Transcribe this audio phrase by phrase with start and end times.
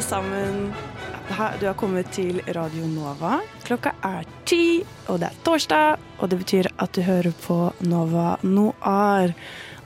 [0.00, 0.72] Alle sammen.
[1.60, 3.40] Du har kommet til Radio Nova.
[3.64, 5.98] Klokka er ti, og det er torsdag.
[6.18, 9.34] Og det betyr at du hører på Nova Noir.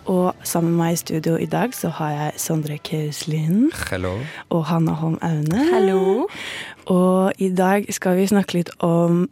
[0.07, 4.13] Og sammen med meg i studio i dag så har jeg Sondre Kauslin Hello.
[4.51, 6.29] og Hanna Holm Aune.
[6.87, 9.25] Og i dag skal vi snakke litt om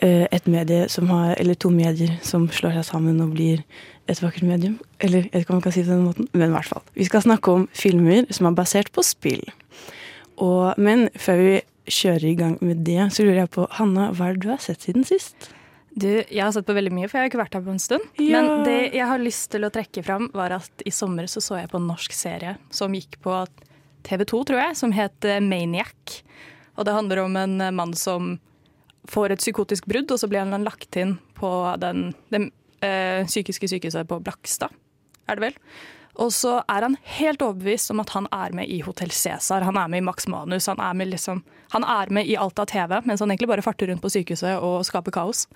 [0.00, 3.60] eh, et medie som har, eller to medier som slår seg sammen og blir
[4.08, 4.78] et vakkert medium.
[5.00, 6.70] Eller jeg vet ikke om man kan si det på den måten, men i hvert
[6.72, 6.82] fall.
[6.94, 9.44] Vi skal snakke om filmer som er basert på spill.
[10.42, 11.58] Og, men før vi
[11.90, 14.62] kjører i gang med det, så lurer jeg på, Hanna, hva er det du har
[14.62, 15.50] sett siden sist?
[15.94, 17.82] Du, jeg har sett på veldig mye, for jeg har ikke vært her på en
[17.82, 18.06] stund.
[18.18, 18.40] Ja.
[18.40, 21.60] Men det jeg har lyst til å trekke fram, var at i sommer så, så
[21.60, 23.44] jeg på en norsk serie som gikk på
[24.04, 26.18] TV2, tror jeg, som het eh, Maniac.
[26.74, 28.34] Og det handler om en mann som
[29.10, 32.48] får et psykotisk brudd, og så blir han lagt inn på den, den
[32.82, 34.74] øh, psykiske sykehuset på Blakstad,
[35.28, 35.58] er det vel.
[36.22, 39.78] Og så er han helt overbevist om at han er med i Hotell Cæsar, han
[39.80, 41.42] er med i Max Manus, han er med, liksom,
[41.74, 44.60] han er med i alt av TV, mens han egentlig bare farter rundt på sykehuset
[44.62, 45.48] og skaper kaos.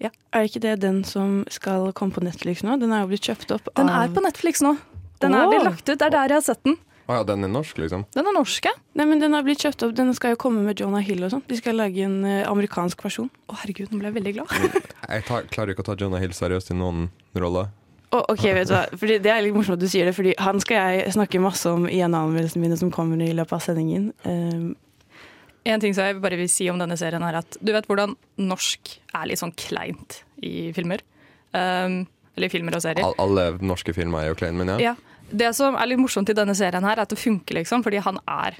[0.00, 0.12] Ja.
[0.32, 2.78] Er ikke det den som skal komme på Netflix nå?
[2.80, 4.76] Den er jo blitt kjøpt opp Den er på Netflix nå.
[5.20, 5.98] Den er blitt lagt ut.
[5.98, 6.78] Det er der jeg har sett den.
[7.10, 8.04] Å ja, den er norsk, liksom?
[8.14, 8.72] Den er norsk, ja.
[8.94, 9.96] Nei, men den har blitt kjøpt opp.
[9.98, 11.42] Den skal jo komme med Jonah Hill og sånn.
[11.50, 13.26] De skal lage en eh, amerikansk versjon.
[13.50, 14.54] Å herregud, nå ble jeg veldig glad.
[15.10, 17.72] Jeg tar, klarer ikke å ta Jonah Hill seriøst i noen roller.
[18.10, 18.84] Å, ok, vet du hva.
[18.98, 21.70] Fordi det er litt morsomt at du sier det, fordi han skal jeg snakke masse
[21.70, 24.08] om i en av anmeldelsene mine som kommer i løpet av sendingen.
[24.24, 24.72] Um,
[25.68, 28.14] En ting som jeg bare vil si om denne serien er at du vet hvordan
[28.40, 31.04] norsk er litt sånn kleint i filmer?
[31.52, 33.04] Um, eller i filmer og serier.
[33.04, 34.90] All, alle norske filmer er jo kleine, men ja.
[34.90, 34.96] Ja.
[35.30, 38.02] Det som er litt morsomt i denne serien her, er at det funker, liksom, fordi
[38.02, 38.58] han er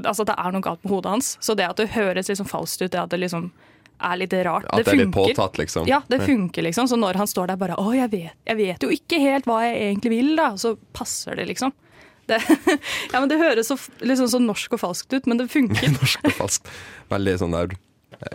[0.00, 1.26] Altså, det er noe galt med hodet hans.
[1.44, 3.50] Så det at det høres liksom falskt ut, det at det liksom
[4.00, 5.88] er litt rart, At det er litt påtatt, liksom.
[5.88, 6.88] Ja, det funker liksom.
[6.88, 9.60] Så når han står der bare Å, jeg vet, jeg vet jo ikke helt hva
[9.66, 10.50] jeg egentlig vil, da.
[10.60, 11.74] Så passer det, liksom.
[12.30, 12.38] Det,
[13.12, 15.92] ja, men det høres så, liksom, så norsk og falskt ut, men det funker.
[15.98, 16.72] Norsk og falskt.
[17.10, 17.76] Veldig sånn der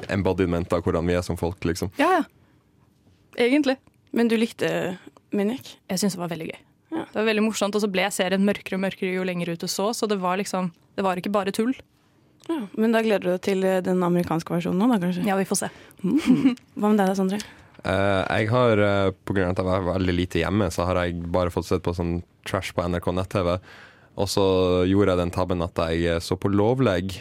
[0.10, 1.92] embodiment av hvordan vi er som folk, liksom.
[2.02, 2.24] Ja, ja.
[3.36, 3.76] Egentlig.
[4.16, 4.98] men du likte
[5.36, 5.74] Minik?
[5.92, 6.60] Jeg syns det var veldig gøy.
[6.96, 7.02] Ja.
[7.12, 9.68] Det var veldig morsomt, og så ble serien mørkere og mørkere jo lenger ut du
[9.68, 11.74] så, så det var liksom Det var ikke bare tull.
[12.50, 15.26] Ja, men da gleder du deg til eh, den amerikanske versjonen nå, da kanskje?
[15.26, 15.72] Ja, vi får se.
[16.04, 17.42] Hva med deg da, Sondre?
[17.86, 21.02] Uh, jeg har, uh, på grunn av at jeg var veldig lite hjemme, så har
[21.04, 23.56] jeg bare fått sett på sånn trash på NRK nett-TV.
[24.16, 24.46] Og så
[24.88, 27.18] gjorde jeg den tabben at jeg så på Lovlegg.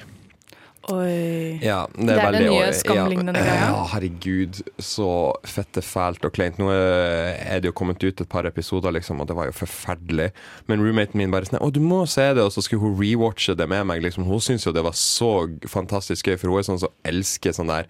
[0.93, 1.59] Oi.
[1.65, 3.53] Ja, det Det er den nye nye ja, greia.
[3.63, 5.09] Ja, herregud, så
[5.49, 6.59] fette fælt og kleint.
[6.61, 10.31] Nå er det jo kommet ut et par episoder, liksom, og det var jo forferdelig.
[10.69, 13.57] Men roommaten min bare sånn Å, du må se det, og så skulle hun rewatche
[13.57, 14.05] det med meg.
[14.05, 14.29] Liksom.
[14.29, 17.73] Hun syns jo det var så fantastisk gøy, for hun er sånn som elsker sånn
[17.73, 17.89] der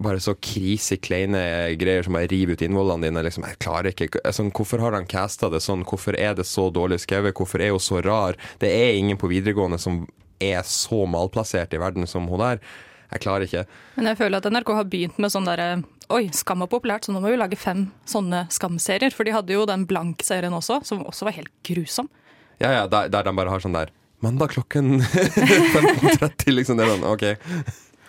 [0.00, 1.40] bare så krise kleine
[1.76, 3.24] greier som bare river ut innvollene dine.
[3.26, 5.84] Liksom, jeg klarer ikke altså, Hvorfor har han casta det sånn?
[5.84, 7.36] Hvorfor er det så dårlig skrevet?
[7.36, 8.38] Hvorfor er hun så rar?
[8.62, 10.06] Det er ingen på videregående som
[10.40, 12.62] er så malplassert i verden som hun der.
[13.10, 13.64] Jeg klarer ikke.
[13.96, 15.70] Men jeg føler at NRK har begynt med sånn derre
[16.10, 19.14] Oi, Skam er populært, så nå må vi lage fem sånne Skam-serier.
[19.14, 22.08] For de hadde jo den Blank-serien også, som også var helt grusom.
[22.58, 26.76] Ja, ja, der, der de bare har sånn der Mandag klokken 15.30, liksom.
[26.76, 27.24] Det er sånn, OK.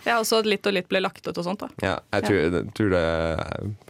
[0.04, 1.62] Ja, og så litt og litt ble lagt ut og sånt.
[1.62, 1.70] da.
[1.86, 2.62] Ja, jeg tror, ja.
[2.76, 3.04] tror det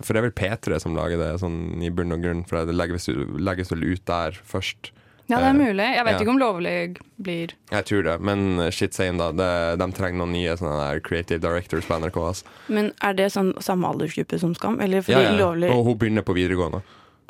[0.03, 2.75] For det er vel P3 som lager det sånn i bunn og grunn, for det
[2.75, 3.08] legges,
[3.40, 4.91] legges vel ut der først.
[5.31, 5.88] Ja, det er Eh, mulig.
[5.96, 6.19] Jeg vet ja.
[6.25, 9.31] ikke om lovlig blir Jeg tror det, men shit same, da.
[9.31, 12.18] Det, de trenger noen nye sånne der creative directors på NRK.
[12.28, 12.44] Altså.
[12.67, 14.79] Men er det sånn samme aldersgruppe som Skam?
[14.84, 15.38] Eller fordi Ja, ja.
[15.40, 16.82] lovlig Og hun begynner på videregående.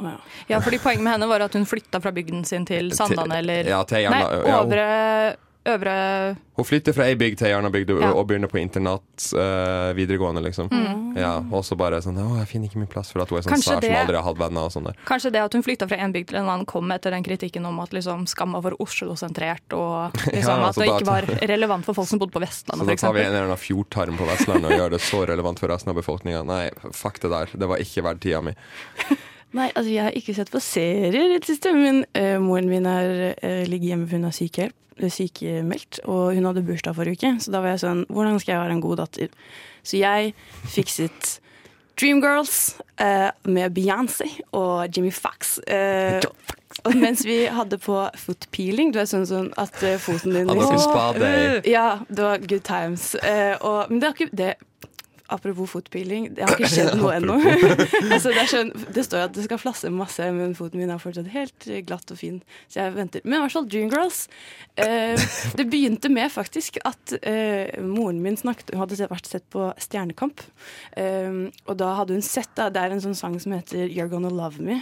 [0.01, 0.15] Ja.
[0.49, 3.63] Ja, fordi poenget med henne var at hun flytta fra bygden sin til Sandane eller
[3.69, 5.35] Ja, til Nei, hun-
[5.69, 5.91] Øvre
[6.57, 8.07] Hun flytter fra ei bygd til ei anna bygd og, Ja.
[8.17, 10.71] og begynner på internat uh, videregående, liksom.
[10.73, 11.17] Mm.
[11.19, 13.45] Ja, og så bare sånn Å, jeg finner ikke min plass, for at hun er
[13.45, 14.97] sånn Kanskje sær det- som aldri har hatt venner og sånn der.
[15.05, 17.65] Kanskje det at hun flytta fra en bygd til en annen kom etter den kritikken
[17.69, 18.25] om at liksom,
[18.55, 22.19] var for Oslo-sentrert, og liksom, Ja, at det da- ikke var relevant for folk som
[22.19, 25.01] bodde på Så da tar vi en eller annen fjordtarm på Vestlandet og gjør det
[25.01, 26.43] så relevant for resten av befolkninga.
[26.45, 27.53] Nei, fuck det der.
[27.53, 28.53] Det var ikke verdt tida mi.
[29.57, 32.85] Nei, altså jeg har ikke sett på serier i det siste, men uh, moren min
[32.87, 37.19] er, uh, ligger hjemme for hun har sykehjelp, eh, sykemeldt, og hun hadde bursdag forrige
[37.19, 39.33] uke, så da var jeg sånn, hvordan skal jeg være en god datter?
[39.83, 40.31] Så jeg
[40.71, 41.33] fikset
[41.99, 42.55] Dreamgirls
[43.03, 45.57] eh, med Beyoncé og Jimmy Fox.
[45.67, 46.21] Eh,
[46.87, 50.79] Og mens vi hadde på footpeeling, du er sånn, sånn at foten din Hadde dere
[50.79, 51.73] spade i?
[51.73, 53.09] Ja, det var good times.
[53.19, 54.53] Eh, og, men det ikke det,
[55.31, 57.37] Apropos fotpeeling, det har ikke skjedd noe ennå.
[58.13, 61.29] altså, det, sånn, det står at det skal flasse masse, men foten min er fortsatt
[61.33, 62.41] helt eh, glatt og fin.
[62.67, 63.23] Så jeg venter.
[63.25, 64.25] Men i hvert fall Dreamgirls.
[64.75, 65.27] Eh,
[65.59, 70.43] det begynte med faktisk at eh, moren min snakket Hun hadde vært sett på Stjernekamp.
[70.99, 71.31] Eh,
[71.65, 74.31] og da hadde hun sett da, Det er en sånn sang som heter You're Gonna
[74.33, 74.81] Love Me.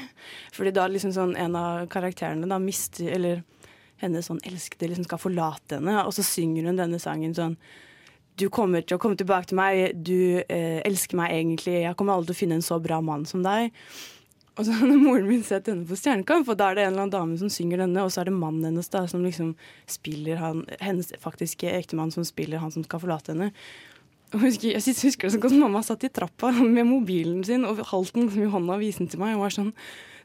[0.55, 3.43] Fordi da liksom sånn en av karakterene da mister Eller
[3.99, 7.57] hennes sånn elskede liksom skal forlate henne, og så synger hun denne sangen sånn
[8.39, 12.15] du kommer til å komme tilbake til meg, du eh, elsker meg egentlig, jeg kommer
[12.15, 13.73] aldri til å finne en så bra mann som deg.
[14.59, 17.05] Og så hadde moren min sett henne på Stjernekamp, og da er det en eller
[17.05, 19.53] annen dame som synger denne, og så er det mannen hennes da, som liksom
[19.89, 23.51] spiller han, hennes faktiske ektemann som spiller han som skal forlate henne.
[24.29, 28.51] Og husker, jeg husker godt, mamma satt i trappa med mobilen sin og liksom i
[28.51, 29.73] hånda og viste den til meg, og var sånn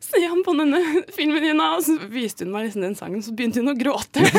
[0.04, 0.80] Se ham på denne
[1.16, 1.60] filmen din!
[1.64, 4.24] Og så viste hun meg liksom den sangen, så begynte hun å gråte.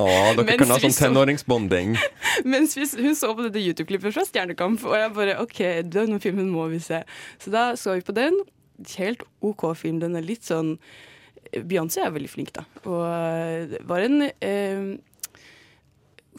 [0.00, 0.04] Å,
[0.36, 1.96] dere Mens kan ha sånn tenåringsbonding.
[2.52, 6.50] Mens vi, hun så på dette YouTube-klippet fra Stjernekamp, og jeg bare OK, denne filmen
[6.52, 7.02] må vi se.
[7.42, 8.36] Så da så vi på den.
[8.96, 10.00] Helt OK film.
[10.02, 10.76] Den er litt sånn
[11.50, 12.62] Beyoncé er veldig flink, da.
[12.86, 14.92] Og det var en eh,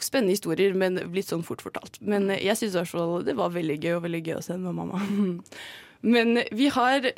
[0.00, 1.98] spennende historier, men litt sånn fort fortalt.
[2.00, 4.54] Men jeg syns i hvert fall det var veldig gøy, og veldig gøy å se
[4.54, 5.02] den med mamma.
[6.02, 7.12] Men vi har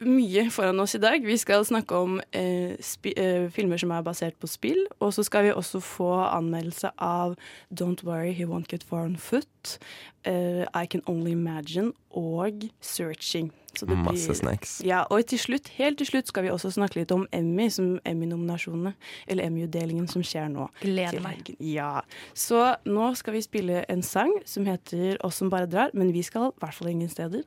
[0.00, 1.24] mye foran oss i dag.
[1.26, 4.84] Vi skal snakke om eh, spi eh, filmer som er basert på spill.
[5.00, 7.36] Og så skal vi også få anmeldelse av
[7.74, 9.78] Don't Worry, He Won't Get Far On Foot,
[10.24, 13.50] eh, I Can Only Imagine og Searching.
[13.78, 14.80] Så det Masse blir- snacks.
[14.84, 17.98] Ja, og til slutt, helt til slutt skal vi også snakke litt om Emmy, som
[18.04, 18.94] Emmy-nominasjonene,
[19.28, 20.66] eller Emmy-utdelingen som skjer nå.
[20.80, 21.52] Gleder meg.
[21.60, 22.00] Ja.
[22.34, 26.22] Så nå skal vi spille en sang som heter Oss som bare drar, men vi
[26.26, 27.42] skal i hvert fall ingen steder.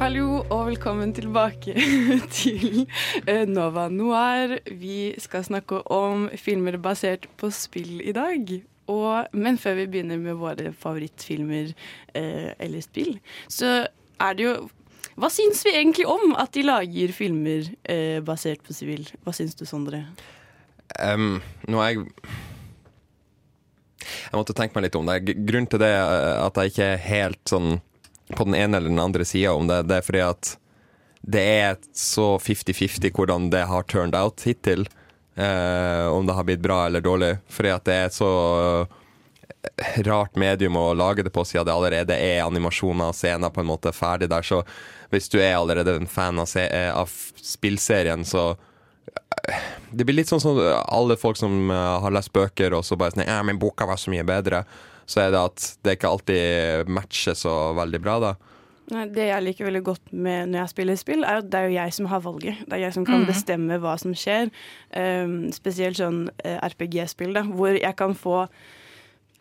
[0.00, 1.74] Hallo og velkommen tilbake
[2.38, 2.86] til
[3.28, 4.54] eh, Nova Noir.
[4.64, 8.48] Vi skal snakke om filmer basert på spill i dag.
[8.88, 11.74] Og, men før vi begynner med våre favorittfilmer
[12.16, 13.74] eh, eller spill, så
[14.24, 14.54] er det jo
[15.20, 19.04] Hva syns vi egentlig om at de lager filmer eh, basert på sivil?
[19.20, 20.06] Hva syns du, Sondre?
[20.96, 22.08] Um, nå er jeg
[24.00, 25.20] Jeg måtte tenke meg litt om det.
[25.44, 27.82] Grunnen til det at jeg ikke er helt sånn
[28.36, 30.56] på den ene eller den andre sida om det, det er fordi at
[31.20, 34.86] det er så 50-50 hvordan det har turned out hittil.
[35.34, 37.36] Eh, om det har blitt bra eller dårlig.
[37.48, 38.30] Fordi at det er et så
[39.60, 43.62] eh, rart medium å lage det på, siden det allerede er animasjoner og scener på
[43.62, 44.44] en måte ferdig der.
[44.44, 44.62] Så
[45.12, 50.32] hvis du er allerede en fan av, eh, av spillserien, så eh, det blir litt
[50.32, 53.88] sånn som alle folk som har lest bøker og så bare sånn Ja, men boka
[53.88, 54.64] var så mye bedre.
[55.10, 58.32] Så er det at det ikke alltid matcher så veldig bra, da.
[58.90, 61.76] Det jeg liker veldig godt med når jeg spiller spill, er at det er jo
[61.76, 62.62] jeg som har valget.
[62.66, 64.50] Det er jeg som kan bestemme hva som skjer.
[64.90, 68.48] Um, spesielt sånn eh, RPG-spill, da, hvor jeg kan få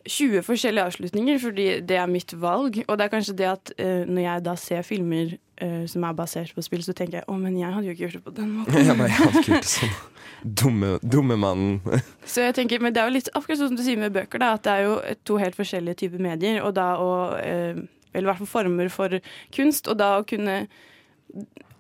[0.07, 2.79] 20 forskjellige avslutninger, fordi det er mitt valg.
[2.87, 6.15] Og det er kanskje det at uh, når jeg da ser filmer uh, som er
[6.15, 8.35] basert på spill, så tenker jeg å, men jeg hadde jo ikke gjort det på
[8.39, 8.79] den måten.
[8.79, 9.97] Jeg nei, jeg hadde ikke gjort det sånn.
[10.39, 11.99] Dumme, dumme mannen.
[12.31, 14.39] Så jeg tenker, Men det er jo litt akkurat sånn som du sier med bøker,
[14.39, 14.93] da, at det er jo
[15.27, 16.61] to helt forskjellige typer medier.
[16.63, 17.81] Og da å, uh,
[18.13, 19.19] eller i hvert fall former for
[19.55, 20.63] kunst, og da å kunne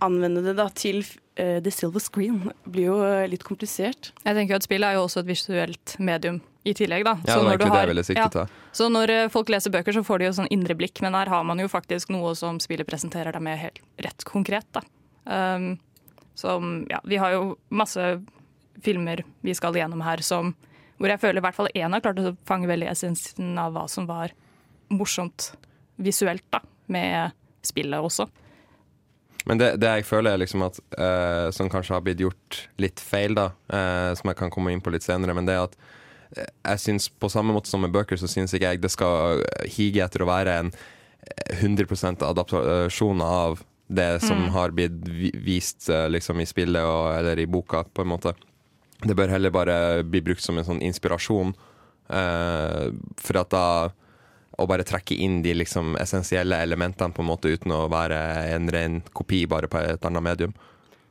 [0.03, 1.01] anvende det da til
[1.39, 2.95] the silver screen blir jo
[3.31, 4.11] litt komplisert.
[4.25, 7.03] Jeg tenker jo at Spill er jo også et visuelt medium i tillegg.
[7.07, 7.15] da.
[7.25, 8.45] Ja, så, når du har- ja.
[8.71, 11.31] Så når eh, folk leser bøker, så får de jo sånn indre blikk, men her
[11.31, 14.65] har man jo faktisk noe som spillet presenterer deg med helt rett konkret.
[14.75, 14.81] da.
[15.29, 15.79] Um,
[16.39, 18.21] som, ja, vi har jo masse
[18.81, 20.53] filmer vi skal igjennom her som,
[20.97, 23.87] hvor jeg føler i hvert fall én har klart å fange veldig essensen av hva
[23.91, 24.31] som var
[24.89, 25.51] morsomt
[25.99, 27.33] visuelt da, med
[27.67, 28.29] spillet også.
[29.49, 32.99] Men det, det jeg føler er liksom at eh, Som kanskje har blitt gjort litt
[32.99, 35.77] feil, da, eh, som jeg kan komme inn på litt senere, men det er at
[36.37, 40.03] jeg synes På samme måte som med bøker, så syns ikke jeg det skal hige
[40.05, 44.99] etter å være en eh, 100% adaptasjon av det som har blitt
[45.41, 48.35] vist eh, liksom i spillet og, eller i boka, på en måte.
[49.01, 51.53] Det bør heller bare bli brukt som en sånn inspirasjon,
[52.11, 53.65] uh, for at da
[54.59, 58.17] å bare trekke inn de liksom essensielle elementene på en måte uten å være
[58.51, 60.55] en ren kopi bare på et annet medium.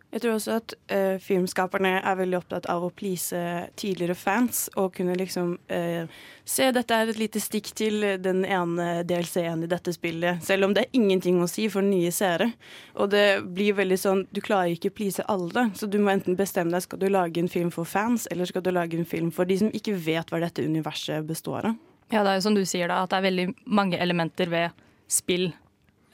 [0.09, 3.37] Jeg tror også at uh, filmskaperne er veldig opptatt av å please
[3.77, 9.03] tidligere fans, og kunne liksom uh, se dette er et lite stikk til den ene
[9.05, 12.55] DLC-en i dette spillet, selv om det er ingenting å si for nye seere.
[12.97, 16.39] Og det blir veldig sånn, du klarer ikke å please alle, så du må enten
[16.41, 19.29] bestemme deg, skal du lage en film for fans, eller skal du lage en film
[19.35, 21.77] for de som ikke vet hva dette universet består av.
[22.09, 23.47] Ja, det er jo som du sier da, at det er veldig
[23.77, 25.51] mange elementer ved spill,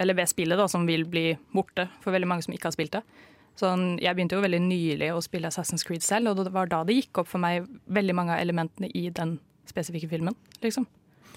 [0.03, 2.99] eller ved spillet da, som vil bli borte for veldig mange som ikke har spilt
[2.99, 3.05] det.
[3.59, 6.83] Sånn, jeg begynte jo veldig nylig å spille Assassin's Creed selv, og det var da
[6.87, 9.39] det gikk opp for meg veldig mange av elementene i den
[9.71, 10.35] spesifikke filmen.
[10.63, 10.87] liksom.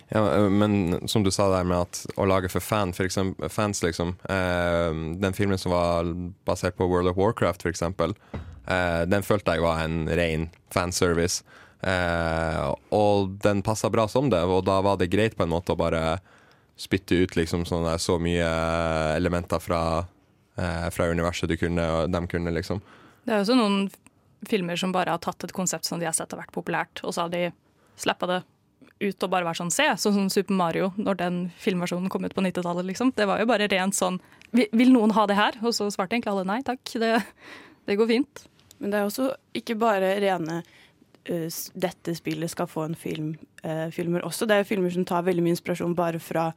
[0.09, 3.83] Ja, men som du sa der med at å lage for fan, for eksempel, fans,
[3.83, 4.15] liksom.
[4.31, 6.07] Eh, den filmen som var
[6.47, 8.15] basert på World of Warcraft, eksempel,
[8.67, 11.43] eh, den følte jeg var en ren fanservice.
[11.83, 15.75] Eh, og den passa bra som det, og da var det greit på en måte
[15.75, 16.19] å bare
[16.77, 18.47] spytte ut liksom sånn der, så mye
[19.17, 20.07] elementer fra,
[20.57, 22.81] eh, fra universet du kunne, og de kunne, liksom.
[23.23, 23.79] Det er jo også noen
[24.47, 27.15] filmer som bare har tatt et konsept som de har sett har vært populært, og
[27.15, 27.49] så har de
[27.97, 28.41] slappa det
[28.97, 32.33] ut og bare vært sånn se, sånn som Super Mario når den filmversjonen kom ut
[32.33, 32.87] på 90-tallet.
[32.89, 33.13] Liksom.
[33.17, 34.19] Det var jo bare rent sånn
[34.55, 35.57] vil, noen ha det her?
[35.61, 37.13] Og så svarte egentlig alle nei takk, det,
[37.89, 38.43] det går fint.
[38.79, 43.35] Men det er også ikke bare rene uh, dette spillet skal få en film,
[43.65, 44.47] uh, filmer også.
[44.47, 46.51] Det er jo filmer som tar veldig mye inspirasjon bare fra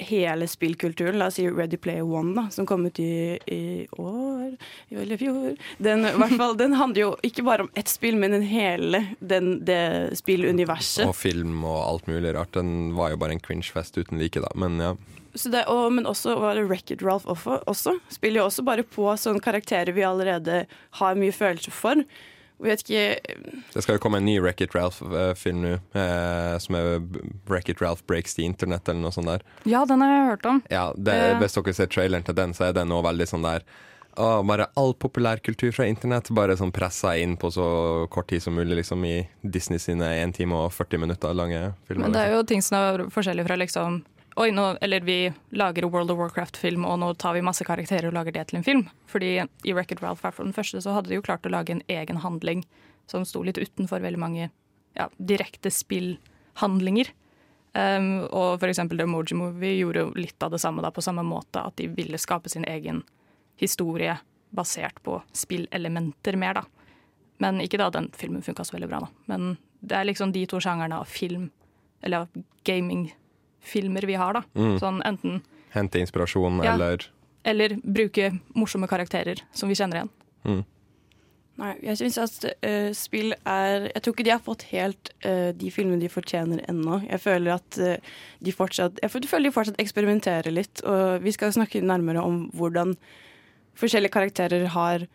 [0.00, 1.18] hele spillkulturen.
[1.20, 4.56] La oss si Ready Player One, da, som kom ut i, i år
[4.90, 5.54] eller fjor.
[5.78, 10.18] Den, fall, den handler jo ikke bare om ett spill, men den hele den, det
[10.20, 11.06] spilluniverset.
[11.08, 12.52] Og film og alt mulig rart.
[12.56, 14.50] Den var jo bare en cringe-fest uten like, da.
[14.58, 14.94] Men ja.
[15.34, 17.96] Så det, og, men også var det Wreck-It Ralph også, også.
[18.10, 20.64] Spiller jo også bare på sånne karakterer vi allerede
[20.98, 22.02] har mye følelser for.
[22.60, 23.04] Vet ikke
[23.72, 26.98] Det skal jo komme en ny Wreck-It Ralph-film nå, eh, som er
[27.48, 29.44] Wreck-It Ralph Breaks the Internet, eller noe sånt der.
[29.68, 30.62] Ja, den har jeg hørt om.
[30.72, 31.38] Ja, det, Ja.
[31.40, 33.64] Hvis dere ser traileren til den, så er den òg veldig sånn der
[34.18, 37.66] å, Bare all populærkultur fra internett bare sånn pressa inn på så
[38.10, 42.08] kort tid som mulig liksom i Disney sine 1 time og 40 minutter lange filmer.
[42.08, 42.40] Men det er liksom.
[42.40, 44.00] jo ting som er forskjellig fra liksom
[44.36, 48.14] Oi, nå, eller vi lager World of Warcraft-film, og nå tar vi masse karakterer og
[48.14, 48.84] lager det til en film.
[49.10, 51.82] Fordi i Wreck-It Ralph, i den første, så hadde de jo klart å lage en
[51.90, 52.62] egen handling
[53.10, 54.50] som sto litt utenfor veldig mange
[54.94, 57.10] ja, direkte spillhandlinger.
[57.74, 61.04] Um, og for eksempel The Emoji Movie gjorde jo litt av det samme da, på
[61.04, 63.02] samme måte, at de ville skape sin egen
[63.60, 64.16] historie
[64.54, 66.94] basert på spillelementer mer, da.
[67.42, 69.10] Men ikke da den filmen funka så veldig bra, da.
[69.30, 71.48] Men det er liksom de to sjangerne av film,
[72.02, 72.42] eller av
[73.60, 74.42] gamingfilmer vi har, da.
[74.78, 76.74] Sånn enten Hente inspirasjon, Ja.
[76.74, 76.98] eller
[77.44, 79.96] Eller bruke morsomme karakterer som vi kjenner
[80.44, 80.64] igjen.
[81.56, 85.52] Nei, jeg syns at uh, spill er Jeg tror ikke de har fått helt uh,
[85.52, 87.02] de filmene de fortjener ennå.
[87.08, 87.96] Jeg føler at uh,
[88.40, 92.96] de fortsatt Jeg føler de fortsatt eksperimenterer litt, og vi skal snakke nærmere om hvordan
[93.76, 95.06] forskjellige karakterer har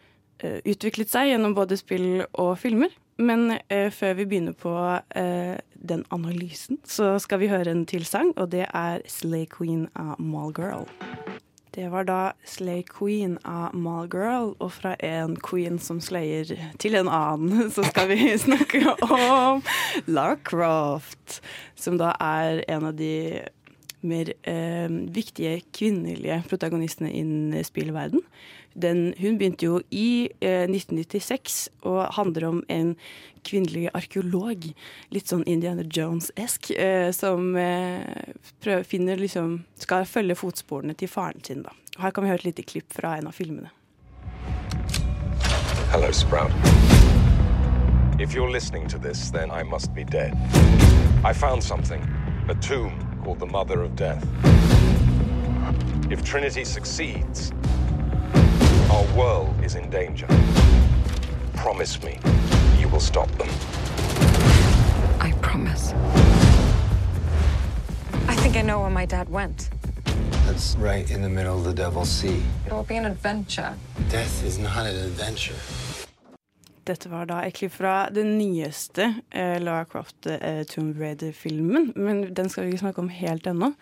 [0.66, 2.90] utviklet seg gjennom både spill og filmer.
[3.18, 8.06] Men uh, før vi begynner på uh, den analysen, så skal vi høre en til
[8.06, 10.90] sang, og det er 'Slay Queen' av Mallgirl.
[11.76, 17.10] Det var da Slay Queen av Mallgirl, og fra en queen som slayer til en
[17.12, 19.64] annen, så skal vi snakke om
[20.08, 21.42] Lara Croft,
[21.76, 23.44] som da er en av de
[24.06, 28.22] mer eh, viktige kvinnelige protagonistene innen spillverden.
[28.76, 32.96] Den, hun begynte jo i eh, 1996 og handler om en
[33.48, 34.66] kvinnelig arkeolog,
[35.16, 38.04] litt sånn Indiana Jones-esk, eh, som eh,
[38.64, 41.64] prøver, finner liksom, skal følge fotsporene til faren sin.
[41.64, 41.72] da.
[42.02, 43.72] Her kan vi høre et lite klipp fra en av filmene.
[45.94, 46.52] Hello, Sprout.
[48.20, 50.34] If you're listening to this, then I must be dead.
[51.24, 52.02] I found something
[52.50, 54.26] a tomb called the Mother of Death.
[56.12, 57.52] If Trinity succeeds,
[58.96, 60.28] our world is in danger.
[61.56, 62.18] Promise me
[62.80, 63.50] you will stop them.
[65.20, 65.94] I promise.
[68.28, 69.70] I think I know where my dad went.
[70.46, 72.42] That's right in the middle of the Devil's Sea.
[72.66, 73.74] It will be an adventure.
[74.10, 75.60] Death is not an adventure.
[76.84, 82.34] Dette var da et klipp fra den nyeste eh, Lara Croft eh, Tomb Raider-filmen, men
[82.36, 83.74] den skal vi ikke snakke om helt ennå.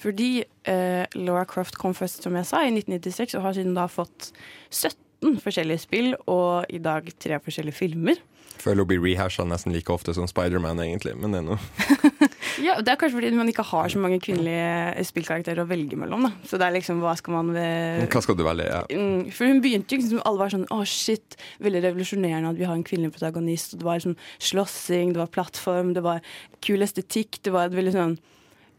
[0.00, 0.30] Fordi
[0.64, 4.30] eh, Laura Croft kom først, som jeg sa, i 1996, og har siden da fått
[4.72, 8.20] 17 forskjellige spill, og i dag tre forskjellige filmer.
[8.60, 11.14] Føler hun blir rehasha nesten like ofte som Spiderman, egentlig.
[11.16, 11.60] Men det er noe.
[12.60, 16.26] Ja, Det er kanskje fordi man ikke har så mange kvinnelige spillkarakterer å velge mellom.
[16.26, 16.30] da.
[16.44, 17.52] Så det er liksom, hva skal man.
[17.54, 18.66] Hva skal du velge?
[18.68, 18.80] Ja.
[18.90, 22.66] Mm, For hun begynte jo liksom, alle var sånn Å, shit, veldig revolusjonerende at vi
[22.68, 23.72] har en kvinnelig protagonist.
[23.72, 24.16] Og det var liksom
[24.50, 26.20] slåssing, det var plattform, det var
[26.66, 27.40] kul estetikk.
[27.46, 28.18] Det var et veldig sånn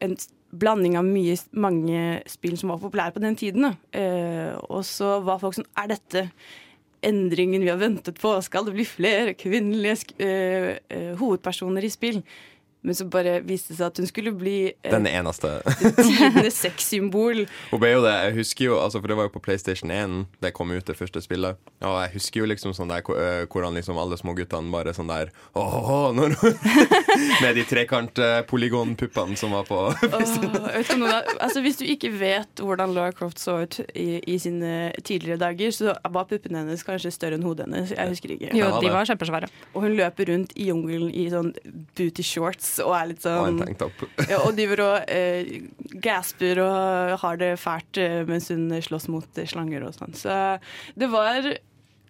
[0.06, 0.16] en
[0.52, 3.72] blanding av mye, mange spill som var populære på den tiden.
[3.96, 6.28] Eh, og så var folk sånn Er dette
[7.02, 8.34] endringen vi har ventet på?
[8.46, 12.22] Skal det bli flere kvinnelige eh, eh, hovedpersoner i spill?
[12.82, 15.52] Men så bare viste det seg at hun skulle bli eh, Den eneste.
[16.02, 17.44] tidenes sexsymbol.
[17.70, 20.16] Hun ble jo det, jeg husker jo, altså for det var jo på PlayStation 1
[20.42, 21.60] det kom ut det første spillet.
[21.86, 26.10] Og jeg husker jo liksom sånn der hvordan liksom alle småguttene bare sånn der Åh,
[26.18, 26.34] når,
[27.44, 33.40] Med de trekant-polygonpuppene som var på har- altså, hvis du ikke vet hvordan Laura Croft
[33.42, 37.68] så ut i, i sine tidligere dager, så var puppene hennes kanskje større enn hodet
[37.68, 37.94] hennes.
[37.94, 38.52] Jeg husker ikke.
[38.58, 39.52] Jo, de var kjempesvære.
[39.76, 41.54] Og hun løper rundt i jungelen i sånn
[41.98, 43.58] booty shorts og er litt sånn
[44.30, 45.62] ja, og driver og eh,
[46.04, 50.14] gasper og har det fælt eh, mens hun slåss mot eh, slanger og sånn.
[50.16, 50.60] Så
[50.96, 51.52] det var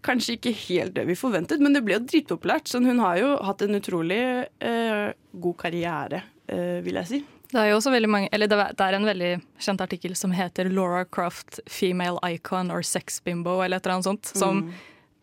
[0.06, 2.68] kanskje ikke helt det vi forventet, men det ble jo dritpopulært.
[2.72, 4.22] Så hun har jo hatt en utrolig
[4.60, 7.22] eh, god karriere, eh, vil jeg si.
[7.52, 10.32] Det er jo også veldig mange, eller er- det er en veldig kjent artikkel som
[10.32, 14.74] heter 'Laura Croft, female icon or sex bimbo', eller et eller annet sånt, som Mm.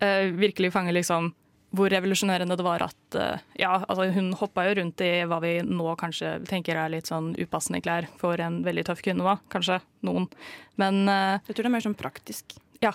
[0.00, 1.32] eh, virkelig fanger liksom
[1.76, 5.58] hvor revolusjonerende det var at eh, Ja, altså hun hoppa jo rundt i hva vi
[5.66, 9.36] nå kanskje tenker er litt sånn upassende klær for en veldig tøff kvinne, da.
[9.52, 10.30] Kanskje noen.
[10.80, 12.56] Men eh, Jeg tror det er mer sånn praktisk.
[12.80, 12.94] Ja.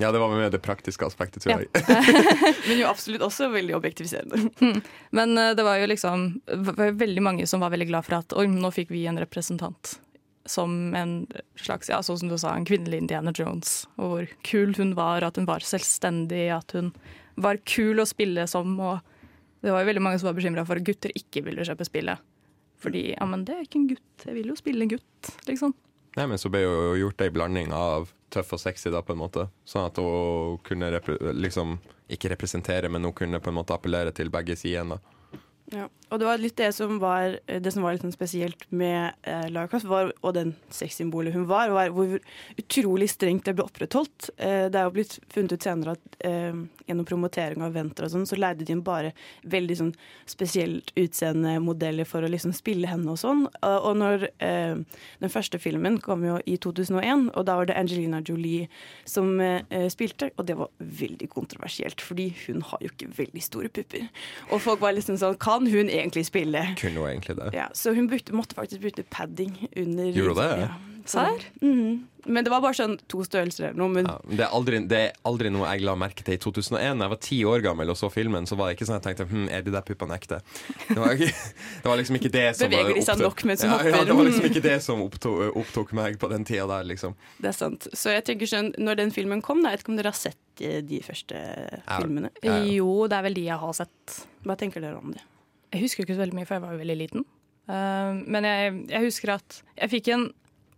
[0.00, 1.64] Ja, det var med det praktiske aspektet, tror Ja.
[1.64, 2.54] jeg.
[2.68, 4.80] Men jo absolutt også veldig objektiviserende.
[5.12, 6.28] Men eh, det var jo liksom
[6.68, 9.96] var veldig mange som var veldig glad for at oi, nå fikk vi en representant
[10.48, 13.84] som en slags, ja, sånn som du sa, en kvinnelig Indiana Jones.
[14.00, 16.88] Og hvor kul hun var, at hun var selvstendig, at hun
[17.34, 18.74] var kul å spille som.
[18.80, 21.86] Og det var jo veldig mange som var bekymra for at gutter ikke ville kjøpe
[21.88, 22.28] spillet.
[22.82, 25.74] Fordi ja, men det er ikke en gutt, jeg vil jo spille en gutt, liksom.
[26.16, 29.22] Nei, men så ble jo gjort ei blanding av tøff og sexy, da, på en
[29.22, 29.46] måte.
[29.68, 31.78] Sånn at hun kunne repre liksom
[32.12, 34.96] ikke representere, men hun kunne på en måte appellere til begge sider.
[34.96, 35.00] da.
[35.72, 35.86] Ja.
[36.12, 39.46] Og det var litt det som var, det som var litt sånn spesielt med eh,
[39.48, 42.18] Lara Croft, var, og den sexsymbolet hun var, var hvor
[42.60, 44.28] utrolig strengt det ble opprettholdt.
[44.36, 48.12] Eh, det er jo blitt funnet ut senere at eh, gjennom promotering av eventer og
[48.14, 49.12] sånn, så leide de inn bare
[49.52, 49.92] veldig sånn
[50.28, 53.46] spesielt utseende modeller for å liksom spille henne og sånn.
[53.62, 54.78] Og, når eh,
[55.22, 58.68] den første filmen kom jo i 2001, og da var det Angelina Jolie
[59.08, 63.72] som eh, spilte, og det var veldig kontroversielt, fordi hun har jo ikke veldig store
[63.72, 64.08] pupper.
[64.50, 66.62] Og folk var liksom sånn Kan hun egentlig spille?
[66.80, 67.50] Kunne hun egentlig det?
[67.56, 70.64] Ja, så hun brukte, måtte faktisk bruke padding under Gjorde det?
[70.66, 70.72] Ja.
[71.10, 71.44] Serr?
[71.60, 72.08] Mhm.
[72.24, 73.90] Men det var bare sånn to størrelser eller noe.
[73.90, 77.00] Men Ja, det, er aldri, det er aldri noe jeg la merke til i 2001.
[77.00, 79.08] Da jeg var ti år gammel og så filmen, så var det ikke sånn at
[79.08, 80.38] jeg tenkte hm, er de der puppene ekte?
[80.86, 81.32] Det var, ikke,
[81.82, 84.04] det var liksom ikke det som Beveger de seg opptok- nok mens hun ja, ja,
[84.06, 87.16] det var liksom ikke det som opptok, opptok meg på den tida der, liksom.
[87.42, 87.88] det er sant.
[87.90, 90.20] Så jeg tenker sånn, når den filmen kom, da, jeg vet ikke om dere har
[90.20, 91.40] sett eh, de første
[91.98, 92.30] filmene?
[92.46, 92.68] Ja, ja.
[92.78, 94.20] Jo, det er vel de jeg har sett.
[94.46, 95.24] Hva tenker dere om det?
[95.74, 97.26] Jeg husker ikke så veldig mye, for jeg var jo veldig liten.
[97.66, 100.28] Uh, men jeg, jeg husker at jeg fikk en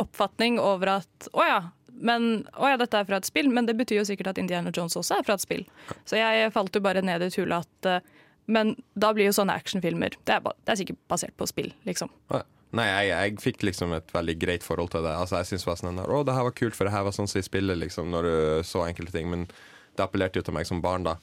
[0.03, 1.61] oppfatning over at å ja,
[1.95, 4.73] men å ja, dette er fra et spill, men det betyr jo sikkert at Indiana
[4.75, 5.63] Jones også er fra et spill.
[6.09, 8.13] Så jeg falt jo bare ned i et hule at eh,
[8.47, 12.11] Men da blir jo sånne actionfilmer det er, det er sikkert basert på spill, liksom.
[12.75, 15.15] Nei, jeg, jeg fikk liksom et veldig greit forhold til det.
[15.15, 17.15] Altså, jeg synes det var sånn Å, det her var kult, for det her var
[17.15, 19.31] sånn som i spillet, liksom, når du så enkelte ting.
[19.31, 21.15] Men det appellerte jo til meg som barn, da.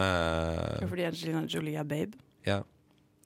[0.00, 2.16] Uh, Fordi Angelina Jolie er babe,
[2.46, 2.62] ja.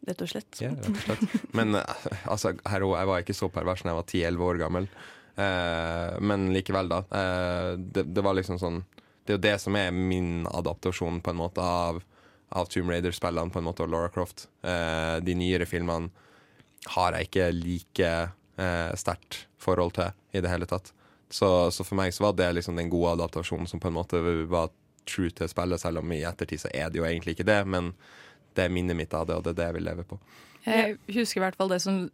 [0.09, 0.61] Rett og slett.
[0.63, 1.37] Ja, rett og slett.
[1.57, 4.89] Men eh, altså, herro, jeg var ikke så pervers da jeg var 10-11 år gammel.
[5.37, 7.03] Eh, men likevel, da.
[7.11, 8.85] Eh, det, det var liksom sånn
[9.25, 12.03] Det er jo det som er min adaptasjon på en måte av,
[12.53, 14.47] av Tomb Raider-spillene på en måte, og Laura Croft.
[14.63, 16.13] Eh, de nyere filmene
[16.95, 18.11] har jeg ikke like
[18.61, 20.93] eh, sterkt forhold til i det hele tatt.
[21.33, 24.21] Så, så for meg så var det liksom den gode adaptasjonen som på en måte
[24.53, 24.69] var
[25.09, 27.63] true til spillet, selv om i ettertid så er det jo egentlig ikke det.
[27.69, 27.93] Men
[28.55, 30.19] det er minnet mitt av det, og det er det jeg vil leve på.
[30.65, 32.05] Jeg husker i hvert fall det som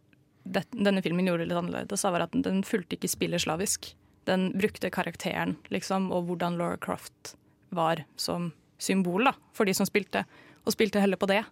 [0.43, 3.91] det, denne filmen gjorde litt annerledes, var at den, fulgte ikke spillet slavisk.
[4.29, 7.35] Den brukte karakteren, liksom, og hvordan Laura Croft
[7.69, 8.51] var som
[8.81, 10.25] symbol da, for de som spilte,
[10.65, 11.43] og spilte heller på det.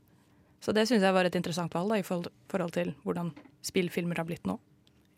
[0.59, 3.31] Så det syns jeg var et interessant valg da, i forhold, forhold til hvordan
[3.65, 4.57] spillfilmer har blitt nå.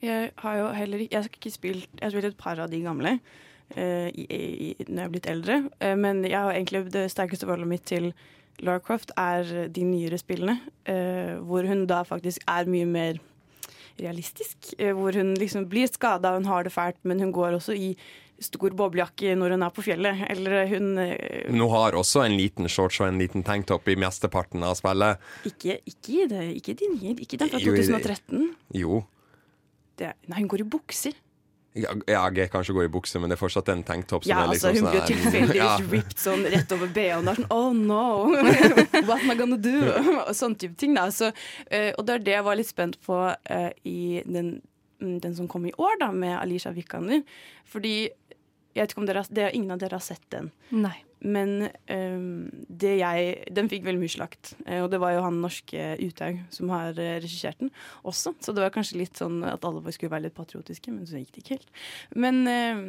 [0.02, 2.72] Jeg har jo heller ikke Jeg har ikke spilt Jeg har spilt et par av
[2.72, 3.12] de gamle
[3.78, 5.58] uh, i, i, når jeg har blitt eldre.
[5.78, 8.10] uh, men jeg har egentlig det sterkeste forholdet mitt til
[8.60, 10.60] Lara Croft er de nyere spillene.
[10.86, 13.20] eh, hvor hun da faktisk er mye mer
[14.00, 14.74] realistisk.
[14.80, 17.96] eh, hvor hun liksom blir skada, hun har det fælt, men hun går også i
[18.42, 20.26] stor boblejakke når hun er på fjellet.
[20.30, 24.64] Eller hun eh, Hun har også en liten shorts og en liten tanktop i mesteparten
[24.64, 25.18] av spillet.
[25.46, 28.56] ikke, ikke, det, ikke nye, ikke den fra Jo, i det- 2013.
[28.74, 29.04] Jo.
[29.98, 31.14] Det, nei, hun går i bukser.
[31.74, 31.94] Ja,
[32.36, 34.74] jeg kanskje går i bukse, men det er fortsatt en tanktop som Ja, er altså,
[34.74, 35.76] liksom hun blir sånn tilfeldigvis ja.
[35.94, 37.28] ripped sånn rett over BH-en.
[37.30, 38.02] Det er sånn Oh no!
[39.08, 39.78] What am I gonna do?
[40.26, 40.98] Og sånn type ting.
[41.00, 44.58] da så, uh, Og det er det jeg var litt spent på uh, i den,
[45.00, 47.24] mm, den som kom i år, da med Alisha Vikander.
[47.72, 50.52] Fordi jeg vet ikke om dere har, det ingen av dere har sett den.
[50.76, 50.98] Nei.
[51.22, 54.56] Men ehm, det jeg Den fikk veldig mye slakt.
[54.66, 57.72] Eh, og det var jo han norske Uthaug som har eh, regissert den
[58.08, 58.34] også.
[58.42, 61.36] Så det var kanskje litt sånn at alle skulle være litt patriotiske, men så gikk
[61.36, 61.72] det ikke helt.
[62.26, 62.86] Men ehm,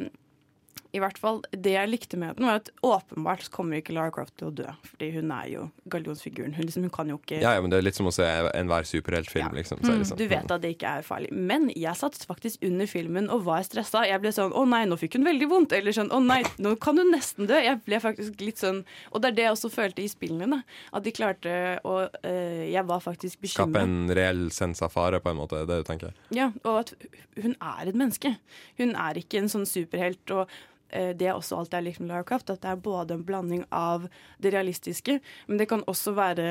[0.93, 4.35] i hvert fall, Det jeg likte med den, var at åpenbart kommer ikke Lara Croft
[4.37, 4.67] til å dø.
[4.85, 6.53] Fordi hun er jo gallionsfiguren.
[6.53, 8.27] Hun, liksom, hun kan jo ikke Ja, ja, men det er litt som å se
[8.53, 9.81] enhver superheltfilm, liksom.
[9.81, 10.19] Så er sånn.
[10.21, 11.31] Du vet at det ikke er farlig.
[11.33, 14.03] Men jeg satt faktisk under filmen og var stressa.
[14.05, 16.75] Jeg ble sånn 'Å nei, nå fikk hun veldig vondt.' Eller sånn 'Å nei, nå
[16.79, 17.57] kan hun nesten dø'.
[17.63, 20.49] Jeg ble faktisk litt sånn Og det er det jeg også følte i spillene.
[20.49, 20.61] da
[20.93, 23.81] At de klarte å øh, Jeg var faktisk Skape bekymra.
[23.81, 25.65] en reell sens av fare, på en måte.
[25.65, 26.13] Det er du tenker.
[26.29, 26.93] Ja, og at
[27.41, 28.37] hun er et menneske.
[28.77, 30.29] Hun er ikke en sånn superhelt.
[30.31, 30.47] og
[30.93, 33.65] det er også alltid jeg likt med Lara Croft, at det er både en blanding
[33.73, 34.05] av
[34.43, 36.47] det realistiske, men det kan også være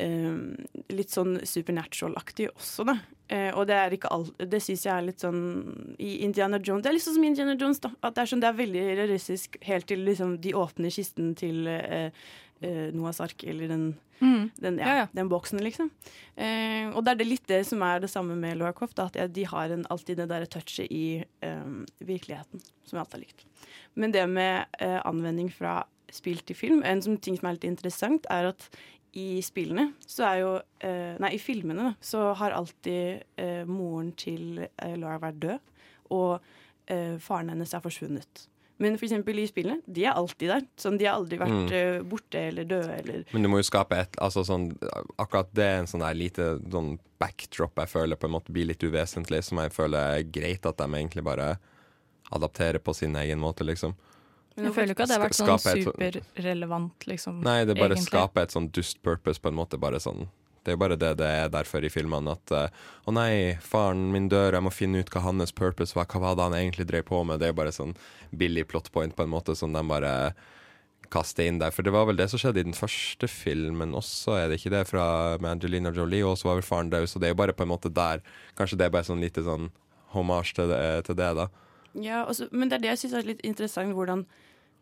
[0.00, 0.36] eh,
[0.92, 2.96] litt sånn supernatural-aktig også, da.
[3.32, 5.42] Eh, og det er ikke alt Det syns jeg er litt sånn
[6.02, 6.84] i Indiana Jones.
[6.84, 7.92] Det er litt sånn som Indiana Jones, da.
[8.02, 11.68] At det er sånn det er veldig realistisk helt til liksom de åpner kisten til
[11.70, 12.10] eh,
[12.62, 14.50] eh, Noahs ark, eller den Mm.
[14.54, 15.06] den, ja, Ja, ja.
[15.12, 15.88] den boksen, liksom.
[16.36, 19.16] Eh, og det er det litt det som er det samme med Laura Croft, at
[19.34, 21.64] de har en, alltid det der touchet i eh,
[21.98, 23.44] virkeligheten, som jeg alltid har likt.
[23.96, 25.80] Men det med eh, anvending fra
[26.12, 28.68] spill til film, en som, ting som er litt interessant, er at
[29.18, 30.52] i spillene så er jo
[30.86, 35.58] eh, Nei, i filmene da, så har alltid eh, moren til Laura vært død,
[36.14, 36.38] og
[37.22, 38.46] faren hennes er forsvunnet.
[38.82, 40.64] Men eksempel i spillene, de er alltid der.
[40.82, 41.72] Sånn, de har aldri vært Mm.
[41.72, 44.72] eh, borte eller døde eller Men du må jo skape et altså sånn,
[45.22, 48.66] Akkurat det er en sånn der lite sånn backdrop jeg føler på en måte blir
[48.66, 51.58] litt uvesentlig, som jeg føler er greit at de egentlig bare
[52.32, 53.94] adapterer på sin egen måte, liksom.
[54.56, 57.40] Jeg føler ikke at det har vært sånn et- superrelevant, liksom.
[57.42, 58.10] Nei, det bare egentlig.
[58.10, 59.78] skaper et sånn dust purpose, på en måte.
[59.80, 60.28] Bare sånn
[60.62, 62.36] Det er jo bare det det er derfor i filmene.
[62.38, 66.08] At uh, å nei, faren min dør, jeg må finne ut hva hans purpose var.
[66.10, 67.40] Hva var det han egentlig drev på med?
[67.40, 67.96] Det er jo bare sånn
[68.30, 70.12] billig plot point, på en måte, som de bare
[71.12, 71.74] kaster inn der.
[71.74, 74.74] For det var vel det som skjedde i den første filmen også, er det ikke
[74.74, 74.86] det?
[74.90, 75.06] Fra
[75.42, 77.08] med Angelina Jolie, og så var vel faren død.
[77.10, 78.22] Så det er jo bare på en måte der.
[78.58, 79.68] Kanskje det er bare sånn lite sånn
[80.14, 81.50] hommage til det, til det da.
[82.00, 84.24] Ja, også, men det er det jeg syns er litt interessant, hvordan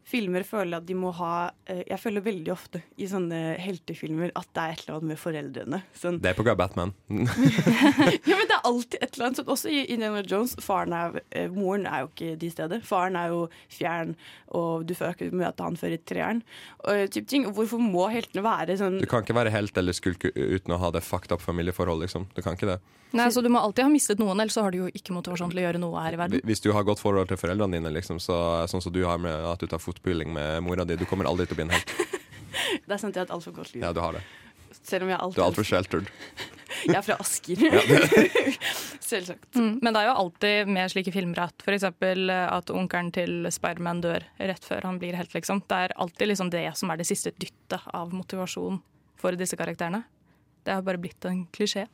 [0.08, 4.48] filmer føler at de må ha eh, Jeg føler veldig ofte i sånne heltefilmer at
[4.56, 5.80] det er et eller annet med foreldrene.
[5.96, 6.94] Sånn, Det er på grunn av Batman.
[7.10, 9.52] ja, men det er alltid et eller annet sånt.
[9.54, 10.56] Også i Indiana Jones.
[10.64, 12.84] Faren er, eh, moren er jo ikke de steder.
[12.86, 14.14] Faren er jo fjern,
[14.56, 16.44] og du får ikke møte han før i treeren.
[16.84, 17.48] Og, eh, ting.
[17.50, 20.90] Hvorfor må heltene være sånn Du kan ikke være helt eller skulke uten å ha
[20.94, 22.28] det fucked up familieforhold, liksom.
[22.34, 22.80] Du kan ikke det.
[23.16, 25.50] Nei, så Du må alltid ha mistet noen, ellers så har du jo ikke motivasjon
[25.50, 26.44] til å gjøre noe her i verden.
[26.46, 28.36] Hvis du har godt forhold til foreldrene dine, liksom, så,
[28.70, 31.48] sånn som du har med at du tar fotpilling med mora di, du kommer aldri
[31.48, 31.96] til å bli en helt.
[32.86, 33.82] Det er sant, jeg har et altfor godt liv.
[33.82, 34.22] Ja, du har det.
[34.80, 36.10] Selv om jeg alltid Du er altfor sheltered.
[36.86, 37.60] Jeg er fra Asker.
[39.10, 39.48] Selvsagt.
[39.58, 39.80] Mm.
[39.82, 41.84] Men det er jo alltid med slike filmer at f.eks.
[41.90, 45.60] at onkelen til Spiderman dør rett før han blir helt, liksom.
[45.68, 48.80] Det er alltid liksom det som er det siste dyttet av motivasjon
[49.20, 50.04] for disse karakterene.
[50.64, 51.88] Det har bare blitt en klisjé,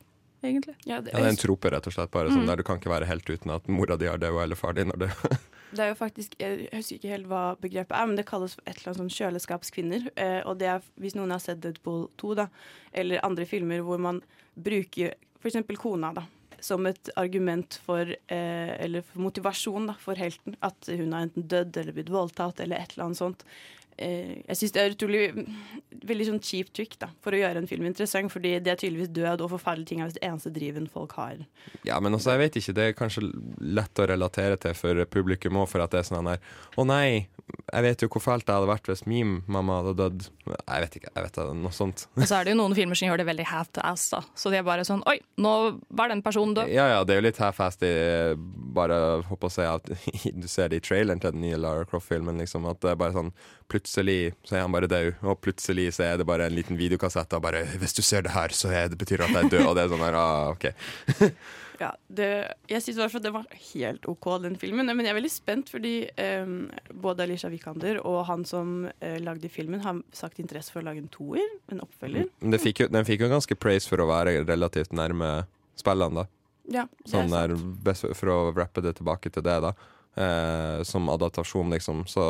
[0.47, 0.75] egentlig.
[0.85, 2.11] Ja, det, Ja, det er en trope, rett og slett.
[2.11, 2.47] Bare sånn Mm.
[2.47, 4.87] der Du kan ikke være helt uten at mora di har dødd, eller far din
[4.93, 5.37] har dødd.
[5.75, 8.63] Det er jo faktisk, Jeg husker ikke helt hva begrepet er, men det kalles for
[8.65, 10.05] et eller annet sånn kjøleskapskvinner.
[10.15, 12.47] Eh, og det er, Hvis noen har sett Deadpool 2, da,
[12.93, 14.21] eller andre filmer hvor man
[14.55, 15.57] bruker f.eks.
[15.77, 16.23] kona da,
[16.63, 20.55] som et argument for eh, Eller for motivasjon da, for helten.
[20.63, 23.43] At hun har enten dødd eller blitt voldtatt eller et eller annet sånt.
[23.97, 25.21] Eh, jeg syns det er utrolig
[26.07, 28.31] veldig sånn cheap trick da, for å gjøre en film interessant.
[28.33, 31.41] Fordi det er tydeligvis død og forferdelige ting er hvis det eneste driven folk har.
[31.87, 33.25] Ja, men også, jeg vet ikke, det er kanskje
[33.61, 36.41] lett å relatere til for publikum òg, for at det er sånn her
[36.77, 40.27] Å nei, jeg vet jo hvor fælt det hadde vært hvis min mamma hadde dødd.
[40.47, 42.05] Jeg vet ikke, jeg vet det, noe sånt.
[42.15, 44.21] Og så er det jo noen filmer som gjør det veldig half-ass, da.
[44.37, 45.53] Så de er bare sånn Oi, nå
[45.95, 46.71] var den personen død.
[46.73, 47.91] Ja, ja, det er jo litt half-ass de
[48.77, 49.91] bare håper å si at
[50.41, 53.15] du ser det i traileren til den nye Lara Croft-filmen, liksom, at det er bare
[53.15, 53.33] sånn
[53.67, 57.33] Plutselig så er han bare død, og plutselig så er det bare en liten videokassett
[57.33, 59.67] og bare 'Hvis du ser det her, så er det betyr at jeg er død',
[59.67, 60.65] og det er sånn her, ah, OK.
[61.77, 62.27] Ja, det,
[62.71, 64.89] jeg syns i hvert fall det var helt OK, den filmen.
[64.89, 66.09] Men jeg er veldig spent, fordi
[66.41, 66.71] um,
[67.05, 71.03] både Alicia Vikander og han som uh, lagde filmen, har sagt interesse for å lage
[71.03, 72.31] en toer, en oppfølger.
[72.41, 75.45] Det fikk jo, den fikk jo ganske praise for å være relativt nærme
[75.77, 76.27] spillene, da.
[76.67, 79.75] Ja, det Sånn er der, for å rappe det tilbake til det, da.
[80.17, 82.03] Eh, som adaptasjon, liksom.
[82.09, 82.23] Så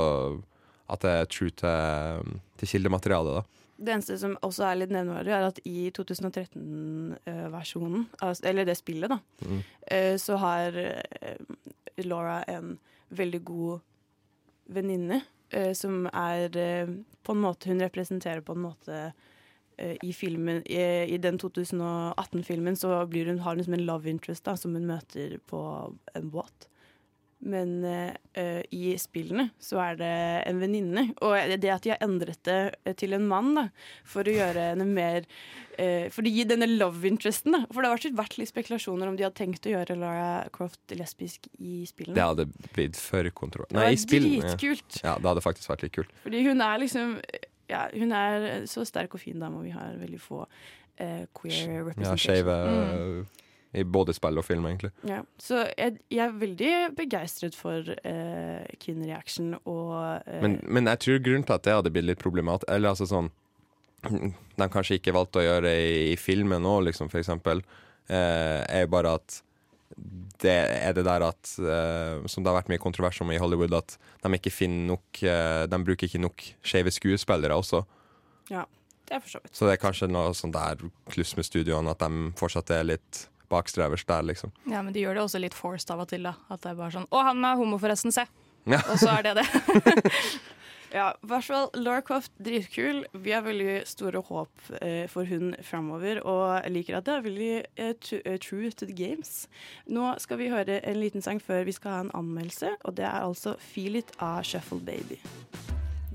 [0.89, 3.45] at det er true til, til kildematerialet, da.
[3.77, 8.07] Det eneste som også er litt nevneverdig, er at i 2013-versjonen,
[8.49, 9.59] eller det spillet, da, Mm.
[9.91, 11.37] eh, så har eh,
[12.03, 12.79] Laura en
[13.11, 13.79] veldig god
[14.69, 15.21] venninne
[15.51, 16.49] eh, som er
[17.23, 19.13] på en måte Hun representerer på en måte
[20.01, 24.43] i filmen I, i den 2018-filmen så blir hun, har hun liksom en love interest
[24.45, 25.59] da, som hun møter på
[26.15, 26.67] en båt.
[27.39, 30.09] Men uh, i spillene så er det
[30.49, 31.03] en venninne.
[31.21, 33.67] Og det at de har endret det eh, til en mann da,
[34.09, 35.27] for å gjøre henne mer
[35.77, 37.53] uh, For å gi denne love interesten.
[37.53, 37.61] Da.
[37.69, 41.45] For det har vært- litt spekulasjoner om de hadde tenkt å gjøre Lara Croft lesbisk
[41.61, 42.17] i spillene.
[42.17, 43.69] Det hadde blitt for kontroll...
[43.77, 44.41] Nei, i spillene.
[44.57, 45.01] dritkult.
[45.05, 46.11] Ja, det hadde faktisk vært litt kult.
[46.25, 47.19] Fordi hun er liksom
[47.69, 51.67] ja, Hun er så sterk og fin dame, og vi har veldig få uh, queer
[51.69, 52.23] Ja, representation.
[52.25, 53.27] skeive Mm.
[53.75, 54.91] I både spill og film, egentlig.
[55.07, 59.91] Ja, så jeg, jeg er veldig begeistret for uh, Kin Reaction og
[60.23, 63.09] uh, Men, men jeg tror grunnen til at det hadde blitt litt problematisk Eller altså
[63.09, 63.27] sånn
[64.07, 67.61] De kanskje ikke valgte å gjøre det i, i filmen nå, liksom, for eksempel,
[68.07, 69.41] uh, er jo bare at
[70.41, 73.73] det er det der at uh, Som det har vært mye kontrovers om i Hollywood,
[73.73, 77.79] at de ikke finner nok eh, De bruker ikke nok skeive skuespillere også.
[78.51, 78.65] Ja,
[79.07, 79.55] det er for så vidt.
[79.55, 80.81] Så det er kanskje noe sånn der
[81.13, 84.51] kluss med studioene, at de fortsatt er litt bakstrevers der, liksom.
[84.69, 86.27] Ja, men de gjør det også litt forced av og til.
[86.27, 88.27] da At det er bare sånn Å, han er homo, forresten, se!
[88.67, 88.81] Ja.
[88.91, 89.47] Og så er det det.
[90.93, 93.03] Ja, i hvert fall Laura Croft, dritkul.
[93.11, 97.49] Vi har veldig store håp eh, for hun framover, og liker at det er veldig
[97.75, 99.47] eh, eh, true to the games.
[99.91, 103.07] Nå skal vi høre en liten sang før vi skal ha en anmeldelse, og det
[103.09, 105.19] er altså Feel It av Shuffle Baby.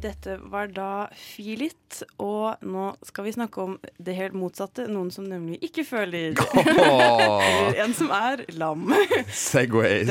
[0.03, 4.89] Dette var da Feel It, og nå skal vi snakke om det helt motsatte.
[4.91, 8.91] Noen som nemlig ikke føler Eller en som er lam.
[9.31, 10.11] Segways.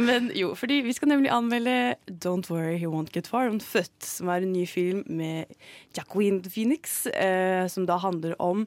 [0.00, 1.76] Men jo, fordi vi skal nemlig anmelde
[2.08, 5.52] Don't Worry He Won't Get Far Unfødt, som er en ny film med
[5.96, 8.66] Jacqueline Phoenix, eh, som da handler om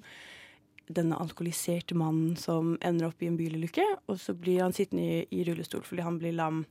[0.86, 5.24] denne alkoholiserte mannen som ender opp i en bilulykke, og så blir han sittende i,
[5.34, 6.62] i rullestol fordi han blir lam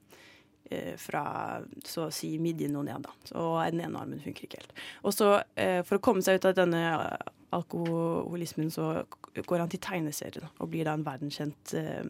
[0.99, 3.13] fra så å si midjen og ned, da.
[3.41, 4.73] Og den ene armen funker ikke helt.
[5.05, 9.05] Og så, eh, for å komme seg ut av denne eh, alkoholismen, så
[9.47, 12.05] går han til tegneserien og blir da en verdenskjent eh,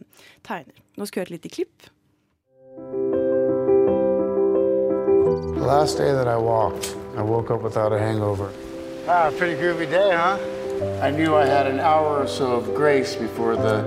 [0.45, 0.81] tegner.
[0.97, 1.89] Nå skal vi høre et lite klipp.
[5.55, 8.51] The last day that I walked, I woke up without a hangover.
[9.07, 10.37] Ah, pretty groovy day, huh?
[11.01, 13.83] I knew I had an hour or so of grace before the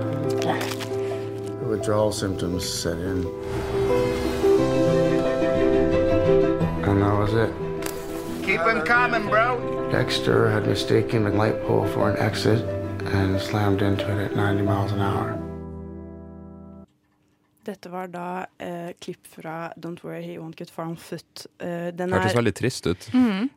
[1.69, 4.18] withdrawal symptoms set in.
[6.99, 7.53] And that was it.
[8.43, 9.89] Keep 'em coming, bro.
[9.89, 12.59] Dexter had mistaken the light pole for an exit
[13.13, 15.37] and slammed into it at 90 miles an hour.
[17.67, 21.43] Dette var da eh, klipp fra Don't Worry He Won't Get Far On Foot.
[21.59, 23.09] Eh, den Hørtes er- veldig trist ut.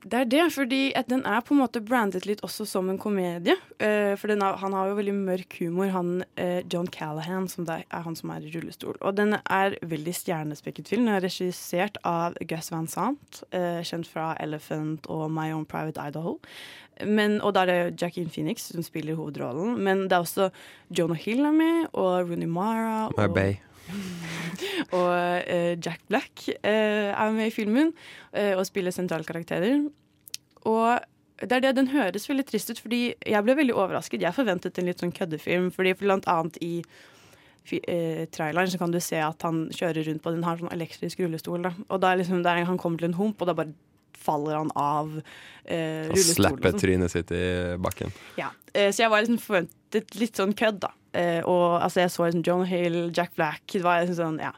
[0.02, 2.98] Det er det, fordi at den er på en måte brandet litt også som en
[2.98, 3.54] komedie.
[3.78, 7.64] Eh, for den har, han har jo veldig mørk humor, han eh, John Callahan, som
[7.68, 8.98] det er han som er i rullestol.
[9.00, 11.06] Og den er veldig stjernespekket film.
[11.06, 16.08] Den er regissert av Gus Van Sant, eh, kjent fra Elephant og My Own Private
[16.10, 16.36] Idaho.
[17.06, 19.78] Men, og da er det Jacqueline Phoenix som spiller hovedrollen.
[19.82, 20.50] Men det er også
[20.92, 23.06] Jonah Hill er med, og Rooney Mara.
[23.08, 23.56] Og, bay.
[24.98, 27.92] og eh, Jack Black eh, er med i filmen
[28.32, 29.82] eh, og spiller sentralkarakterer.
[30.68, 30.98] Og
[31.42, 34.22] det er det, den høres veldig trist ut, fordi jeg ble veldig overrasket.
[34.22, 36.74] Jeg forventet en litt sånn køddefilm, fordi blant annet i
[37.82, 41.24] eh, traileren så kan du se at han kjører rundt på den har sånn elektrisk
[41.24, 41.66] rullestol.
[41.66, 41.74] Da.
[41.88, 43.74] Og da liksom der han kommer til en hump, og da bare
[44.22, 46.38] faller han av eh, Og rullestolen.
[46.38, 46.82] slipper liksom.
[46.84, 47.44] trynet sitt i
[47.82, 48.14] bakken.
[48.40, 50.92] Ja, eh, så jeg var liksom forventet litt sånn kødd, da.
[51.12, 53.66] Eh, og altså, jeg så liksom John Hill, Jack Black.
[53.74, 54.52] Det var liksom sånn, ja.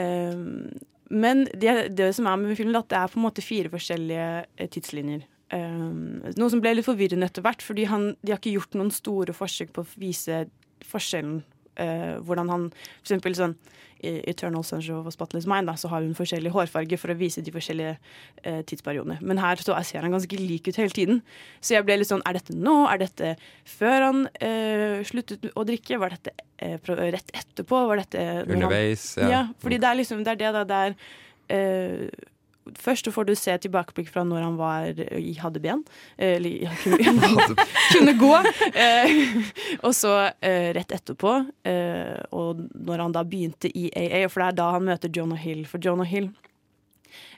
[0.00, 0.72] Ehm,
[1.10, 4.28] men det, det som er med filmen, at det er på en måte fire forskjellige
[4.56, 5.26] eh, tidslinjer.
[5.54, 8.92] Ehm, noe som ble litt forvirrende etter hvert, fordi han, de har ikke gjort noen
[8.94, 10.44] store forsøk på å vise
[10.88, 11.42] forskjellen.
[11.76, 12.68] Eh, hvordan han
[13.02, 13.56] eksempel sånn
[14.04, 17.16] i Eternal Sunshine of a Spotless Mind, da, så har hun forskjellig hårfarge for å
[17.16, 19.16] vise de forskjellige uh, tidsperiodene.
[19.24, 21.22] Men her så ser han ganske lik ut hele tiden.
[21.64, 22.74] Så jeg ble litt sånn Er dette nå?
[22.90, 23.30] Er dette
[23.64, 25.96] før han uh, sluttet å drikke?
[26.02, 26.36] Var dette
[27.14, 27.80] rett etterpå?
[27.88, 29.32] Var dette Underveis, han- ja.
[29.38, 29.42] ja.
[29.64, 32.22] Fordi det er liksom det er det da det er
[32.80, 34.86] Først får du se tilbakeblikk fra når han var,
[35.18, 35.82] i- hadde ben.
[36.16, 37.58] eh, Eller ja, kunne,
[37.92, 38.32] kunne gå.
[38.72, 41.34] Eh, og så eh, rett etterpå,
[41.68, 45.38] eh, og når han da begynte i AA, for det er da han møter Jonah
[45.38, 45.64] Hill.
[45.68, 46.30] For Jonah Hill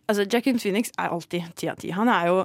[0.07, 1.89] Altså, Jackin Phoenix er alltid ti av ti.
[1.91, 2.45] Han er jo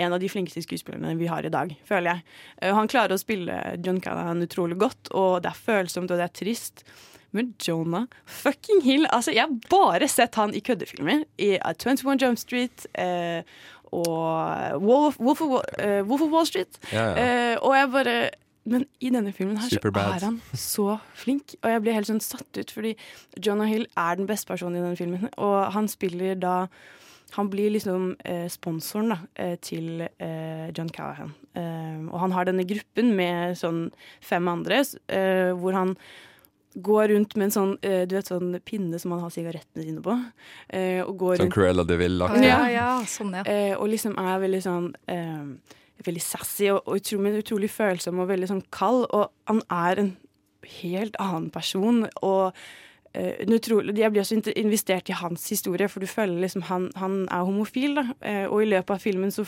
[0.00, 2.72] en av de flinkeste skuespillerne vi har i dag, føler jeg.
[2.74, 6.32] Han klarer å spille John Callahan utrolig godt, og det er følsomt, og det er
[6.40, 6.80] trist.
[7.34, 11.24] Men Jonah fucking Hill altså Jeg har bare sett han i køddefilmer.
[11.42, 13.42] I uh, 21 Jump Street eh,
[13.94, 16.78] og Wolf, Wolf, of, eh, Wolf of Wall Street.
[16.92, 17.26] Ja, ja.
[17.52, 18.16] Eh, og jeg bare
[18.64, 21.52] Men i denne filmen her så er han så flink.
[21.62, 22.94] Og jeg blir helt sånn satt ut, fordi
[23.44, 25.26] Jonah Hill er den beste personen i denne filmen.
[25.36, 26.54] Og han spiller da
[27.34, 31.34] han blir liksom eh, sponsoren da, eh, til eh, John Callahan.
[31.52, 33.88] Eh, og han har denne gruppen med sånn
[34.24, 34.80] fem andre,
[35.12, 35.96] eh, hvor han
[36.74, 40.02] går rundt med en sånn, eh, du vet, sånn pinne som man har sigarettene sine
[40.02, 40.16] på.
[40.68, 42.44] eh, og går Sånn Cruella de Ville-aktig?
[42.48, 43.44] Ja, ja, sånn, ja.
[43.46, 45.44] Eh, og liksom er veldig sånn eh,
[46.04, 49.06] Veldig sassy og, og utrolig, utrolig følsom og veldig sånn kald.
[49.14, 50.16] Og han er en
[50.82, 52.02] helt annen person.
[52.20, 52.52] Og
[53.14, 57.22] eh, utrolig, jeg blir også investert i hans historie, for du føler liksom han, han
[57.30, 57.94] er homofil.
[57.94, 58.04] da.
[58.20, 59.46] Eh, og i løpet av filmen så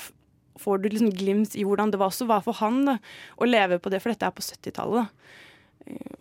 [0.62, 2.94] får du liksom glimt i hvordan det var også var for han da,
[3.36, 5.10] å leve på det, for dette er på 70-tallet.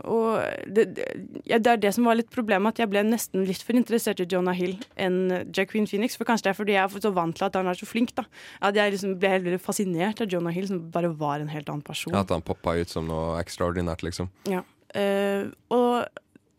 [0.05, 0.37] Og
[0.69, 1.05] det, det,
[1.49, 4.21] ja, det er det som var litt problemet, at jeg ble nesten litt for interessert
[4.21, 6.17] i Jonah Hill enn Jacqueline Phoenix.
[6.19, 8.13] For kanskje det er fordi jeg er så vant til at han er så flink.
[8.17, 8.27] da.
[8.65, 11.85] At jeg liksom ble helt fascinert av Jonah Hill, som bare var en helt annen
[11.85, 12.13] person.
[12.17, 14.29] At han poppa ut som noe ekstraordinært, liksom.
[14.51, 14.61] Ja.
[14.95, 16.05] Uh, og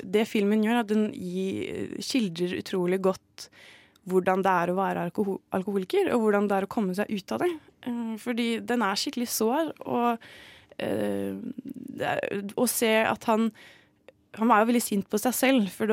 [0.02, 3.48] det filmen gjør, at den gir, skildrer utrolig godt
[4.06, 7.32] hvordan det er å være alkohol alkoholiker, og hvordan det er å komme seg ut
[7.34, 7.54] av det.
[7.86, 10.26] Uh, fordi den er skikkelig sår, og
[12.56, 13.50] å se at han
[14.36, 15.92] han var jo veldig sint på seg selv, for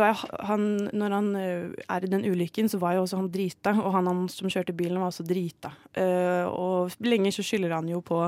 [0.49, 3.95] han, når han eh, er i den ulykken, så var jo også han drita, og
[3.95, 5.73] han, han som kjørte bilen, var også drita.
[5.99, 8.25] Eh, og lenge så skylder han jo på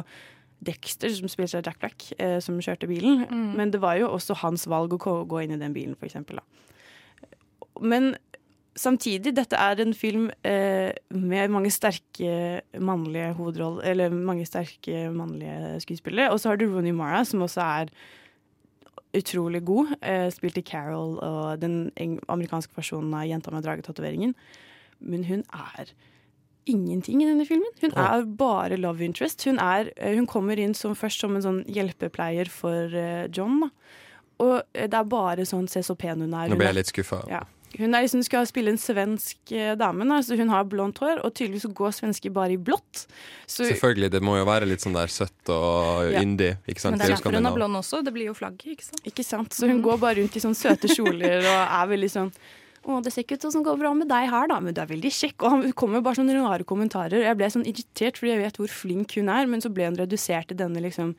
[0.66, 3.26] Dexter, som spiller seg Jack Black, eh, som kjørte bilen.
[3.28, 3.50] Mm.
[3.60, 6.08] Men det var jo også hans valg å gå, gå inn i den bilen, for
[6.08, 6.40] eksempel.
[6.40, 6.48] Da.
[7.84, 8.14] Men
[8.76, 15.80] samtidig, dette er en film eh, med mange sterke mannlige hovedroller, eller mange sterke mannlige
[15.86, 16.32] skuespillere.
[16.32, 17.94] Og så har du Rooney Mara, som også er
[19.16, 19.96] utrolig god.
[20.02, 21.90] Eh, spilte Carol og den
[22.28, 24.36] amerikanske versjonen av Jenta med dragetatoveringen.
[25.00, 25.96] Men hun er
[26.66, 27.72] ingenting i denne filmen.
[27.82, 29.44] Hun er bare love interest.
[29.46, 33.62] Hun, er, eh, hun kommer inn som, først som en sånn hjelpepleier for eh, John.
[33.64, 33.70] Da.
[34.44, 36.50] Og eh, det er bare sånn se så pen hun er.
[36.52, 37.24] Nå ble jeg litt skuffa.
[37.32, 37.46] ja.
[37.80, 40.08] Hun er liksom, skal spille en svensk eh, dame.
[40.10, 40.20] Da.
[40.26, 43.06] Så hun har blondt hår, og tydeligvis går svensker bare i blått.
[43.46, 46.22] Så, Selvfølgelig, det må jo være litt sånn der søtt og Ja.
[46.22, 46.58] yndig.
[46.68, 46.96] Ikke sant?
[46.96, 48.04] Men det er derfor hun er blond også.
[48.06, 49.02] Det blir jo flagget, ikke sant?
[49.06, 49.54] Ikke sant?
[49.54, 52.32] Så hun går bare rundt i sånne søte kjoler og er veldig sånn
[52.86, 54.82] å, det ser ikke ut som det går bra med deg her, da, men du
[54.82, 55.42] er veldig kjekk.
[55.42, 57.24] Og han kommer bare sånne rare kommentarer.
[57.26, 59.98] Jeg ble sånn irritert fordi jeg vet hvor flink hun er, men så ble hun
[59.98, 61.16] redusert til denne liksom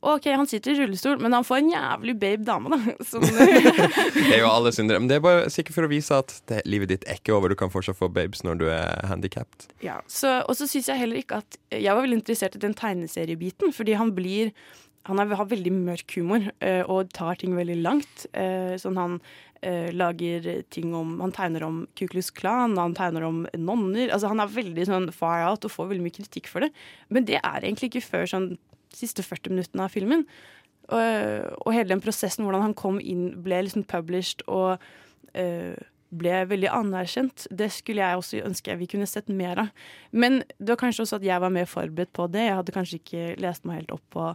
[0.00, 2.94] OK, han sitter i rullestol, men han får en jævlig babe dame, da.
[3.10, 3.24] Som,
[4.16, 5.00] Det er jo alle syndere.
[5.02, 7.52] Men Det er bare sikkert for å vise at det, livet ditt er ikke over.
[7.52, 9.68] Du kan fortsatt få babes når du er handikapped.
[9.84, 12.76] Ja, så, og så syns jeg heller ikke at Jeg var veldig interessert i den
[12.76, 14.54] tegneseriebiten, fordi han blir
[15.08, 18.26] Han har veldig mørk humor øh, og tar ting veldig langt.
[18.36, 19.14] Øh, sånn han
[19.64, 24.08] øh, lager ting om Han tegner om Ku Klux Klan, han tegner om nonner.
[24.08, 26.72] Altså Han er veldig sånn far out og får veldig mye kritikk for det.
[27.12, 28.50] Men det er egentlig ikke før sånn
[28.96, 30.26] siste 40 minuttene av filmen.
[30.90, 34.82] Og, og hele den prosessen, hvordan han kom inn, ble liksom published og
[35.38, 35.74] uh,
[36.10, 37.46] ble veldig anerkjent.
[37.54, 39.74] Det skulle jeg også ønske vi kunne sett mer av.
[40.10, 42.48] Men det var kanskje også at jeg var mer forberedt på det.
[42.48, 44.32] Jeg hadde kanskje ikke lest meg helt opp på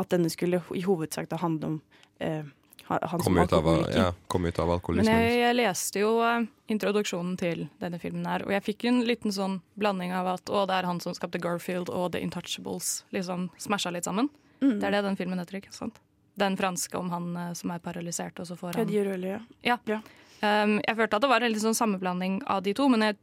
[0.00, 1.78] at denne skulle i hovedsak da handle om
[2.22, 2.44] ha-
[2.90, 7.36] han som ut, av- ja, kom ut av Men jeg, jeg leste jo eh, introduksjonen
[7.38, 10.80] til denne filmen her, og jeg fikk en liten sånn blanding av at å, det
[10.80, 14.28] er han som skapte Garfield og The Intouchables, liksom smasha litt sammen.
[14.60, 14.80] Mm.
[14.80, 16.02] Det er det den filmen heter, ikke sant?
[16.40, 19.78] Den franske om han eh, som er paralysert, og så får han Rølle, ja.
[19.86, 20.00] Ja.
[20.40, 23.18] Um, jeg følte at det var en litt sånn sammenblanding av de to, men jeg,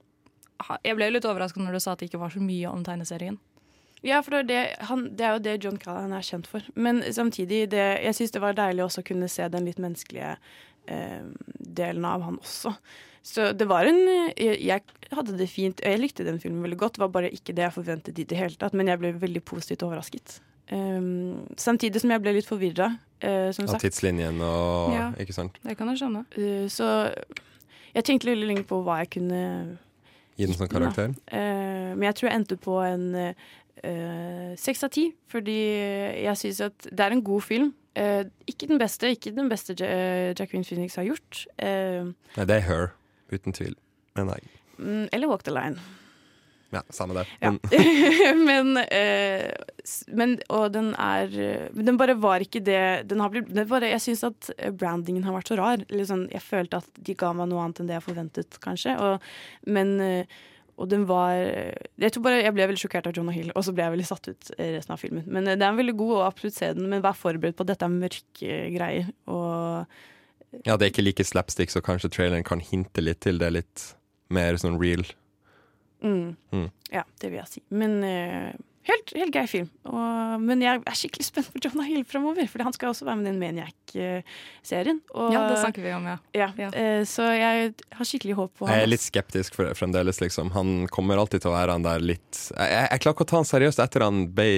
[0.85, 3.39] jeg ble litt overrasket når du sa at det ikke var så mye om tegneserien.
[4.05, 6.65] Ja, for det er, det, han, det er jo det John Callahan er kjent for.
[6.75, 10.35] Men samtidig, det, jeg syns det var deilig også å kunne se den litt menneskelige
[10.93, 11.23] eh,
[11.57, 12.75] delen av han også.
[13.27, 13.97] Så det var en
[14.37, 15.81] jeg, jeg hadde det fint.
[15.83, 16.95] Jeg likte den filmen veldig godt.
[16.95, 19.41] Det var bare ikke det jeg forventet i det hele tatt, men jeg ble veldig
[19.43, 20.37] positivt overrasket.
[20.71, 25.09] Um, samtidig som jeg ble litt forvirra, Uh, som Av tidslinjen og Ja.
[25.17, 25.55] Ikke sant?
[25.63, 26.19] Det kan jeg skjønne.
[26.37, 27.09] Uh, så
[27.95, 29.39] jeg tenkte veldig lenge på hva jeg kunne
[30.37, 31.15] Gi den som karakter.
[31.31, 33.07] Uh, men jeg tror jeg endte på en
[34.57, 35.57] seks av ti, fordi
[36.23, 37.73] jeg syns at det er en god film.
[37.97, 41.45] Eh, ikke den beste, ikke den beste Ja- Jacqueline Phoenix har gjort.
[41.57, 42.03] Eh,
[42.37, 42.91] Nei, det er her,
[43.33, 43.73] uten tvil.
[44.15, 44.41] Men nei.
[44.77, 45.77] mm, eller Walk the Line.
[46.69, 47.23] Ja, samme det.
[47.39, 47.53] Ja.
[48.35, 49.53] Men, eh,
[50.11, 53.87] men Og den er eh, Den bare var ikke det den har blitt, den bare,
[53.93, 55.85] Jeg syns at eh, brandingen har vært så rar.
[55.87, 58.97] Sånn, jeg følte at de ga meg noe annet enn det jeg forventet, kanskje.
[58.99, 59.23] Og,
[59.65, 60.37] men eh,
[60.77, 61.33] og den var
[61.97, 64.05] Jeg tror bare jeg ble veldig sjokkert av Jonah Hill, og så ble jeg veldig
[64.07, 65.23] satt ut eh, resten av filmen.
[65.25, 67.65] Men eh, det er en veldig god og absolutt se den, men vær forberedt på
[67.65, 69.09] at dette er mørke greier.
[69.25, 73.49] Og ja, det er ikke like slapstick, så kanskje traileren kan hinte litt til det.
[73.57, 73.87] Litt
[74.29, 75.03] mer sånn real.
[76.01, 76.69] mm, Mm.
[76.93, 77.61] Ja, det vil jeg si.
[77.73, 78.53] Men eh,
[78.87, 79.67] helt, helt grei film.
[79.87, 83.19] Og, men jeg er skikkelig spent på Jonah Hill fremover, for han skal også være
[83.19, 85.01] med i den Maniac-serien.
[85.13, 86.17] Ja, det snakker vi om, ja.
[86.37, 86.71] Ja, ja.
[87.09, 90.53] så jeg har skikkelig håp på Jeg er litt skeptisk for fremdeles, liksom.
[90.55, 93.31] Han kommer alltid til å være han der litt Jeg, jeg, jeg klarer ikke å
[93.31, 94.49] ta han seriøst etter han ble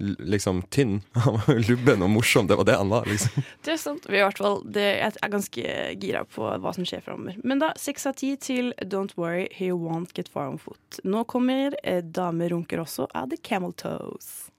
[0.00, 1.00] liksom tynn.
[1.12, 2.46] Han var lubben og morsom.
[2.46, 3.42] Det var det han var, liksom.
[3.64, 4.06] Det er sant.
[4.08, 7.40] Vi er, i hvert fall, det, jeg er ganske gira på hva som skjer framover.
[7.44, 11.02] Men da, seks av ti til Don't Worry, He Won't Get Far On Foot.
[11.04, 14.50] Nå kommer eh, Damer runker også av The Camel Toes.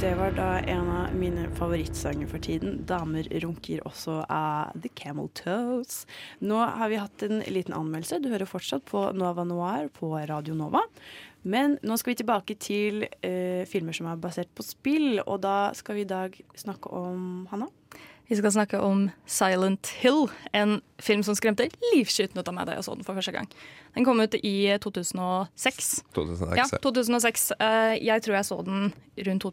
[0.00, 2.84] Det var da en av mine favorittsanger for tiden.
[2.86, 6.06] 'Damer runker' også av The Camel Toes.
[6.38, 8.20] Nå har vi hatt en liten anmeldelse.
[8.22, 10.84] Du hører fortsatt på Nova Noir på Radio Nova.
[11.44, 15.70] Men nå skal vi tilbake til eh, filmer som er basert på spill, og da
[15.78, 17.68] skal vi i dag snakke om Hanna.
[18.28, 21.64] Vi skal snakke om Silent Hill, en film som skremte
[21.94, 23.46] livskyten ut av meg da jeg så den for første gang.
[23.94, 24.52] Den kom ut i
[24.84, 26.02] 2006.
[26.12, 26.80] 2006, Ja, ja.
[26.84, 27.46] 2006.
[27.56, 28.92] Eh, Jeg tror jeg så den
[29.30, 29.46] rundt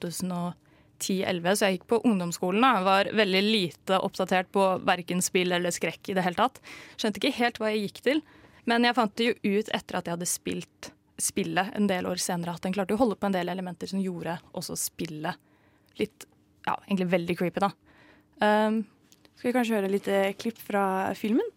[0.99, 2.61] 2010-11, så jeg gikk på ungdomsskolen.
[2.67, 2.83] da.
[2.83, 6.59] Var veldig lite oppdatert på verken spill eller skrekk i det hele tatt.
[6.97, 8.21] Skjønte ikke helt hva jeg gikk til,
[8.65, 12.19] men jeg fant det jo ut etter at jeg hadde spilt spillet en del år
[12.21, 15.39] senere, at den klarte å holde på en del elementer som gjorde også spillet
[15.99, 16.27] litt,
[16.67, 17.71] ja, egentlig veldig creepy, da.
[18.43, 18.83] Um,
[19.35, 21.47] Skal vi kanskje høre litt eh, klipp fra filmen?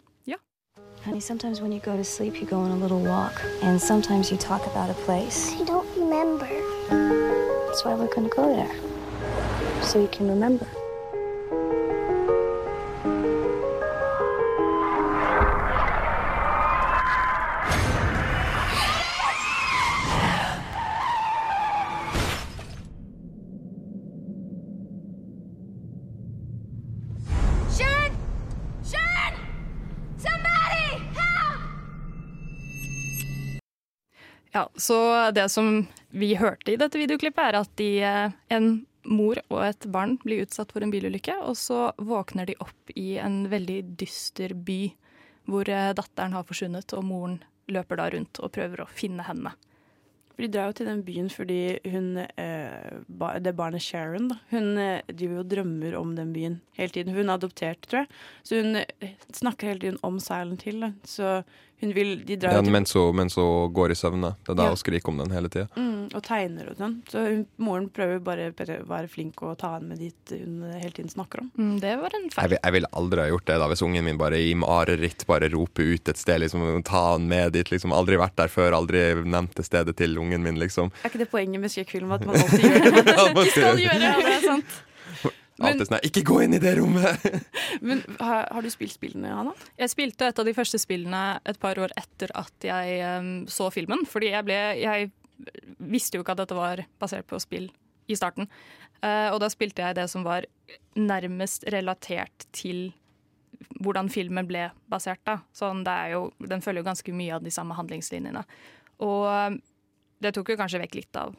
[1.05, 3.41] Honey, sometimes when you go to sleep, you go on a little walk.
[3.61, 5.53] And sometimes you talk about a place.
[5.53, 6.49] I don't remember.
[7.67, 9.81] That's why we're gonna go there.
[9.81, 10.67] So you can remember.
[34.89, 38.69] Så det som vi hørte i dette videoklippet, er at de, eh, en
[39.09, 43.17] mor og et barn blir utsatt for en bilulykke, og så våkner de opp i
[43.21, 44.81] en veldig dyster by
[45.49, 49.53] hvor eh, datteren har forsvunnet, og moren løper da rundt og prøver å finne henne.
[50.39, 54.69] De drar jo til den byen fordi hun, eh, det barnet Sharon da, hun
[55.11, 57.13] driver jo drømmer om den byen hele tiden.
[57.13, 58.13] Hun er adoptert, tror jeg.
[58.47, 58.79] Så hun
[59.35, 60.79] snakker hele tiden om Silent Hill.
[60.79, 60.93] Da.
[61.03, 61.43] Så
[61.81, 64.33] hun vil De drar Ja, til mens, hun, mens hun går i søvne.
[64.43, 64.69] Det er da Ja.
[64.73, 65.67] hun skriker om den hele tida.
[65.75, 66.95] mm, og tegner og sånn.
[67.09, 70.91] Så hun, moren prøver bare å være flink og ta henne med dit hun hele
[70.91, 71.51] tiden snakker om.
[71.57, 72.49] Mm, det var en feil.
[72.49, 75.49] Jeg, jeg ville aldri ha gjort det da hvis ungen min bare i mareritt bare
[75.53, 76.41] roper ut et sted.
[76.41, 77.69] liksom Ta han med dit.
[77.71, 80.59] liksom Aldri vært der før, aldri nevnt det stedet til ungen min.
[80.59, 84.01] liksom Er ikke det poenget med skrekkfilm at man alltid gjør det man skal- gjøre?
[84.01, 84.65] Ja, det er sant.
[85.59, 87.25] Men- Alltid sånn Ikke gå inn i det rommet!
[87.85, 89.53] Men har, har du spilt spillene, Hanna?
[89.79, 93.67] Jeg spilte et av de første spillene et par år etter at jeg um, så
[93.73, 94.05] filmen.
[94.09, 95.11] Fordi jeg ble Jeg
[95.79, 97.69] visste jo ikke at dette var basert på spill
[98.09, 98.49] i starten.
[99.03, 100.47] Uh, og da spilte jeg det som var
[100.99, 102.89] nærmest relatert til
[103.83, 105.21] hvordan filmen ble basert.
[105.27, 105.39] da.
[105.55, 108.43] Sånn, det er jo, den følger jo ganske mye av de samme handlingslinjene.
[109.03, 109.59] Og
[110.23, 111.35] det tok jo kanskje vekk litt av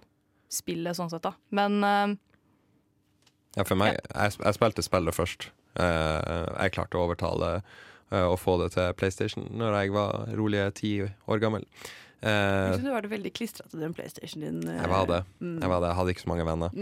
[0.50, 1.34] spillet sånn sett, da.
[1.54, 2.16] Men em,
[3.56, 5.48] Ja, for meg, jeg, jeg spilte spillet først.
[5.80, 7.48] Eh, jeg klarte å overtale
[8.10, 11.64] eh, å få det til PlayStation når jeg var rolige ti år gammel.
[12.20, 14.58] Eh, du var det veldig klistra til den PlayStation din.
[14.68, 15.20] eh, jeg var det.
[15.40, 15.54] mm.
[15.62, 15.88] Jeg var det.
[15.88, 16.68] Jeg hadde ikke så mange venner.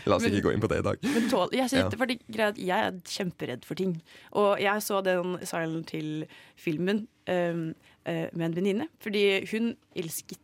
[0.10, 0.96] La oss ikke gå inn på det i dag.
[1.06, 1.86] Men tål, jeg, Ja.
[1.86, 4.00] er jeg er kjemperedd for ting.
[4.32, 6.26] Og jeg så den Silent til
[6.58, 7.74] filmen um,
[8.08, 10.38] uh, med en venninne, fordi hun elsket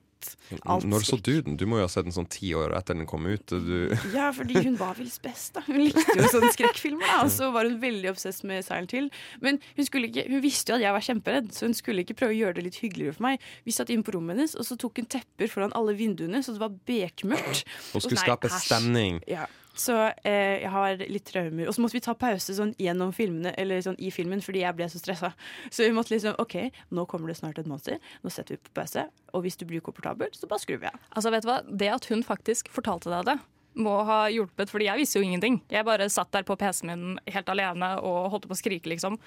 [0.64, 1.56] alt Når så du den?
[1.60, 3.46] Du må jo ha sett den sånn ti år etter den kom ut.
[3.50, 5.54] Du, Ja, fordi hun var Wills best.
[5.56, 7.06] da Hun likte jo sånne skrekkfilmer.
[7.06, 9.10] da Og så var hun veldig obsess med Silent Hill.
[9.44, 12.34] Men hun, ikke, hun visste jo at jeg var kjemperedd, så hun skulle ikke prøve
[12.36, 13.46] å gjøre det litt hyggeligere for meg.
[13.66, 16.56] Vi satt inn på rommet hennes, og så tok hun tepper foran alle vinduene, så
[16.56, 17.64] det var bekmørkt.
[17.92, 19.20] Hun skulle Nei, skape stemning.
[19.30, 19.46] Ja.
[19.76, 21.68] Så eh, jeg har litt traumer.
[21.68, 24.76] Og så måtte vi ta pause sånn gjennom filmene Eller sånn i filmen fordi jeg
[24.78, 25.32] ble så stressa.
[25.68, 26.56] Så vi måtte liksom OK,
[26.96, 28.00] nå kommer det snart et monster.
[28.24, 29.04] Nå setter vi på pause.
[29.36, 30.96] Og hvis du blir komfortabel, så bare skrur vi av.
[31.12, 31.60] Altså, vet du hva?
[31.68, 33.36] Det at hun faktisk fortalte deg det,
[33.76, 35.58] må ha hjulpet, fordi jeg visste jo ingenting.
[35.68, 39.18] Jeg bare satt der på PC-en min helt alene og holdt på å skrike, liksom.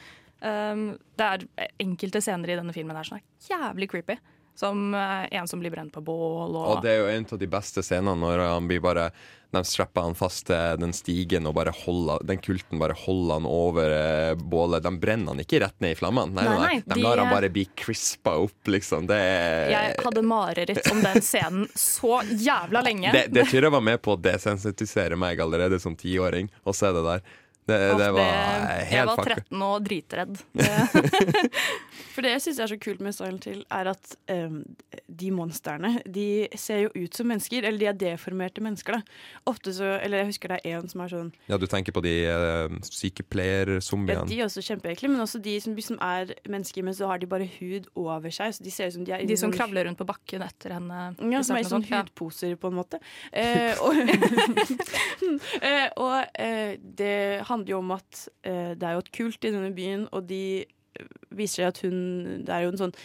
[0.42, 1.46] Um, det er
[1.84, 4.18] enkelte scener i denne filmen der som er jævlig creepy.
[4.60, 7.40] Som eh, en som blir brent på bål og, Og det er jo en av
[7.40, 9.06] de beste scenene når han blir bare
[9.56, 13.48] De strapper han fast til den stigen og bare holder Den kulten bare holder han
[13.50, 14.84] over eh, bålet.
[14.86, 16.36] De brenner han ikke rett ned i flammene.
[16.36, 19.08] Nei, Nei, nei, De de- lar han bare bli crispa opp, liksom.
[19.10, 23.12] Det er Jeg hadde mareritt om den scenen så jævla lenge.
[23.16, 26.52] det, det tror jeg var med på å desensitisere meg allerede som tiåring.
[26.68, 27.24] Å se det der.
[27.70, 29.36] Det, det var jeg helt var fucka.
[29.50, 30.40] 13 og dritredd.
[32.14, 34.62] For det jeg syns er så kult med Silent Hill, er at um,
[35.22, 37.68] de monstrene de ser jo ut som mennesker.
[37.68, 39.20] Eller de er deformerte mennesker, da.
[39.50, 42.04] Ofte så Eller jeg husker det er en som er sånn Ja, du tenker på
[42.04, 44.24] de uh, ja.
[44.28, 47.30] De er også kjempeekle, men også de som, som er mennesker, men så har de
[47.30, 48.56] bare hud over seg.
[48.56, 51.02] Så de ser ut som de er De som kravler rundt på bakken etter henne.
[51.32, 53.02] Ja, som er i sånn hudposer, på en måte.
[53.32, 53.96] Uh, og
[55.64, 59.52] uh, og eh, det handler jo om at eh, det er jo et kult i
[59.54, 62.00] denne byen, og de eh, viser seg at hun
[62.46, 62.96] Det er jo en sånn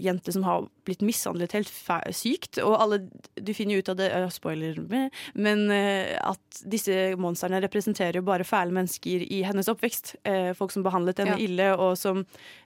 [0.00, 2.98] jente som har blitt mishandlet helt fæ sykt, og alle
[3.38, 4.78] Du finner jo ut av det eh, Spoiler,
[5.44, 10.16] men eh, at disse monstrene representerer jo bare fæle mennesker i hennes oppvekst.
[10.24, 11.44] Eh, folk som behandlet henne Ja.
[11.44, 12.24] ille, og som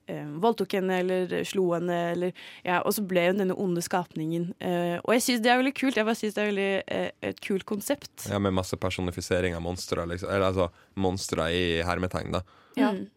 [0.09, 2.33] eh, voldtok henne eller slo henne, eller
[2.65, 4.53] Ja, og så ble hun denne onde skapningen.
[4.61, 5.97] Eh, og jeg syns det er veldig kult.
[5.99, 8.29] Jeg bare synes det er veldig eh, et kult konsept.
[8.31, 10.07] Ja, med masse personifisering av monstre.
[10.09, 10.31] Liksom.
[10.31, 12.43] Eller altså monstre i hermetegn, da.
[12.79, 12.93] Ja.
[12.97, 13.09] Mm.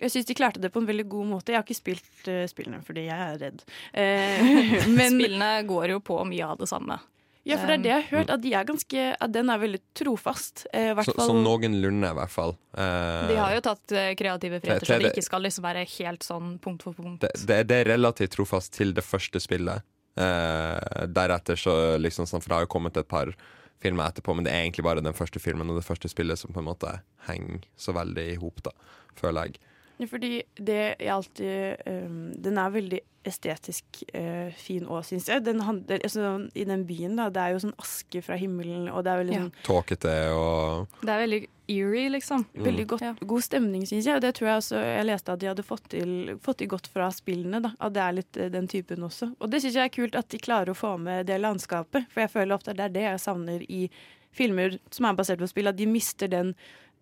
[0.00, 1.52] Jeg syns de klarte det på en veldig god måte.
[1.52, 3.62] Jeg har ikke spilt uh, spillene fordi jeg er redd.
[3.92, 6.96] Uh, men, Spillene går jo på mye av det samme.
[7.44, 9.58] ja, for det er det jeg har hørt, at, de er ganske, at den er
[9.62, 10.66] veldig trofast.
[10.72, 12.52] Eh, i hvert Så, fall- sånn noenlunde, i hvert fall.
[12.76, 15.86] Eh, De har jo tatt eh, kreative friheter, så det det- ikke skal liksom være
[15.98, 17.20] helt sånn punkt for punkt.
[17.24, 19.82] det, det, det er relativt trofast til det første spillet.
[20.20, 23.32] Eh, deretter så liksom sånn, For det har jo kommet et par
[23.80, 26.52] filmer etterpå, men det er egentlig bare den første filmen og det første spillet som
[26.52, 26.98] på en måte
[27.30, 28.74] henger så veldig i hop, da,
[29.16, 29.60] føler jeg.
[30.00, 35.42] Ja, fordi det jeg alltid um, Den er veldig estetisk uh, fin òg, syns jeg.
[35.44, 39.04] Den handler, altså, I den byen, da, det er jo sånn aske fra himmelen, og
[39.04, 39.42] det er veldig Ja.
[39.44, 41.40] sånn Tåkete og Det er veldig
[41.70, 42.46] eerie, liksom.
[42.56, 44.16] Veldig godt, god stemning, syns jeg.
[44.16, 46.88] Og det tror jeg også jeg leste at de hadde fått til, fått til godt
[46.90, 47.60] fra spillene.
[47.62, 49.34] da At det er litt eh, den typen også.
[49.38, 52.08] Og det syns jeg er kult at de klarer å få med det landskapet.
[52.10, 53.84] For jeg føler ofte at det er det jeg savner i
[54.32, 55.68] filmer som er basert på spill.
[55.70, 56.54] At de mister den,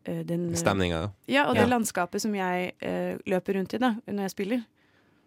[0.05, 1.11] den eh, stemninga.
[1.27, 1.73] Ja, og det Ja.
[1.75, 4.65] landskapet som jeg uh, løper rundt i da når jeg spiller.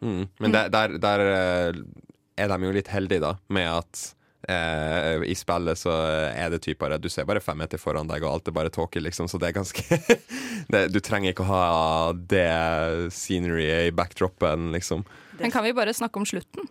[0.02, 0.28] Mm.
[0.40, 1.84] Men der, der, der eh,
[2.38, 4.02] er de jo litt heldige, da, med at
[4.50, 5.94] uh, i spillet så
[6.34, 9.00] er det typer Du ser bare fem meter foran deg, og alt er bare tåke,
[9.00, 9.84] liksom, så det er ganske
[10.74, 15.06] det, Du trenger ikke å ha det sceneryet i backdropen, liksom.
[15.38, 16.66] Men kan vi bare snakke om slutten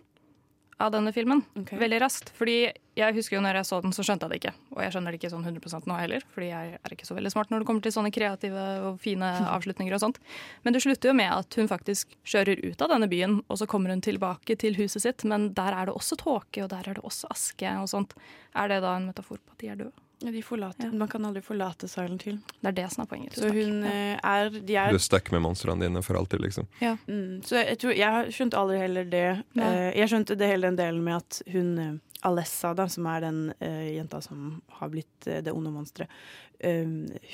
[0.83, 1.43] av denne filmen?
[1.59, 1.79] okay.
[1.81, 2.31] Veldig raskt.
[2.37, 2.55] Fordi
[2.97, 4.53] jeg husker jo når jeg så den, så skjønte jeg det ikke.
[4.75, 7.31] Og jeg skjønner det ikke sånn 100% nå heller, fordi jeg er ikke så veldig
[7.33, 10.21] smart når det kommer til sånne kreative og fine avslutninger og sånt.
[10.65, 13.69] Men det slutter jo med at hun faktisk kjører ut av denne byen, og så
[13.69, 16.99] kommer hun tilbake til huset sitt, men der er det også tåke, og der er
[16.99, 18.15] det også aske og sånt.
[18.57, 20.10] Er det da en metafor på at de er døde?
[20.21, 22.37] Ja, de forlater, Man kan aldri forlate Silent Hill.
[22.59, 23.37] Det er det som er poenget.
[23.39, 24.19] Så hun ja.
[24.21, 26.67] er De er Du er stuck med monstrene dine for alltid, liksom.
[26.79, 26.93] Ja.
[27.07, 29.25] Mm, så jeg, tror, jeg skjønte aldri heller det.
[29.57, 31.91] Eh, jeg skjønte det hele den delen med at hun uh,
[32.29, 36.11] Alessa, da, som er den uh, jenta som har blitt eh, det onde monsteret
[36.59, 36.85] eh,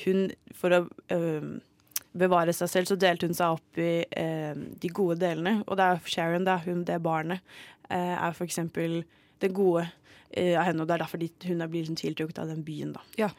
[0.05, 0.81] Hun, for å
[1.11, 1.49] eh,
[2.17, 5.59] bevare seg selv, så delte hun seg opp i eh, de gode delene.
[5.67, 7.43] Og det er Sharon, da, hun, det barnet,
[7.89, 9.01] eh, er for eksempel
[9.43, 9.95] det gode eh,
[10.35, 13.03] av henne, og det er derfor de, hun blir blitt tiltrukket av den byen, da.
[13.19, 13.31] Ja.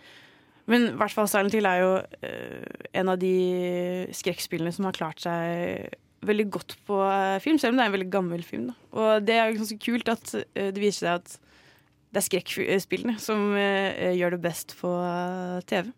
[0.69, 1.93] Men i hvert fall Silent Hill er jo
[2.25, 3.35] eh, en av de
[4.17, 5.95] skrekkspillene som har klart seg
[6.29, 8.71] veldig godt på eh, film, selv om det er en veldig gammel film.
[8.71, 8.89] Da.
[8.93, 11.39] Og det er jo ganske kult at eh, det viser seg at
[12.09, 15.91] det er skrekkspillene som uh, gjør det best på uh, TV.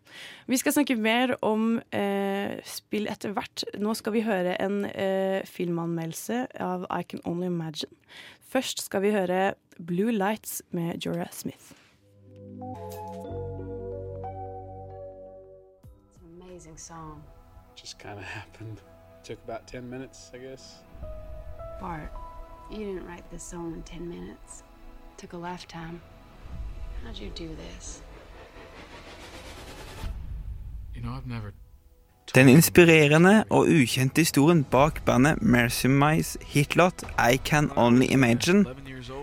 [0.51, 3.63] Vi skal snakke mer om uh, spill etter hvert.
[3.79, 7.95] Nå skal vi høre en eh, filmanmeldelse av I Can Only Imagine.
[8.51, 9.53] Først skal vi høre
[9.87, 11.71] Blue Lights med Jorah Smith.
[16.05, 17.23] It's an amazing song.
[17.81, 18.77] Just kind of happened.
[19.23, 20.83] Took about 10 minutes, I guess.
[21.79, 22.11] Bart,
[22.71, 24.63] you didn't write this song in 10 minutes.
[25.17, 26.01] took a lifetime.
[27.05, 28.01] How'd you do this?
[30.95, 31.53] You know, I've never
[32.31, 38.65] Den inspirerende og ukjente historien bak bandet Mercy Mice hitlåt I Can Only Imagine,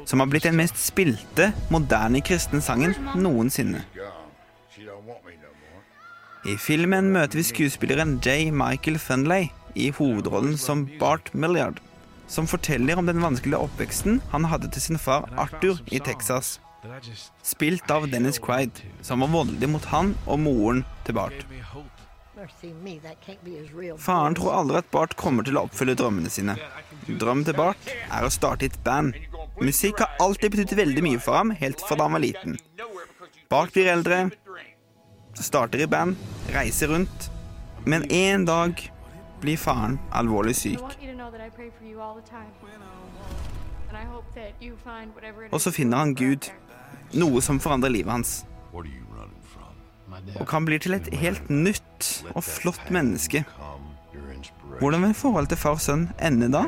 [0.05, 3.81] som har blitt den mest spilte moderne kristne sangen noensinne.
[6.45, 8.53] I filmen møter vi skuespilleren J.
[8.53, 11.81] Michael Funley i hovedrollen som Bart Milliard,
[12.29, 16.59] som forteller om den vanskelige oppveksten han hadde til sin far Arthur i Texas.
[17.43, 21.49] Spilt av Dennis Quaid, som var voldelig mot han og moren til Bart.
[23.99, 26.55] Faren tror aldri at Bart kommer til å oppfylle drømmene sine.
[27.09, 29.17] Drømmen til Bart er å starte et band.
[29.59, 32.59] Musikk har alltid betydd veldig mye for ham, helt fra da han var liten.
[33.51, 34.29] Bart blir eldre,
[35.35, 36.17] starter i band,
[36.55, 37.31] reiser rundt.
[37.89, 38.83] Men en dag
[39.41, 40.83] blir faren alvorlig syk.
[45.51, 46.51] Og så finner han Gud,
[47.17, 48.35] noe som forandrer livet hans.
[50.39, 53.45] Og kan bli til et helt nytt og flott menneske.
[54.79, 56.67] Hvordan vil forholdet til far og sønn ende da?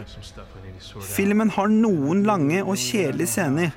[1.05, 3.76] Filmen har noen lange og kjedelige scener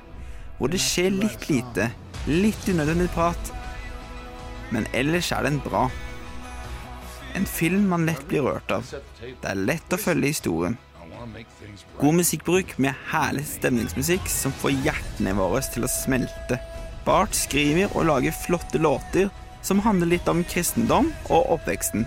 [0.58, 1.90] hvor det skjer litt lite,
[2.30, 3.52] litt unødvendig prat.
[4.74, 5.88] Men ellers er den bra.
[7.34, 8.86] En film man lett blir rørt av.
[9.20, 10.78] Det er lett å følge historien.
[11.98, 16.60] God musikkbruk med herlig stemningsmusikk som får hjertene våre til å smelte.
[17.04, 19.30] Bart skriver og lager flotte låter
[19.64, 22.04] som handler litt om kristendom og oppveksten.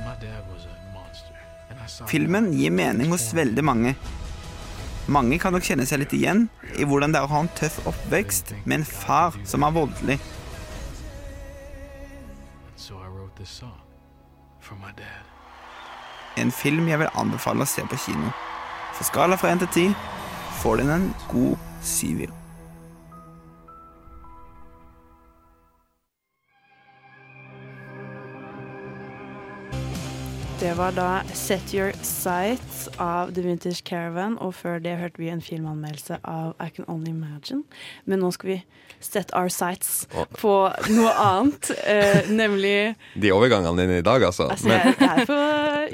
[2.07, 3.95] Filmen gir mening hos veldig mange.
[5.07, 6.45] Mange kan nok kjenne seg litt igjen
[6.77, 10.19] i hvordan det er å ha en tøff oppvekst med en far som er voldelig.
[16.37, 18.33] En film jeg vil anbefale å se på kino.
[18.93, 19.87] For skala fra én til ti
[20.61, 22.36] får den en god syver.
[30.59, 35.29] Det var da Set Your Sights av The Vintage Caravan, og før det hørte vi
[35.29, 37.61] en filmanmeldelse av I Can Only Imagine.
[38.09, 38.57] Men nå skal vi
[38.97, 40.07] set our sights
[40.41, 40.55] på
[40.95, 44.49] noe annet, eh, nemlig De overgangene dine i dag, altså.
[44.49, 45.39] Altså, jeg, er på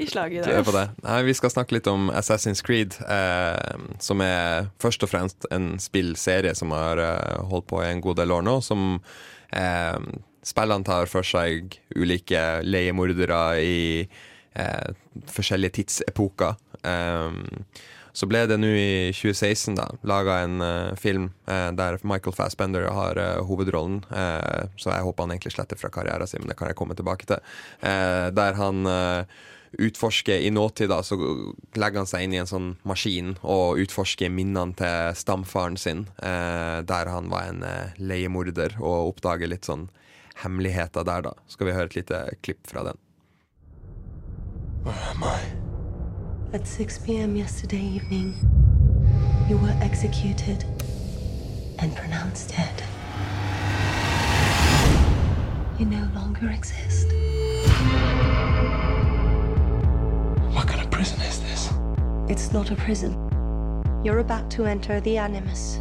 [0.00, 0.64] i slaget i dag.
[0.64, 0.88] på det.
[1.04, 5.74] Nei, vi skal snakke litt om Assassin's Creed, eh, som er først og fremst en
[5.76, 8.94] spillserie som har eh, holdt på i en god del år nå, som
[9.52, 13.82] eh, spillene tar for seg ulike leiemordere i
[14.54, 14.94] eh,
[15.30, 16.56] forskjellige tidsepoker.
[16.84, 17.44] Um,
[18.14, 22.86] så ble det nå i 2016 da laga en uh, film uh, der Michael Fassbender
[22.94, 24.04] har uh, hovedrollen.
[24.78, 27.26] så jeg håper han egentlig sletter fra karrieren sin, men det kan jeg komme tilbake
[27.26, 27.42] til.
[27.82, 28.86] Der han
[29.74, 31.16] utforsker i nåtid, da, så
[31.74, 37.10] legger han seg inn i en sånn maskin og utforsker minnene til stamfaren sin, der
[37.10, 37.64] han var en
[37.98, 39.88] leiemorder, og oppdager litt sånn
[40.44, 41.34] hemmeligheter der, da.
[41.50, 43.00] Skal vi høre et lite klipp fra den.
[44.84, 45.40] Where am I?
[46.52, 47.36] At 6 p.m.
[47.36, 48.34] yesterday evening,
[49.48, 50.62] you were executed
[51.78, 52.82] and pronounced dead.
[55.78, 57.06] You no longer exist.
[60.52, 61.72] What kind of prison is this?
[62.28, 63.14] It's not a prison.
[64.04, 65.78] You're about to enter the Animus.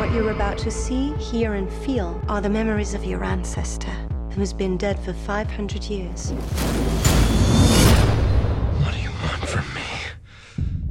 [0.00, 3.94] What you're about to see, hear, and feel are the memories of your ancestor,
[4.32, 6.32] who has been dead for 500 years.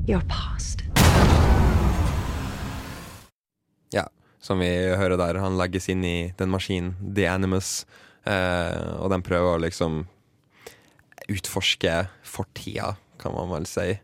[0.08, 0.84] Your past.
[3.90, 4.04] Ja,
[4.40, 5.40] som vi hører der.
[5.42, 7.88] Han legges inn i den maskinen, The Animus,
[8.30, 10.04] eh, og den prøver å liksom
[11.26, 13.96] utforske fortida, kan man vel si.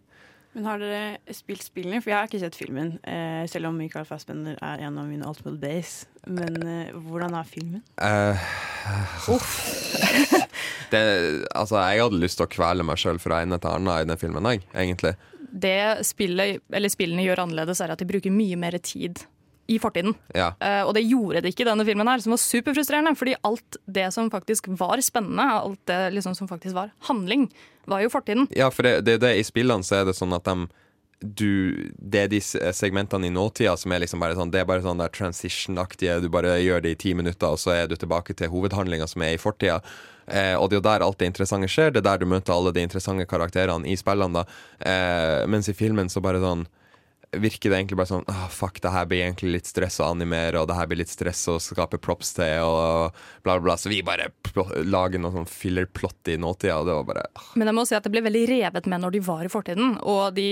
[0.56, 2.02] Men har dere spilt spillene?
[2.02, 5.28] For jeg har ikke sett filmen, eh, selv om Michael Fassbender er en av mine
[5.30, 6.10] ultimate base.
[6.26, 7.86] Men eh, hvordan er filmen?
[9.30, 9.54] Uff
[10.91, 11.04] det,
[11.54, 14.20] altså, jeg hadde lyst til å kvele meg sjøl fra ende til annen i den
[14.20, 15.14] filmen, jeg, egentlig.
[15.52, 19.24] Det spillet, eller spillene gjør annerledes, er at de bruker mye mer tid
[19.72, 20.16] i fortiden.
[20.36, 20.52] Ja.
[20.60, 23.16] Uh, og det gjorde det ikke i denne filmen, her, som var superfrustrerende.
[23.20, 27.49] Fordi alt det som faktisk var spennende, alt det liksom som faktisk var handling,
[27.89, 28.47] var jo fortiden.
[28.56, 30.70] Ja, for det, det, det i spillene så er det sånn at de
[31.22, 34.82] du, det er de segmentene i nåtida som er liksom bare sånn Det er bare
[34.82, 36.18] sånn der transition-aktige.
[36.24, 39.22] Du bare gjør det i ti minutter, og så er du tilbake til hovedhandlinga som
[39.22, 39.78] er i fortida.
[40.32, 41.92] Eh, og det er jo der alt det interessante skjer.
[41.92, 44.42] Det er der du møter alle de interessante karakterene i spillene.
[44.42, 44.46] da
[44.80, 46.68] eh, Mens i filmen så bare sånn
[47.32, 50.60] virker det egentlig bare sånn ah, Fuck, det her blir egentlig litt stress å animere,
[50.60, 53.16] og det her blir litt stress å skape props til, og
[53.46, 53.78] bla, bla, bla.
[53.80, 54.32] Så vi bare
[54.84, 57.54] lager noe sånn filler-plott i nåtida, og det var bare ah.
[57.56, 59.96] Men jeg må si at det ble veldig revet med når de var i fortiden.
[60.04, 60.50] Og de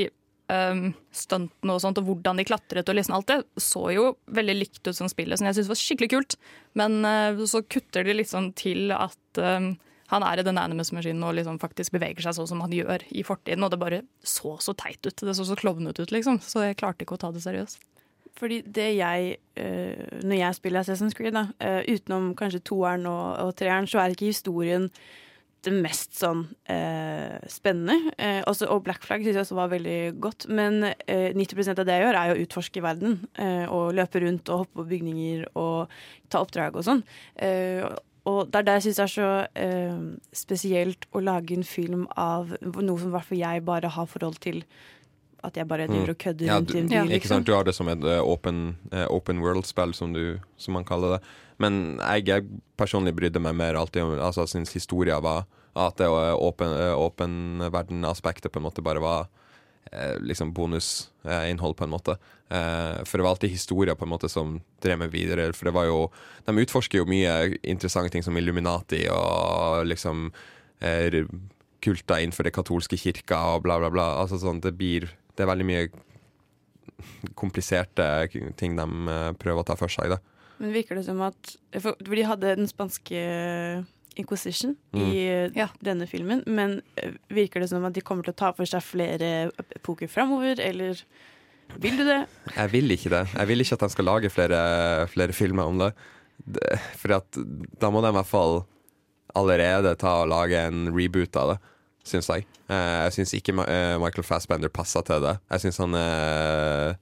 [0.50, 4.56] um, stuntene og sånt, og hvordan de klatret og liksom alt det, så jo veldig
[4.58, 6.40] likt ut som spillet, som jeg syntes var skikkelig kult.
[6.80, 9.74] Men uh, så kutter de liksom til at um,
[10.10, 13.24] han er i den Animus-maskinen og liksom faktisk beveger seg sånn som han gjør i
[13.26, 13.66] fortiden.
[13.66, 15.14] Og det bare så så teit ut.
[15.14, 16.42] Det så så klovnet ut, liksom.
[16.42, 17.86] Så jeg klarte ikke å ta det seriøst.
[18.40, 23.26] Fordi det jeg uh, Når jeg spiller Assassin's Creed, da, uh, utenom kanskje toeren og,
[23.46, 24.90] og treeren, så er ikke historien
[25.66, 28.14] det mest sånn eh, spennende.
[28.18, 30.48] Eh, også, og Black Flag synes jeg også var veldig godt.
[30.52, 33.18] Men eh, 90% av det jeg gjør, er jo å utforske verden.
[33.40, 35.98] Eh, og løpe rundt og hoppe på bygninger og
[36.32, 37.04] ta oppdrag og sånn.
[37.36, 37.84] Eh,
[38.30, 40.00] og det er det jeg syns er så eh,
[40.36, 44.40] spesielt å lage en film av noe som i hvert fall jeg bare har forhold
[44.44, 44.62] til
[45.44, 46.96] at jeg bare driver og kødder Ja, rundt i en by.
[47.06, 47.30] Ikke Liksom.
[47.38, 50.16] sant, Du har det som et uh, open, uh, open world-spill, som,
[50.58, 51.20] som man kaller det.
[51.60, 52.46] Men jeg, jeg
[52.78, 55.46] personlig brydde meg mer alltid om altså, Syns historia var
[55.80, 59.28] at det åpen, eh, åpen verden-aspektet på en måte bare var
[60.20, 62.16] liksom bonusinnhold, på en måte.
[62.50, 65.48] For det var alltid historier på en måte som drev meg videre.
[65.54, 66.12] For det var jo
[66.46, 70.30] De utforsker jo mye interessante ting som Illuminati og liksom
[71.82, 74.08] kulter innenfor det katolske kirka og bla, bla, bla.
[74.22, 75.10] Altså sånn, det blir
[75.40, 75.88] Det er veldig mye
[77.40, 78.06] kompliserte
[78.60, 80.20] ting de eh, prøver å ta for seg, da.
[80.60, 83.22] Men virker det som at For de hadde den spanske
[84.20, 85.22] Inquisition i
[85.56, 85.70] ja.
[85.86, 88.84] denne filmen, men eh, virker det som at de kommer til å ta for seg
[88.84, 89.30] flere
[89.78, 91.00] epoker framover, eller
[91.80, 92.24] vil du det?
[92.56, 93.22] Jeg vil ikke det.
[93.32, 94.60] Jeg vil ikke at de skal lage flere,
[95.14, 95.92] flere filmer om det.
[96.58, 97.40] det for at,
[97.80, 98.64] da må de i hvert fall
[99.38, 101.60] allerede ta og lage en reboot av det,
[102.12, 102.46] syns jeg.
[102.70, 105.36] Eh, jeg syns ikke Ma- eh, Michael Fassbender passer til det.
[105.54, 106.94] Jeg syns han eh,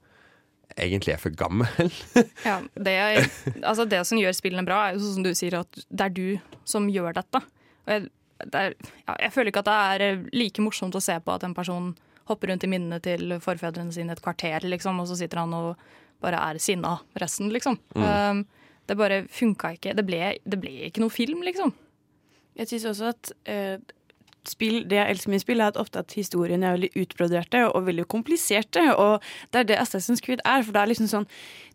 [0.78, 1.90] egentlig er for gammel.
[2.48, 3.28] Ja, det, er-
[3.66, 6.14] altså det som gjør spillene bra, er jo sånn som du sier, at det er
[6.16, 6.26] du
[6.68, 7.42] som gjør dette.
[7.86, 8.08] Og jeg,
[8.44, 8.76] det er,
[9.08, 9.78] ja, jeg føler ikke at det
[10.08, 11.90] er like morsomt å se på at en person
[12.28, 15.80] hopper rundt i minnene til forfedrene sine et kvarter, liksom, og så sitter han og
[16.22, 17.78] bare er sinna resten, liksom.
[17.96, 18.04] Mm.
[18.04, 18.40] Um,
[18.88, 19.92] det bare funka ikke.
[19.96, 21.72] Det ble, det ble ikke noe film, liksom.
[22.58, 23.76] Jeg syns også at eh,
[24.52, 27.86] spill, det jeg elsker med spill, er at ofte at historiene er veldig utbroderte og
[27.86, 28.82] veldig kompliserte.
[28.94, 30.64] Og det er det Assassin's Creed er.
[30.64, 31.28] For det er liksom sånn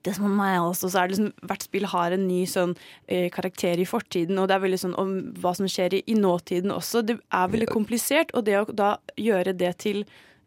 [0.04, 2.76] Det som er meg også, så er det liksom Hvert spill har en ny sånn
[3.08, 6.18] eh, karakter i fortiden, og det er veldig sånn om hva som skjer i, i
[6.20, 7.06] nåtiden også.
[7.08, 10.04] Det er veldig komplisert, og det å da gjøre det til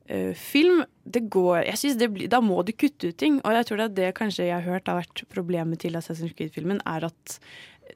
[0.09, 3.41] eh, film, det går jeg synes det blir, Da må du kutte ut ting.
[3.45, 6.37] Og jeg tror det er det kanskje jeg har hørt har vært problemet til Assassin's
[6.37, 7.41] Creed-filmen, er at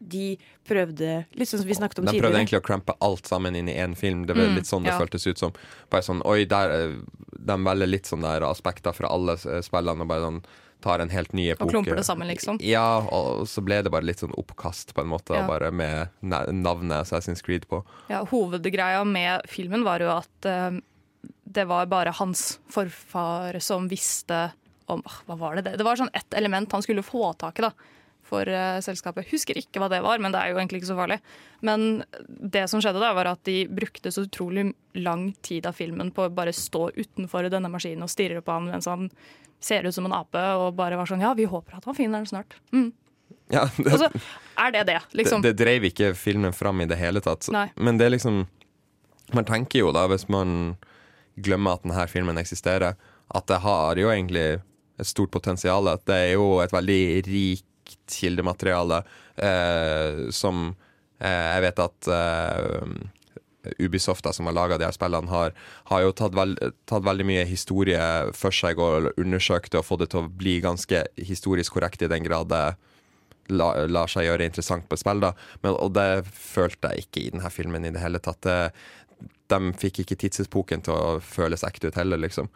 [0.01, 0.39] de
[0.69, 2.29] prøvde Litt sånn som vi snakket om De tidligere.
[2.31, 4.27] prøvde egentlig å crampe alt sammen inn i én film.
[4.27, 4.99] Det var Mm, litt sånn det ja.
[4.99, 5.53] føltes ut som.
[5.91, 6.97] Bare sånn, oi, der, eh,
[7.41, 10.43] De velger litt sånne der aspekter fra alle eh, spillene og bare sånn
[10.81, 11.67] tar en helt ny epoke.
[11.67, 12.57] Og klumper det sammen, liksom.
[12.65, 15.47] Ja, og så ble det bare litt sånn oppkast, på en måte, Ja.
[15.47, 17.85] bare med navnet Assassin's Creed på.
[18.09, 20.81] Ja, hovedgreia med filmen var jo at uh,
[21.45, 24.53] det var bare hans forfar som visste
[24.89, 25.77] om Hva var det det?
[25.79, 27.71] Det var sånn ett element han skulle få tak i da,
[28.31, 29.29] for eh, selskapet.
[29.33, 31.19] Husker ikke hva det var, men det er jo egentlig ikke så farlig.
[31.67, 36.13] Men det som skjedde da, var at de brukte så utrolig lang tid av filmen
[36.15, 39.11] på å bare stå utenfor denne maskinen og stirre på han mens han
[39.61, 42.23] ser ut som en ape, og bare var sånn Ja, vi håper at han finner
[42.23, 42.57] den snart.
[42.73, 42.93] Mm.
[43.51, 44.09] Ja, det, Og så
[44.57, 45.43] er det det, liksom.
[45.43, 47.49] det, det drev ikke filmen fram i det hele tatt.
[47.53, 47.69] Nei.
[47.77, 48.45] Men det er liksom
[49.31, 50.75] Man tenker jo da, hvis man
[51.39, 52.97] glemmer at denne filmen eksisterer,
[53.31, 54.59] at det har jo egentlig
[55.01, 55.87] et stort potensial.
[55.87, 57.03] At det er jo et veldig
[58.19, 59.03] kildemateriale
[59.37, 60.69] eh, som
[61.21, 62.95] eh, jeg vet at eh,
[63.79, 65.53] Ubisoft, da, som har laga de her spillene, har,
[65.91, 68.01] har jo tatt, veld, tatt veldig mye historie
[68.37, 72.09] for seg og undersøkt det og fått det til å bli ganske historisk korrekt i
[72.11, 72.65] den grad det
[73.53, 75.21] la, lar seg gjøre interessant på spill.
[75.21, 78.41] da Men, Og det følte jeg ikke i denne filmen i det hele tatt.
[78.47, 78.59] Det,
[79.51, 82.49] de fikk ikke tidsepoken til å føles ekte ut heller, liksom.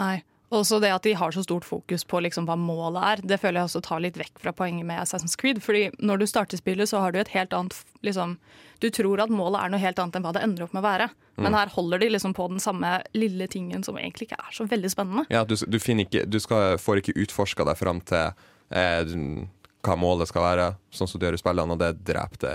[0.00, 0.24] Nei.
[0.52, 3.62] Også det at de har så stort fokus på liksom hva målet er, det føler
[3.62, 5.62] jeg også tar litt vekk fra poenget med Assassin's Creed.
[5.64, 8.36] Fordi når du starter spillet, så har du et helt annet liksom,
[8.80, 10.86] Du tror at målet er noe helt annet enn hva det ender opp med å
[10.86, 11.08] være.
[11.36, 11.58] Men Mm.
[11.58, 14.90] her holder de liksom på den samme lille tingen som egentlig ikke er så veldig
[14.92, 15.24] spennende.
[15.30, 18.34] Ja, du, du, ikke, du skal, får ikke utforska deg fram til
[18.70, 19.46] eh,
[19.84, 22.54] hva målet skal være, sånn som du gjør i spillene, og det dreper det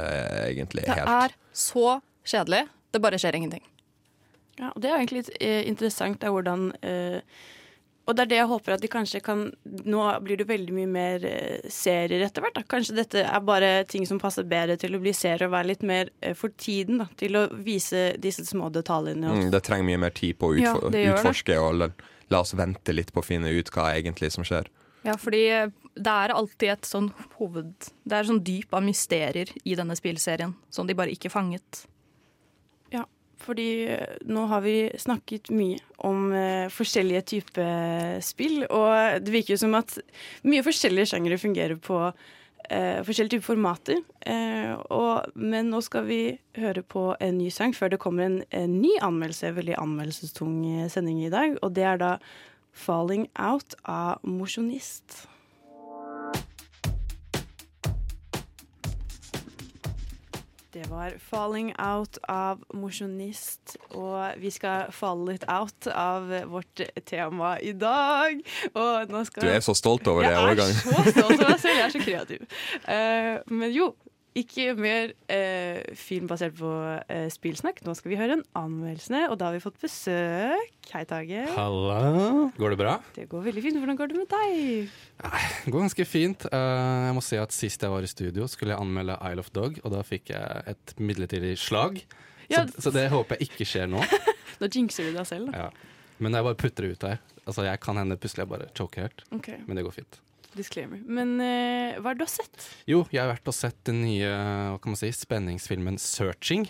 [0.53, 1.05] egentlig helt.
[1.05, 2.67] Det er så kjedelig.
[2.91, 3.63] Det bare skjer ingenting.
[4.59, 7.21] Ja, og det er egentlig litt eh, interessant, det er hvordan eh,
[8.09, 9.43] Og det er det jeg håper at de kanskje kan
[9.85, 12.57] Nå blir det veldig mye mer eh, serier etter hvert.
[12.57, 12.65] Da.
[12.69, 15.85] Kanskje dette er bare ting som passer bedre til å bli serier og være litt
[15.85, 17.03] mer eh, for tiden.
[17.03, 19.29] Da, til å vise disse små detaljene.
[19.29, 21.61] Mm, det trenger mye mer tid på å utfor ja, utforske, det.
[21.61, 21.91] og la,
[22.33, 24.71] la oss vente litt på å finne ut hva egentlig som skjer.
[25.05, 25.45] Ja, fordi
[25.99, 27.91] det er alltid et sånn hoved...
[28.09, 31.85] Det er sånn dyp av mysterier i denne spillserien som de bare ikke fanget.
[33.39, 39.55] Fordi eh, nå har vi snakket mye om eh, forskjellige typer spill, og det virker
[39.55, 39.95] jo som at
[40.47, 44.03] mye forskjellige sjangere fungerer på eh, forskjellige typer formater.
[44.27, 46.21] Eh, og, men nå skal vi
[46.59, 50.91] høre på en ny sang før det kommer en, en ny anmeldelse, veldig anmeldelsestung eh,
[50.91, 52.13] sending i dag, og det er da
[52.79, 55.28] 'Falling Out' av Mosjonist.
[60.79, 67.57] Det var 'Falling Out' av Mosjonist, og vi skal falle litt out av vårt tema
[67.59, 68.39] i dag.
[68.73, 70.71] Og nå skal Du er så stolt over det overgang.
[70.71, 72.47] Jeg er så stolt over meg selv, jeg er så kreativ.
[72.87, 73.89] Uh, men jo,
[74.41, 76.69] ikke mer eh, film basert på
[77.11, 77.81] eh, spillsnakk.
[77.85, 80.77] Nå skal vi høre en anmeldelse, og da har vi fått besøk.
[80.93, 81.43] Hei, Tage.
[81.55, 81.99] Halla,
[82.57, 82.95] går det bra?
[83.15, 83.79] Det går veldig fint.
[83.81, 84.95] Hvordan går det med deg?
[85.65, 86.47] Det går ganske fint.
[86.53, 89.51] Uh, jeg må si at Sist jeg var i studio, skulle jeg anmelde Isle of
[89.55, 92.01] Dog, og da fikk jeg et midlertidig slag.
[92.49, 92.65] Ja.
[92.65, 94.01] Så, så det håper jeg ikke skjer nå.
[94.59, 95.51] Nå jinxer du deg selv.
[95.53, 95.67] da.
[95.67, 95.99] Ja.
[96.19, 97.21] Men jeg bare putter det ut der.
[97.45, 99.61] Altså, jeg kan hende plutselig jeg bare choker helt, okay.
[99.65, 100.19] men det går fint.
[100.57, 101.01] Disclaimer.
[101.05, 102.67] Men uh, hva det du har sett?
[102.89, 106.69] Jo, jeg har vært og sett den nye hva kan man si, spenningsfilmen 'Searching'.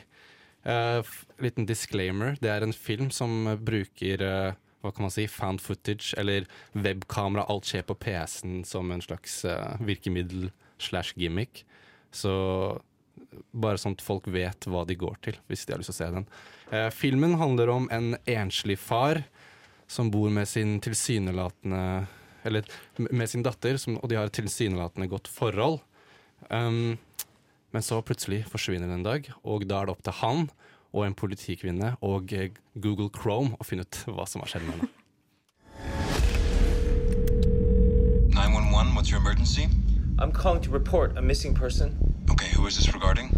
[0.67, 0.99] Uh,
[1.39, 2.35] liten disclaimer.
[2.41, 7.47] Det er en film som bruker uh, hva kan man si, found footage, eller webkamera,
[7.47, 9.41] alt skjer på PC-en som en slags
[9.83, 11.65] virkemiddel slash gimmick.
[12.15, 12.31] Så
[13.51, 15.99] bare sånn at folk vet hva de går til, hvis de har lyst til å
[15.99, 16.29] se den.
[16.95, 19.19] Filmen handler om en enslig far
[19.91, 22.07] som bor med sin tilsynelatende
[22.47, 22.67] Eller
[22.97, 25.79] med sin datter, som, og de har et tilsynelatende godt forhold.
[26.49, 26.97] Um,
[27.71, 30.47] men så plutselig forsvinner den en dag, og da er det opp til han
[30.89, 34.79] og en politikvinne og eh, Google Chrome å finne ut hva som har skjedd med
[34.79, 34.89] henne.
[38.33, 39.67] 911, what's your emergency?
[40.17, 41.95] I'm calling to report a missing person.
[42.31, 43.29] Okay, who is this regarding?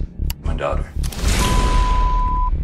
[0.44, 0.86] My daughter.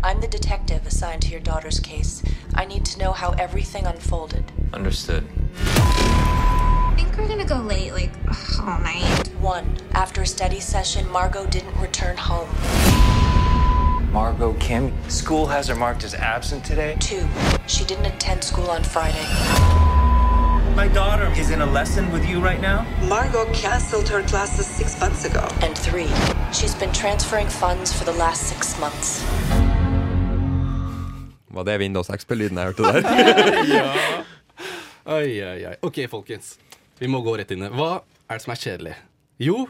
[0.08, 2.24] I'm the detective assigned to your daughter's case.
[2.56, 4.46] I need to know how everything unfolded.
[4.72, 5.28] Understood.
[5.66, 8.12] I think we're gonna go late, like
[8.62, 9.28] all night.
[9.42, 12.48] One, after a study session, Margot didn't return home.
[14.14, 16.96] Margot Kim, school has her marked as absent today.
[17.02, 17.28] Two,
[17.68, 19.28] she didn't attend school on Friday.
[20.74, 22.88] My daughter is in a lesson with you right now.
[23.10, 25.46] Margot canceled her classes six months ago.
[25.60, 26.08] And three,
[26.54, 29.26] she's been transferring funds for the last six months.
[31.58, 33.02] Var det Windows XP-lyden jeg hørte der?
[33.78, 33.88] ja.
[35.10, 35.76] Oi, oi, oi.
[35.88, 36.54] OK, folkens.
[37.00, 37.66] Vi må gå rett inn.
[37.74, 38.94] Hva er det som er kjedelig?
[39.42, 39.64] Jo,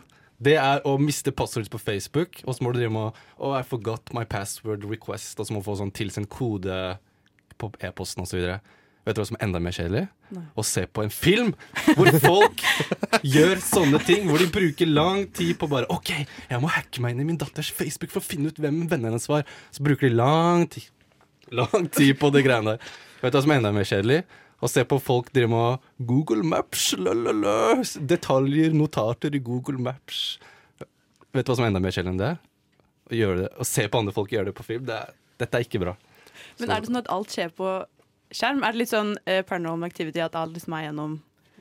[0.44, 3.54] det er å miste passordet på Facebook, og så må du drive med å Oh,
[3.56, 6.98] I forgot my password request, og så må du få sånn tilsendt kode
[7.58, 8.42] på e-posten osv.
[9.08, 10.04] Vet du hva som er enda mer kjedelig?
[10.36, 10.44] Nei.
[10.60, 11.54] Å se på en film
[11.96, 12.66] hvor folk
[13.38, 14.28] gjør sånne ting.
[14.28, 16.12] Hvor de bruker lang tid på bare OK,
[16.52, 19.14] jeg må hacke meg inn i min datters Facebook for å finne ut hvem vennene
[19.14, 19.48] hennes var.
[19.72, 20.92] Så bruker de lang tid
[21.52, 22.92] Lang tid på de greiene der.
[23.22, 24.24] Vet du hva som er enda mer kjedelig?
[24.58, 30.40] Å se på folk drive med Google Maps, lalala, detaljer, notater i Google Maps.
[31.34, 32.32] Vet du hva som er enda mer kjedelig enn det?
[33.08, 34.88] Å, gjøre det, å se på andre folk gjøre det på film.
[34.90, 35.94] Det er, dette er ikke bra.
[36.58, 37.70] Men er det sånn at alt skjer på
[38.34, 38.64] skjerm?
[38.66, 41.18] Er det litt sånn uh, paranormal activity at alt liksom er gjennom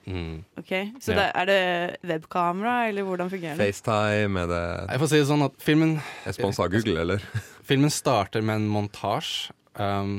[0.06, 0.44] Mm.
[0.54, 0.68] OK?
[1.02, 1.16] Så Ja.
[1.18, 3.74] det, er det webkamera, eller hvordan fungerer det?
[3.74, 4.60] FaceTime, er det
[4.92, 5.96] Jeg får si det sånn at filmen
[6.30, 7.24] sponsa av Google, eller?
[7.66, 10.18] Filmen starter med en montasje um,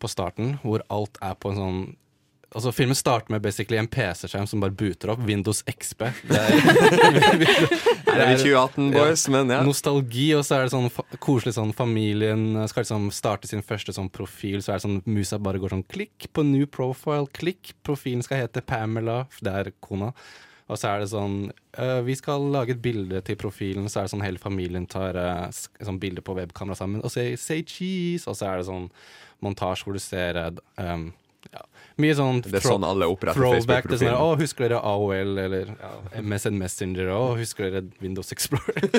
[0.00, 1.82] på starten, hvor alt er på en sånn
[2.50, 5.20] Altså Filmen starter med basically en PC-skjerm som bare booter opp.
[5.22, 6.00] Windows XP.
[6.30, 6.56] Det er,
[8.10, 9.60] det er vi 2018 boys, men ja.
[9.62, 10.88] Nostalgi, og så er det sånn
[11.22, 15.38] koselig sånn familien skal liksom starte sin første sånn profil, så er det sånn musa
[15.38, 17.70] bare går sånn klikk på new profile, klikk.
[17.86, 20.10] Profilen skal hete Pamela, det er kona.
[20.70, 24.06] Og så er det sånn uh, Vi skal lage et bilde til profilen, så er
[24.06, 28.28] det sånn hele familien tar uh, sånn bilde på webkamera sammen og sier 'say cheese',
[28.30, 28.86] og så er det sånn
[29.42, 30.38] montasje hvor du ser
[30.78, 31.10] um,
[31.50, 31.62] ja,
[31.96, 34.14] mye sånn Det er sånn alle oppretter sånn, Facebook-profilen.
[34.14, 37.12] Å, husker dere AOL eller ja, MSN Messenger?
[37.16, 38.90] Å, husker dere Windows Explorer?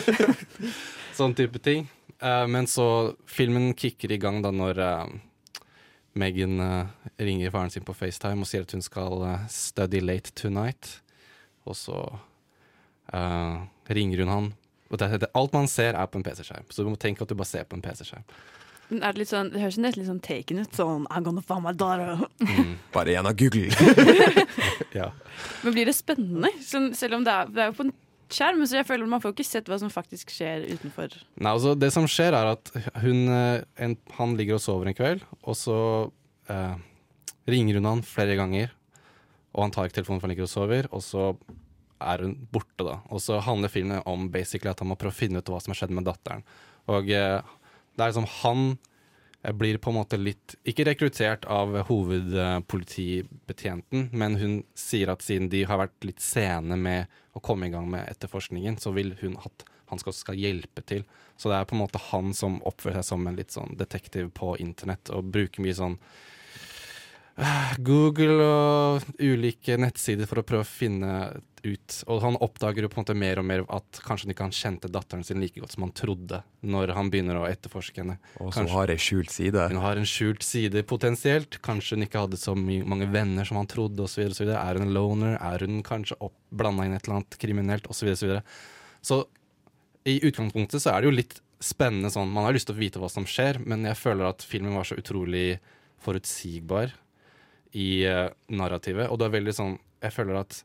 [1.20, 1.86] sånn type ting.
[2.18, 2.88] Uh, men så
[3.30, 4.82] filmen kicker i gang da når
[6.18, 6.58] Megan
[7.22, 11.01] ringer faren sin på FaceTime og sier at hun skal study late tonight.
[11.70, 12.00] Og så
[13.14, 14.50] uh, ringer hun han.
[14.92, 16.68] Og det, det, alt man ser, er på en PC-skjerm.
[16.70, 18.26] Så du må tenke at du bare ser på en PC-skjerm.
[18.92, 20.74] Men er det litt sånn, det høres nesten litt sånn taken ut.
[20.76, 22.26] Sånn I'm gonna find my daughter.
[22.96, 23.72] Bare gjennom Google.
[25.00, 25.14] ja.
[25.64, 26.52] Men blir det spennende?
[26.66, 27.94] Sånn, selv om det er, det er jo på en
[28.36, 31.16] skjerm, så jeg føler man får ikke sett hva som faktisk skjer utenfor.
[31.40, 34.98] Nei, altså Det som skjer, er at hun, eh, en, han ligger og sover en
[34.98, 35.80] kveld, og så
[36.52, 36.76] eh,
[37.52, 38.76] ringer hun han flere ganger,
[39.52, 41.24] og han tar ikke telefonen for han ligger og sover, og så
[42.02, 42.96] er hun borte, da.
[43.14, 45.72] Og så handler filmen om basically at han må prøve å finne ut hva som
[45.74, 46.44] har skjedd med datteren.
[46.92, 47.40] Og eh,
[47.96, 48.62] det er liksom han
[49.44, 55.48] eh, blir på en måte litt Ikke rekruttert av hovedpolitibetjenten, men hun sier at siden
[55.54, 57.02] de har vært litt sene med
[57.38, 59.58] å komme i gang med etterforskningen, så vil hun at
[59.92, 61.02] han skal, skal hjelpe til.
[61.36, 64.26] Så det er på en måte han som oppfører seg som en litt sånn detektiv
[64.38, 65.98] på internett, og bruker mye sånn
[67.82, 71.14] Google og ulike nettsider for å prøve å finne
[71.64, 71.96] ut.
[72.10, 74.56] Og han oppdager jo på en måte mer og mer at kanskje han ikke han
[74.56, 78.18] kjente datteren sin like godt som han trodde, når han begynner å etterforske henne.
[78.42, 79.68] Og så har ei skjult side.
[79.72, 81.60] hun har en skjult side potensielt.
[81.64, 84.10] Kanskje hun ikke hadde så mange venner som han trodde.
[84.12, 84.26] Så.
[84.26, 85.38] Er hun en loner?
[85.40, 86.18] Er hun kanskje
[86.50, 87.88] blanda inn et eller annet kriminelt?
[87.88, 88.42] Og så videre, så.
[89.02, 89.24] Så
[90.06, 92.32] i utgangspunktet så er det jo litt spennende sånn.
[92.34, 94.88] Man har lyst til å vite hva som skjer, men jeg føler at filmen var
[94.90, 95.60] så utrolig
[96.02, 96.96] forutsigbar
[97.78, 99.10] i eh, narrativet.
[99.10, 100.64] Og det er veldig sånn Jeg føler at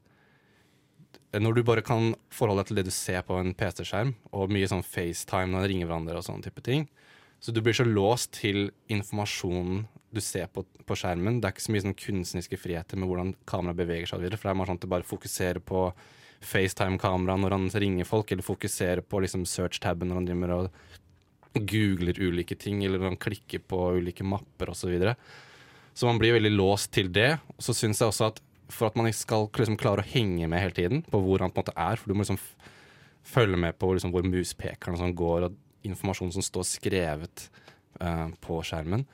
[1.37, 4.69] når du bare kan forholde deg til det du ser på en PC-skjerm, og mye
[4.71, 6.87] sånn FaceTime når de ringer hverandre og sånne type ting,
[7.43, 9.85] så du blir så låst til informasjonen
[10.17, 11.41] du ser på, på skjermen.
[11.41, 14.23] Det er ikke så mye sånn kunstneriske friheter med hvordan kameraet beveger seg.
[14.23, 15.83] videre, For det er mer sånn at du bare fokuserer på
[16.47, 20.71] FaceTime-kamera når han ringer folk, eller fokuserer på liksom search-taben når han driver og
[21.57, 24.97] googler ulike ting, eller når han klikker på ulike mapper osv.
[25.97, 27.39] Så, man blir veldig låst til det.
[27.57, 30.61] Og så syns jeg også at for at man skal liksom klare å henge med
[30.61, 32.41] hele tiden på hvor han på en måte er, for du må liksom
[33.27, 37.47] følge med på liksom hvor muspekeren sånn går, og informasjon som står skrevet
[38.03, 39.07] uh, på skjermen.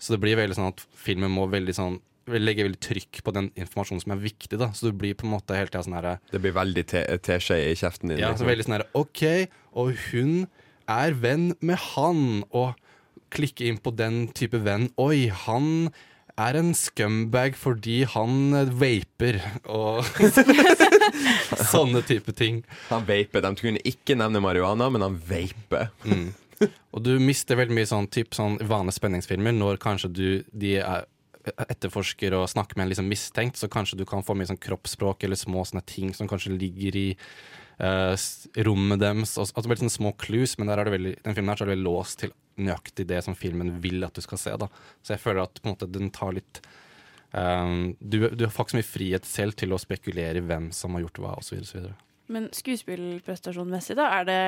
[0.00, 1.98] Så det blir veldig sånn at filmen må veldig sånn
[2.30, 4.58] legge veldig trykk på den informasjonen som er viktig.
[4.60, 7.06] da Så du blir på en måte hele tida sånn herre Det blir veldig te-
[7.26, 8.20] teskje i kjeften din.
[8.20, 8.50] ja, så liksom.
[8.52, 9.22] veldig sånn herre OK,
[9.74, 10.46] og hun
[10.90, 12.78] er venn med han, og
[13.34, 14.88] klikke inn på den type venn.
[14.98, 15.90] Oi, han
[16.40, 19.38] er en scumbag fordi han eh, vaper,
[19.68, 20.04] og
[21.72, 22.62] sånne type ting.
[22.90, 23.44] Han vaper.
[23.44, 25.90] De kunne ikke nevne marihuana, men han vaper.
[26.06, 26.28] Mm.
[26.92, 31.06] Og du mister veldig mye sånn, typ, sånn vanlige spenningsfilmer når kanskje du de er
[31.72, 35.24] etterforsker og snakker med en liksom mistenkt, så kanskje du kan få mye sånn kroppsspråk
[35.24, 37.06] eller små sånne ting som kanskje ligger i
[37.80, 38.12] uh,
[38.66, 39.32] rommet deres.
[39.40, 41.64] og- Altså veldig sånne små clues, men der er det veldig, den filmen her så
[41.64, 44.54] er det veldig låst til nøyaktig det som filmen vil at du skal se.
[44.60, 44.68] da.
[45.02, 46.62] Så jeg føler at måte den tar litt
[47.32, 51.06] um, du, du har faktisk mye frihet selv til å spekulere i hvem som har
[51.06, 51.62] gjort hva, osv.
[51.64, 51.90] osv.
[52.30, 54.42] Men skuespillprestasjonmessig, da, er det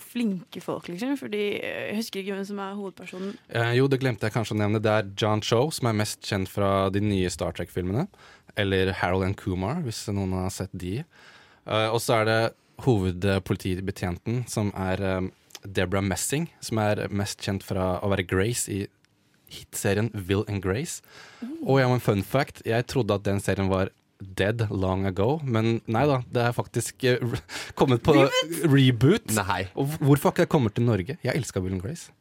[0.00, 1.14] flinke folk, liksom?
[1.20, 3.36] Fordi eh, jeg husker ikke hvem som er hovedpersonen.
[3.52, 4.82] Eh, jo, det glemte jeg kanskje å nevne.
[4.82, 8.06] Det er John Cho, som er mest kjent fra de nye Star Trek-filmene.
[8.60, 11.00] Eller Harold and Kumar, hvis noen har sett de.
[11.04, 12.40] Eh, og så er det
[12.84, 15.20] hovedpolitibetjenten, som er eh,
[15.64, 18.84] Deborah Messing, som er mest kjent fra å være Grace i
[19.54, 21.02] hitserien Will and Grace.
[21.64, 22.62] Og jeg har en fun fact.
[22.66, 26.20] Jeg trodde at den serien var dead long ago, men nei da.
[26.32, 27.38] Det er faktisk uh,
[27.78, 28.16] kommet på
[28.70, 29.32] reboot.
[29.36, 29.64] Nei.
[29.74, 31.18] Og hvorfor har ikke det kommet til Norge?
[31.22, 32.12] Jeg elska Will and Grace.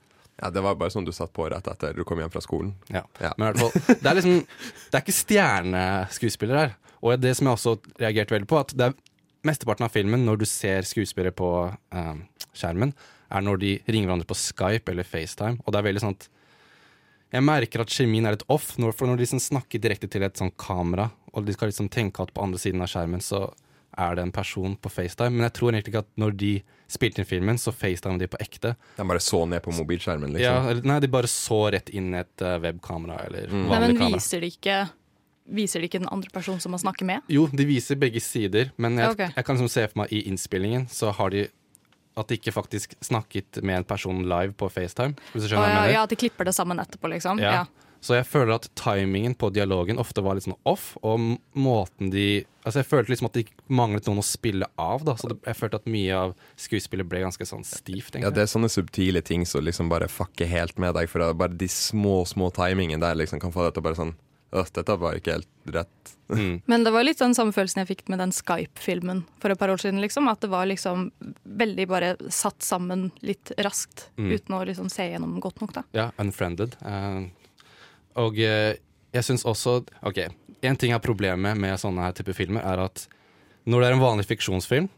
[0.41, 2.73] Ja, Det var bare sånn du satt på rett etter du kom hjem fra skolen.
[2.91, 3.05] Ja.
[3.37, 6.77] Men i hvert fall, det er liksom Det er ikke stjerneskuespillere her.
[7.03, 8.95] Og det som jeg også reagerte veldig på, at det er
[9.43, 12.13] mesteparten av filmen, når du ser skuespillere på eh,
[12.55, 12.93] skjermen,
[13.33, 15.59] er når de ringer hverandre på Skype eller FaceTime.
[15.63, 16.29] Og det er veldig sånn at
[17.33, 20.25] jeg merker at kjemien er litt off, når, for når de liksom snakker direkte til
[20.25, 23.47] et sånt kamera, og de skal liksom tenke at på andre siden av skjermen så
[23.97, 25.33] er det en person på FaceTime.
[25.37, 26.51] Men jeg tror egentlig ikke at når de
[26.93, 28.75] spilte inn filmen, så FaceTime de på ekte.
[28.97, 30.69] De bare så ned på mobilskjermen, liksom.
[30.69, 33.65] Ja, nei, de bare så rett inn i et eh, webkamera eller Mm.
[33.69, 34.19] Nei, men kamera.
[34.19, 34.83] viser de ikke
[35.43, 37.25] Viser de ikke den andre personen som man snakker med?
[37.27, 39.33] Jo, de viser begge sider, men jeg, okay.
[39.35, 41.41] jeg kan liksom se for meg i innspillingen så har de
[42.19, 45.17] at de ikke faktisk snakket med en person live på FaceTime.
[45.33, 45.95] Hvis du skjønner hva ja, jeg mener?
[45.95, 47.41] ja, at de klipper det sammen etterpå, liksom?
[47.41, 47.63] Ja.
[47.63, 47.83] Ja.
[48.03, 52.43] Så jeg føler at timingen på dialogen ofte var litt sånn off, og måten de
[52.63, 53.41] Altså Jeg følte liksom at det
[53.75, 55.17] manglet noen å spille av, da.
[55.19, 58.29] Så det, jeg følte at mye av skuespillet ble ganske sånn stivt, Ja.
[58.31, 61.09] Det er sånne subtile ting som liksom bare fucker helt med deg.
[61.11, 63.87] For det er bare de små, små timingene der liksom kan få deg til å
[63.89, 64.15] bare sånn
[64.53, 66.11] «Åh, dette var ikke helt rett.
[66.29, 66.61] Mm.
[66.69, 69.71] Men det var litt sånn samme følelsen jeg fikk med den Skype-filmen for et par
[69.73, 69.99] år siden.
[70.01, 71.11] liksom, At det var liksom
[71.43, 74.31] veldig bare satt sammen litt raskt, Mm.
[74.31, 75.73] uten å liksom se gjennom godt nok.
[75.73, 75.83] da.
[75.93, 76.75] Ja, unfriended.
[76.85, 77.29] Uh,
[78.15, 78.75] og uh,
[79.13, 80.27] jeg syns også Ok,
[80.61, 83.07] en ting er problemet med sånne her type filmer, er at
[83.65, 84.89] når det er en vanlig fiksjonsfilm,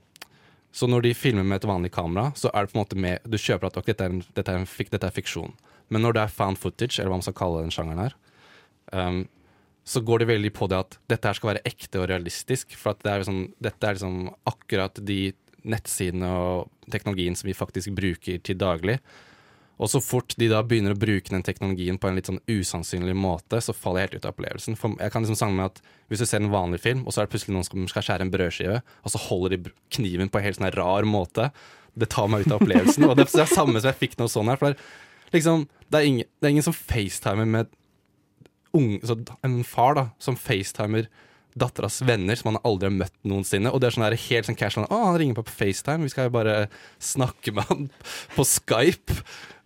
[0.74, 3.20] så når de filmer med et vanlig kamera, så er det på en måte med
[3.24, 5.54] Du kjøper at ok, dette, er en, dette, er en, dette er fiksjon.
[5.90, 8.16] Men når det er found footage, eller hva man skal kalle den sjangeren her,
[8.92, 9.28] um,
[9.86, 12.74] så går det veldig på det at dette her skal være ekte og realistisk.
[12.80, 15.20] For det er liksom, dette er liksom akkurat de
[15.66, 18.98] nettsidene og teknologien som vi faktisk bruker til daglig.
[19.76, 23.16] Og så fort de da begynner å bruke den teknologien på en litt sånn usannsynlig
[23.20, 24.78] måte, så faller jeg helt ut av opplevelsen.
[24.80, 27.22] For jeg kan liksom samle med at Hvis du ser en vanlig film, og så
[27.22, 30.38] er det plutselig noen som skal skjære en brødskive, og så holder de kniven på
[30.38, 31.48] en helt sånn rar måte,
[31.98, 33.08] det tar meg ut av opplevelsen.
[33.10, 34.60] Og det, er det samme som jeg fikk noe sånn her.
[34.62, 34.78] For
[35.34, 37.74] liksom, det er, ingen, det er ingen som facetimer med
[38.76, 41.10] unge, så en far da, som facetimer
[41.56, 43.72] datteras venner som han aldri har møtt noensinne.
[43.72, 46.12] Og det er sånn her helt sånn casual Å, han ringer på på FaceTime, vi
[46.12, 46.56] skal jo bare
[47.00, 47.88] snakke med han
[48.36, 49.16] på Skype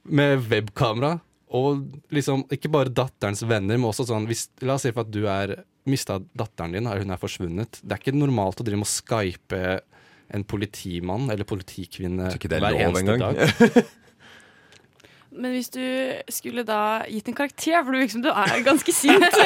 [0.09, 1.17] med webkamera.
[1.57, 1.81] Og
[2.13, 5.23] liksom ikke bare datterens venner, men også sånn hvis, La oss si for at du
[5.25, 5.55] er
[5.89, 7.79] mista datteren din, eller hun er forsvunnet.
[7.81, 9.63] Det er ikke normalt å drive med å skype
[10.29, 13.39] en politimann eller politikvinne er hver eneste engang.
[13.39, 13.79] dag.
[15.29, 15.83] Men hvis du
[16.33, 19.37] skulle da gitt en karakter, for du virker som du er ganske sint.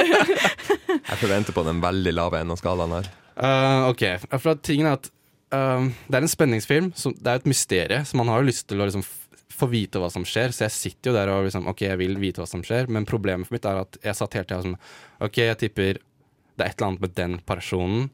[1.09, 3.09] Jeg forventer på den veldig lave enden av skalaen her.
[3.33, 4.05] Uh, ok,
[4.37, 5.09] for at tingen er at
[5.55, 6.93] uh, Det er en spenningsfilm.
[6.95, 9.03] Som, det er et mysterium, så man har jo lyst til å liksom
[9.53, 10.55] få vite hva som skjer.
[10.55, 13.09] Så jeg sitter jo der og liksom Ok, jeg vil vite hva som skjer, men
[13.09, 14.79] problemet for mitt er at jeg satt hele tida sånn
[15.23, 16.01] Ok, jeg tipper
[16.53, 18.09] det er et eller annet med den personen.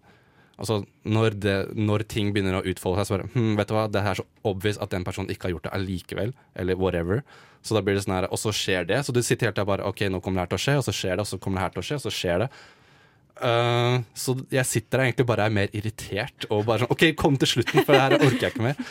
[0.60, 3.86] Altså, når, det, når ting begynner å utfolde seg, så bare hm, Vet du hva,
[3.92, 6.34] det er så obvious at den personen ikke har gjort det allikevel.
[6.60, 7.24] Eller whatever.
[7.66, 9.02] Så da blir det sånn her, og så skjer det.
[9.06, 10.86] Så du sitter helt der bare OK, nå kommer det her til å skje, og
[10.88, 12.50] så skjer det, og så kommer det her til å skje, og så skjer det.
[13.40, 17.38] Uh, så jeg sitter der egentlig bare er mer irritert og bare sånn OK, kom
[17.40, 18.82] til slutten, for det her orker jeg ikke mer.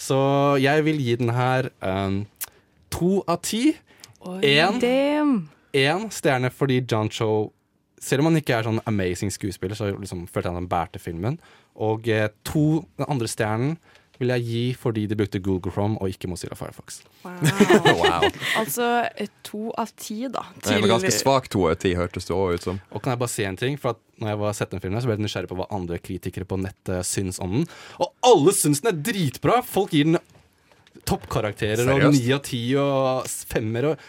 [0.00, 0.18] Så
[0.62, 2.22] jeg vil gi den her um,
[2.92, 3.72] to av ti.
[5.72, 7.50] Én stjerne fordi John Cho
[8.02, 11.36] Selv om han ikke er sånn amazing skuespiller, så liksom følte jeg han bærte filmen.
[11.78, 13.76] Og eh, to, den andre stjernen
[14.20, 17.00] vil jeg gi fordi de brukte Google Chrome og ikke Mozilla Firefox.
[17.24, 18.28] Wow.
[18.60, 20.44] Altså eh, to av ti, da.
[20.66, 22.82] Nei, var ganske svak to av ti, hørtes det òg ut som.
[22.92, 23.78] Og kan jeg bare si en ting?
[23.80, 25.98] For at når jeg var sett den filmen, så ble jeg nysgjerrig på hva andre
[26.02, 27.66] kritikere på nettet syns om den.
[28.02, 29.58] Og alle syns den er dritbra!
[29.66, 30.20] Folk gir den
[31.08, 34.06] toppkarakterer og ni av ti og femmer og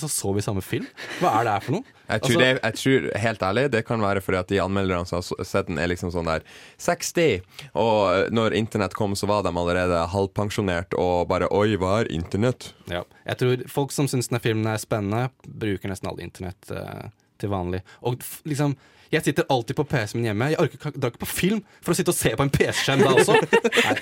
[0.00, 0.86] Så så vi samme film?
[1.20, 1.84] Hva er det her for noe?
[2.04, 5.06] Jeg tror, Altså- det, jeg tror helt ærlig det kan være fordi at de anmelderne
[5.08, 6.42] som har sett den, er liksom sånn der
[6.84, 7.40] 60.
[7.80, 12.74] Og når internett kom, så var de allerede halvpensjonert og bare Oi, hva er internett?
[12.92, 13.06] Ja.
[13.24, 17.08] Jeg tror folk som syns denne filmen er spennende, bruker nesten alle internett eh,
[17.40, 17.80] til vanlig.
[18.04, 18.76] Og liksom
[19.14, 20.46] jeg sitter alltid på PC-en min hjemme.
[20.50, 23.36] Jeg orker ikke på film for å sitte og se på en PC-skjerm da også.
[23.86, 23.94] Nei.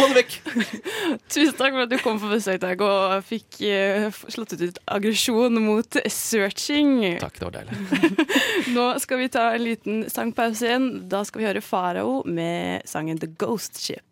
[0.00, 0.36] Få det vekk!
[1.34, 5.60] Tusen takk for at du kom på besøk i og fikk eh, slått ut aggresjon
[5.60, 7.18] mot searching.
[7.20, 8.28] Takk, det var deilig.
[8.76, 10.88] Nå skal vi ta en liten sangpause igjen.
[11.12, 14.06] Da skal vi høre Farao med sangen The Ghost Ship.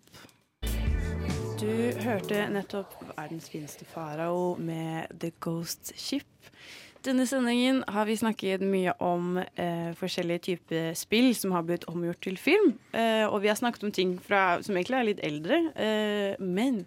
[1.59, 1.72] Du
[2.05, 6.53] hørte nettopp verdens fineste farao med The Ghost Ship.
[7.09, 12.18] Denne sendingen har vi snakket mye om eh, forskjellige typer spill som har blitt omgjort
[12.26, 12.74] til film.
[12.92, 15.61] Eh, og vi har snakket om ting fra, som egentlig er litt eldre.
[15.72, 16.82] Eh, men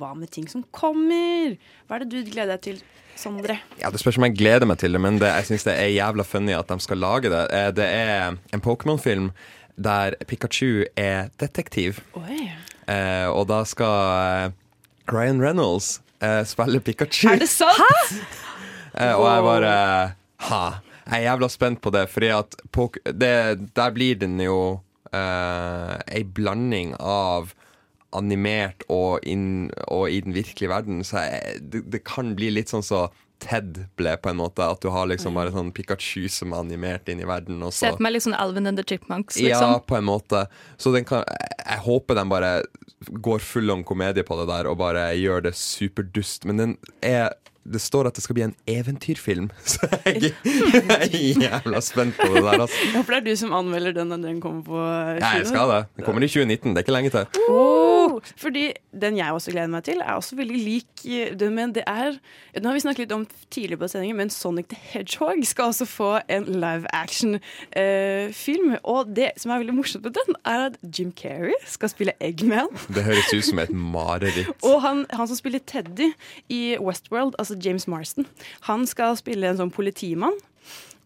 [0.00, 1.58] hva med ting som kommer?
[1.88, 2.80] Hva er det du gleder deg til,
[3.16, 3.58] Sondre?
[3.80, 5.92] Ja, Det spørs om jeg gleder meg til det, men det, jeg syns det er
[5.92, 7.44] jævla funny at de skal lage det.
[7.52, 9.30] Eh, Det er en Pokémon-film
[9.76, 12.00] der Pikachu er detektiv.
[12.16, 12.48] Oi.
[12.88, 14.56] Eh, og da skal eh,
[15.12, 15.98] Ryan Reynolds
[16.48, 17.28] spille Pikachu.
[17.28, 18.16] Er det sant?
[18.16, 18.24] Eh,
[18.96, 19.76] og jeg bare
[20.46, 20.64] Ha!
[21.06, 23.30] Jeg er jævla spent på det, fordi at på, det,
[23.78, 24.80] der blir den jo
[25.14, 27.52] eh, ei blanding av
[28.16, 31.04] animert og, inn, og i den virkelige verden.
[31.06, 34.64] Så jeg, det, det kan bli litt sånn så Ted ble, på en måte.
[34.64, 37.60] At du har liksom bare sånn Pikachu som er animert inn i verden.
[37.62, 39.74] Og Se så på meg litt sånn Alvin and the Chipmunks, liksom.
[39.76, 40.46] ja, på en måte.
[40.80, 42.52] Så den kan, jeg, jeg håper den bare
[43.12, 46.48] går full om komedie på det der og bare gjør det superdust.
[46.48, 46.74] Men den
[47.04, 47.36] er
[47.72, 52.28] det står at det skal bli en eventyrfilm, så jeg, jeg er jævla spent på
[52.34, 52.60] det der.
[52.66, 52.80] Altså.
[52.84, 55.20] Jeg håper det er du som anmelder den når den kommer på kino.
[55.20, 55.80] Ja, jeg skal det.
[55.96, 57.42] Den kommer i 2019, det er ikke lenge til.
[57.48, 58.66] Oh, fordi
[59.00, 62.16] den jeg også gleder meg til, er også veldig lik eh, den, men det er
[62.56, 65.84] Nå har vi snakket litt om tidligere på sendingen, men Sonic the Hedgehog skal også
[65.88, 68.76] få en live action-film.
[68.82, 72.70] og det som er veldig morsomt med den, er at Jim Carrey skal spille Eggman.
[72.88, 74.48] Det høres ut som et mareritt.
[74.64, 76.10] Og han, han som spiller Teddy
[76.52, 78.26] i Westworld, altså James Marston,
[78.68, 80.36] han skal spille en sånn politimann.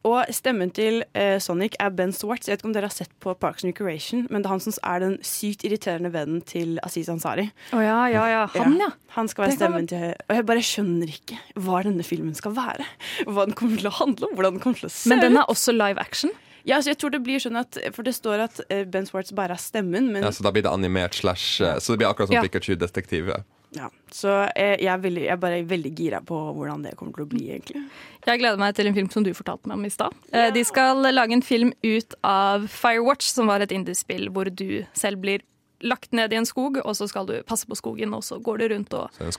[0.09, 2.47] Og stemmen til eh, Sonic er Ben Swartz.
[2.49, 4.63] Jeg vet ikke om dere har sett på Parks and Recreation, men det er han
[4.65, 7.51] som er den sykt irriterende vennen til Aziz Ansari.
[7.77, 8.47] Oh, ja, ja, ja.
[8.55, 8.89] Han, ja.
[9.19, 12.87] Han skal være stemmen til Og jeg bare skjønner ikke hva denne filmen skal være.
[13.29, 15.37] Hva den kommer til å handle om, hvordan den kommer til å se Men den
[15.37, 16.33] er også live action?
[16.65, 19.33] Ja, så jeg tror det blir sånn at For det står at eh, Ben Swartz
[19.37, 22.09] bare er stemmen, men Ja, så da blir det animert slash eh, Så det blir
[22.09, 22.43] akkurat som Ja.
[22.49, 23.35] Pikachu-detektiv.
[23.77, 23.87] Ja.
[24.11, 27.27] Så jeg, jeg, er veldig, jeg er bare veldig gira på hvordan det kommer til
[27.27, 27.85] å bli, egentlig.
[28.27, 30.16] Jeg gleder meg til en film som du fortalte meg om i stad.
[30.35, 30.51] Yeah.
[30.57, 35.23] De skal lage en film ut av Firewatch, som var et indiespill hvor du selv
[35.23, 35.45] blir
[35.87, 38.59] lagt ned i en skog, og så skal du passe på skogen, og så går
[38.61, 39.31] du rundt og er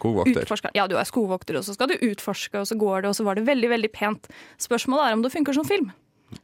[0.41, 0.71] utforsker.
[0.73, 3.27] Ja, du er skogvokter, og så skal du utforske, og så går det, og så
[3.27, 4.31] var det veldig, veldig pent.
[4.57, 5.91] Spørsmålet er om det funker som film.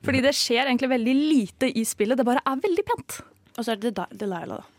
[0.06, 3.22] Fordi det skjer egentlig veldig lite i spillet, det bare er veldig pent.
[3.58, 4.77] Og så er det Del- Delilah, da.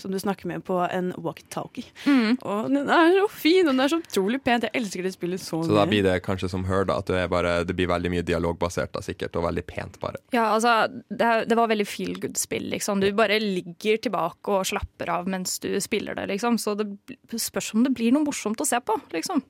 [0.00, 1.86] Som du snakker med på en walkietalkie.
[2.04, 2.38] Mm.
[2.40, 4.66] Og den er så fin, og den er så utrolig pent.
[4.68, 5.70] Jeg elsker det spillet så mye.
[5.70, 6.98] Så da blir det kanskje som Her, da.
[7.00, 9.38] At det, er bare, det blir veldig mye dialogbasert, da, sikkert.
[9.40, 10.20] Og veldig pent, bare.
[10.36, 10.74] Ja, altså,
[11.08, 13.00] det, det var veldig feel good-spill, liksom.
[13.04, 16.58] Du bare ligger tilbake og slapper av mens du spiller det, liksom.
[16.60, 16.90] Så det
[17.40, 19.42] spørs om det blir noe morsomt å se på, liksom.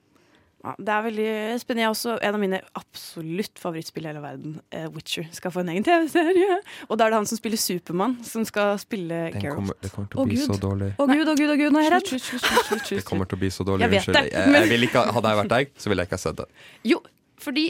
[0.62, 1.28] Ja, det er veldig
[1.62, 1.80] spennende.
[1.80, 5.61] Jeg er også En av mine absolutt favorittspill i hele verden, eh, Witcher, skal få
[5.62, 6.58] en egen TV-serie.
[6.90, 9.54] Og da er det han som spiller Supermann, som skal spille Geralt.
[9.56, 10.46] kommer, det kommer til Å, å bli Gud.
[10.50, 10.90] så dårlig.
[11.00, 12.06] Å gud, å gud, å gud, nå er jeg redd.
[12.12, 13.80] Slutt, slutt, slutt, slutt, slutt, Det kommer til å bli så dårlig.
[13.86, 14.14] Jeg vet Unnskyld.
[14.20, 16.24] det, Jeg, men- jeg vil ikke, hadde jeg vært deg, så ville jeg ikke ha
[16.28, 16.46] sett det.
[16.84, 17.00] Jo,
[17.40, 17.66] fordi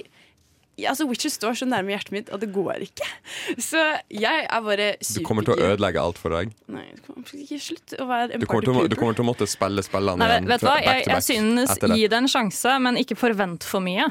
[0.88, 3.06] altså Witcher står så nærme hjertet mitt, og det går ikke.
[3.60, 3.80] Så
[4.10, 6.52] jeg er bare Du kommer til å ødelegge alt for deg.
[6.68, 9.24] Nei, du kommer ikke slutt å være en Du kommer, til, å- du kommer til
[9.24, 10.76] å måtte spille spillene Nei, igjen vet du hva?
[10.84, 14.08] Jeg, jeg synes gi det en sjanse, men ikke forvent for mye.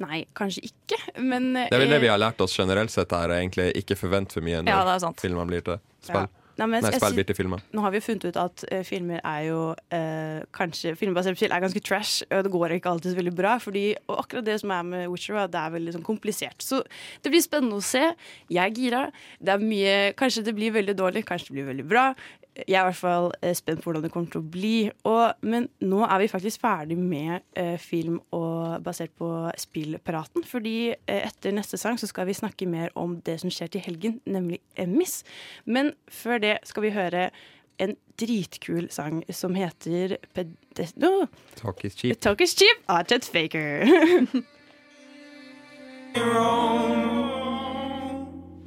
[0.00, 3.28] Nei, kanskje ikke, men Det er vel det vi har lært oss generelt sett her,
[3.28, 6.22] er egentlig ikke forvent for mye når Ja, filmene blir til spill.
[6.24, 6.39] Ja.
[6.60, 7.62] Nei, men Nei, spill bitte filmer.
[7.72, 11.40] Nå har vi jo funnet ut at uh, filmer er jo uh, kanskje Filmbasert på
[11.40, 13.54] spill er ganske trash, og det går ikke alltid så veldig bra.
[13.62, 16.60] Fordi, og akkurat det som er med Witcher, er det er veldig sånn komplisert.
[16.64, 16.82] Så
[17.24, 18.02] det blir spennende å se.
[18.52, 19.06] Jeg er gira.
[19.40, 22.10] Det er mye Kanskje det blir veldig dårlig, kanskje det blir veldig bra.
[22.60, 24.74] Jeg er i hvert fall uh, spent på hvordan det kommer til å bli.
[25.08, 27.46] Og, men nå er vi faktisk ferdig med
[27.80, 29.28] film og basert på
[29.60, 30.44] spillpraten.
[30.46, 34.18] Fordi etter neste sang så skal vi snakke mer om det som skjer til helgen,
[34.28, 35.20] nemlig Emmys.
[35.64, 37.30] Men før det skal vi høre
[37.80, 40.96] en dritkul sang som heter Pedes...
[40.96, 42.20] No, Talk is cheap.
[42.20, 43.86] Talk is cheap av Chet Faker.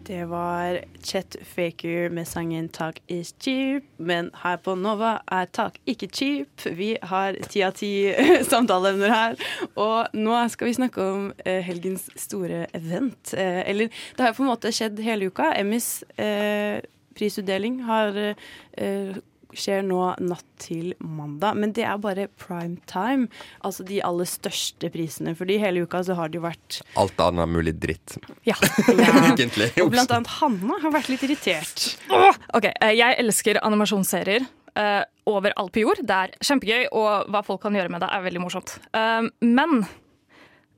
[0.03, 3.83] Det var Chet Faker med sangen 'Talk is cheap'.
[3.97, 6.65] Men her på Nova er talk ikke cheap.
[6.65, 8.13] Vi har ti av ti
[8.51, 9.35] samtaleevner her.
[9.75, 13.33] Og nå skal vi snakke om eh, helgens store event.
[13.33, 13.87] Eh, eller
[14.17, 15.53] det har på en måte skjedd hele uka.
[15.55, 16.83] Emmys eh,
[17.17, 19.21] prisutdeling har eh,
[19.57, 21.57] skjer nå natt til mandag.
[21.59, 23.29] Men det er bare prime time.
[23.65, 25.35] Altså de aller største prisene.
[25.37, 28.17] Fordi hele uka så har det jo vært Alt annet mulig dritt.
[28.47, 28.57] Ja.
[29.29, 29.71] Egentlig.
[29.83, 31.93] Og blant annet Hanna har vært litt irritert.
[32.53, 35.99] Ok, eh, Jeg elsker animasjonsserier Uh, over alt på jord.
[36.01, 38.71] Det er kjempegøy, og hva folk kan gjøre med det, er veldig morsomt.
[38.89, 39.83] Uh, men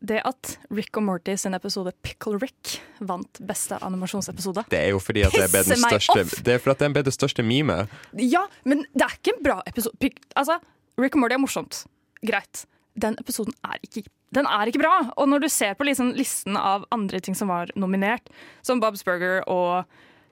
[0.10, 5.02] det at Rick og Morty sin episode Pickle Rick vant beste animasjonsepisode Det er jo
[5.03, 6.44] fordi at det ble den største!
[6.45, 7.84] Det er at den ble det største mime.
[8.19, 9.98] Ja, men det er ikke en bra episode.
[10.02, 10.60] Pick, altså,
[11.02, 11.84] Rick og Morty er morsomt.
[12.26, 12.65] Greit.
[12.95, 14.06] Den episoden er ikke,
[14.36, 14.94] den er ikke bra.
[15.19, 18.32] Og når du ser på liksom listen av andre ting som var nominert,
[18.64, 19.84] som Bob's Burger og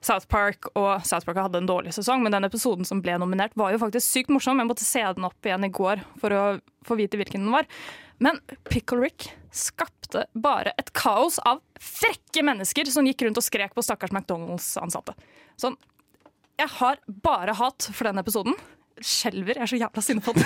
[0.04, 3.54] South Park, og South Park hadde en dårlig sesong, men den episoden som ble nominert,
[3.56, 4.60] var jo faktisk sykt morsom.
[4.60, 6.42] Jeg måtte se den opp igjen i går for å
[6.84, 7.68] få vite hvilken den var.
[8.22, 13.74] Men Pickle Rick skapte bare et kaos av frekke mennesker som gikk rundt og skrek
[13.74, 15.16] på stakkars McDonald's-ansatte.
[15.60, 15.78] Sånn,
[16.60, 18.54] jeg har bare hat for den episoden.
[19.02, 19.58] Skjelver.
[19.58, 20.44] Jeg er så jævla sinna på den.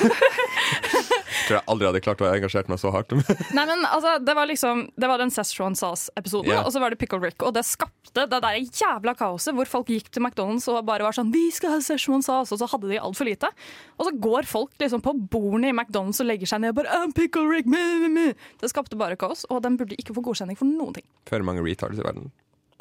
[1.49, 3.13] Tror jeg aldri hadde klart å ha engasjert meg så hardt.
[3.57, 6.65] Nei, men altså, Det var liksom Det var den Szechuan Sauce-episoden, yeah.
[6.65, 7.45] og så var det Pickle Rick.
[7.45, 11.17] Og det skapte det der jævla kaoset hvor folk gikk til McDonald's og bare var
[11.17, 13.53] sånn Vi skal ha Szechuan Sauce, og så hadde de altfor lite.
[13.99, 17.01] Og så går folk liksom på bordene i McDonald's og legger seg ned og bare
[17.03, 18.27] I'm Pickle Rick, me, me, me.
[18.61, 21.09] Det skapte bare kaos, og den burde ikke få godkjenning for noen ting.
[21.29, 22.33] Før mange retards i verden.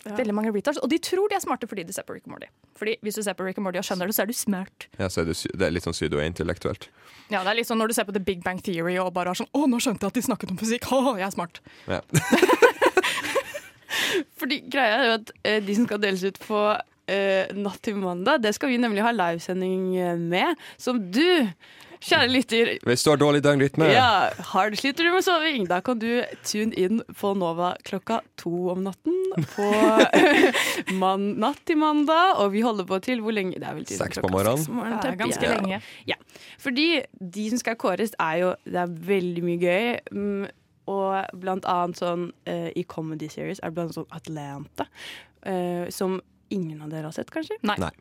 [0.06, 2.36] Veldig mange retards, Og de tror de er smarte fordi de ser på Rick and
[2.36, 2.48] Morty.
[2.78, 4.88] Fordi Hvis du ser på Rick and Morty og skjønner det, så er du smart.
[5.00, 6.90] Ja, så er det, det er litt sånn pseudo-intellektuelt.
[7.34, 9.34] Ja, det er litt sånn Når du ser på The Big Bang Theory og bare
[9.34, 10.88] er sånn Å, nå skjønte jeg at de snakket om fysikk!
[10.94, 11.62] Å, jeg er smart.
[11.90, 12.02] Ja.
[14.40, 16.62] Fordi greia er jo at eh, de som skal deles ut på
[17.12, 20.58] eh, natt til mandag, det skal vi nemlig ha livesending eh, med.
[20.82, 21.24] Som du,
[22.04, 25.80] kjære lytter Hvis du har dårlig døgnrytme ja, har du sliter du med soving, da
[25.82, 29.16] kan du tune inn på Nova klokka to om natten
[29.56, 29.66] på
[31.02, 32.38] man, natt til mandag.
[32.44, 33.58] Og vi holder på til hvor lenge?
[33.58, 34.62] Det er vel til Seks på morgenen.
[34.62, 35.58] seks morgenen, Det er ganske ja.
[35.58, 35.82] lenge.
[36.10, 36.20] Ja.
[36.62, 36.88] Fordi
[37.34, 39.92] de som skal kåres, er jo Det er veldig mye gøy.
[40.12, 40.48] Mm,
[40.88, 44.88] og blant annet sånn uh, i comedy series er det blant annet sånn Atlanta.
[45.48, 46.22] uh, som
[46.54, 47.60] ingen av dere har sett, kanskje?
[47.68, 47.78] Nei.
[47.82, 47.94] Nei.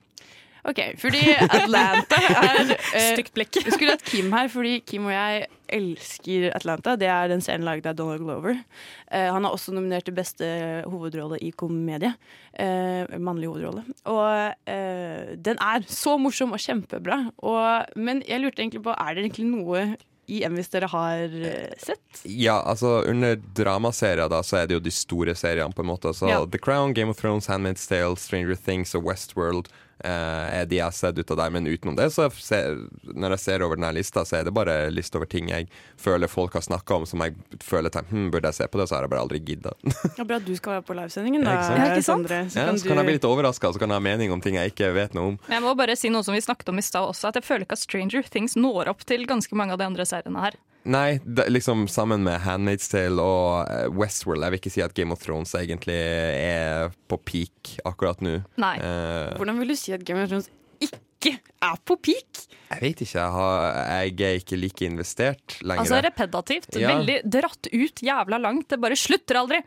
[0.66, 3.59] OK, fordi Atlanta er eh, Stygt blikk.
[3.62, 5.44] Vi skulle hatt Kim her, fordi Kim og jeg
[5.77, 6.97] elsker Atlanta.
[6.98, 8.59] Det er den serien laget av Donald Glover.
[9.06, 10.48] Uh, han er også nominert til beste
[10.90, 12.12] hovedrolle i komedie.
[12.59, 13.86] Uh, mannlig hovedrolle.
[14.10, 17.20] Og uh, den er så morsom og kjempebra.
[17.47, 19.86] Og, men jeg lurte egentlig på, er det egentlig noe
[20.26, 22.22] i hvis dere har eh, sett?
[22.24, 26.12] Ja, altså under dramaserier da, så er det jo de store seriene på en måte.
[26.14, 26.44] Så Ja.
[26.46, 29.70] The Crown, Game of Thrones, Handmaid's Tale, Stranger Things og Westworld
[30.05, 31.52] er de jeg har sett ut av deg.
[31.55, 32.77] Men utenom det, så ser,
[33.14, 35.68] når jeg ser over denne lista, så er det bare en liste over ting jeg
[36.01, 38.89] føler folk har snakka om, som jeg føler tenk, hm, burde jeg se på det,
[38.90, 39.73] så har jeg bare aldri gidda.
[40.16, 41.56] Ja, bra at du skal være på livesendingen, da.
[41.56, 42.31] Ja, ikke sant?
[42.31, 42.55] Ja, ikke sant?
[42.55, 44.40] Så Ja, kan så kan jeg bli litt overraska, så kan jeg ha mening om
[44.44, 45.36] ting jeg ikke vet noe om.
[45.51, 47.66] Jeg må bare si noe som vi snakket om i stad også, at jeg føler
[47.66, 50.56] ikke at Stranger Things når opp til ganske mange av de andre seriene her.
[50.86, 54.44] Nei, det, liksom sammen med Handmaid's Tale og eh, Westworld.
[54.46, 58.38] Jeg vil ikke si at Game of Thrones egentlig er på peak akkurat nå.
[58.62, 58.76] Nei.
[58.78, 62.46] Eh, Hvordan vil du si at Game of Thrones ikke er på peak?
[62.66, 63.18] jeg vet ikke.
[63.18, 63.66] Jeg, har,
[64.06, 65.84] jeg er ikke like investert lenger.
[65.84, 66.78] Altså repetitivt.
[66.78, 66.94] Ja.
[66.94, 68.68] Veldig dratt ut jævla langt.
[68.72, 69.60] Det bare slutter aldri.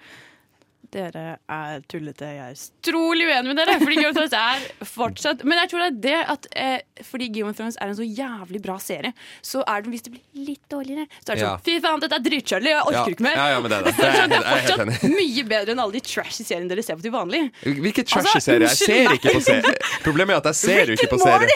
[0.89, 2.25] Dere er tullete.
[2.33, 3.75] Jeg er utrolig uenig med dere.
[3.77, 7.27] Fordi Game of Thrones er fortsatt Men jeg tror det er det at eh, fordi
[7.35, 9.11] Game of Thrones er en så jævlig bra serie,
[9.45, 12.17] så er det hvis det blir litt dårligere, så er det sånn Fy faen, dette
[12.17, 12.71] er dritkjølig!
[12.73, 13.05] jeg orker Ja.
[13.13, 13.37] ikke mer.
[13.37, 16.97] Ja, ja, men det er fortsatt mye bedre enn alle de trashy seriene dere ser
[16.99, 17.43] på til vanlig.
[17.63, 18.67] Hvilke Altså, trashy serier?
[18.67, 19.79] Jeg ser ikke på serier.
[20.03, 21.49] Problemet er at jeg ser jo ikke på serier.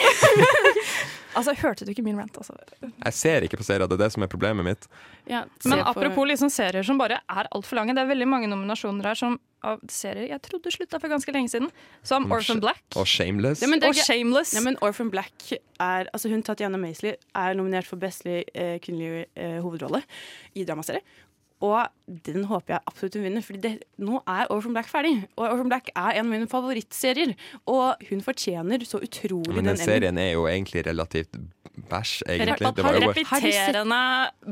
[1.34, 2.36] Altså, Hørte du ikke min rant?
[2.40, 2.56] Altså?
[2.82, 4.86] Jeg ser ikke på serier, det er det som er problemet mitt.
[5.30, 5.90] Ja, Men for...
[5.94, 7.96] apropos liksom serier som bare er altfor lange.
[7.96, 11.52] Det er veldig mange nominasjoner her som av serier jeg trodde slutta for ganske lenge
[11.52, 11.70] siden.
[12.06, 12.82] Som Orphan Black.
[13.00, 13.62] Og Shameless.
[13.64, 14.54] Ja, men er Og Shameless.
[14.56, 19.24] Ja, men Orphan Black er Altså hun Tatiana Maisley er nominert for beste eh, kvinnelige
[19.36, 20.02] eh, hovedrolle
[20.54, 21.00] i dramaserie.
[21.64, 23.72] Og den håper jeg absolutt hun vinner, det,
[24.04, 25.14] nå er Orphan Black ferdig.
[25.38, 27.32] Og Orphan Black er en av mine favorittserier.
[27.70, 31.38] Og hun fortjener så utrolig Men den den serien er jo egentlig relativt
[31.90, 32.74] bæsj, egentlig.
[32.76, 34.02] Det var jo Repeterende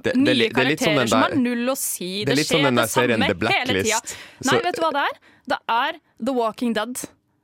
[0.02, 2.24] Det- er nye det er karakterer som har null å si.
[2.24, 4.06] det er skjer det samme hele Blacklist.
[4.06, 4.52] tida.
[4.52, 5.18] Nei, vet du hva det er?
[5.52, 5.92] Det er
[6.24, 6.96] The Walking Dead.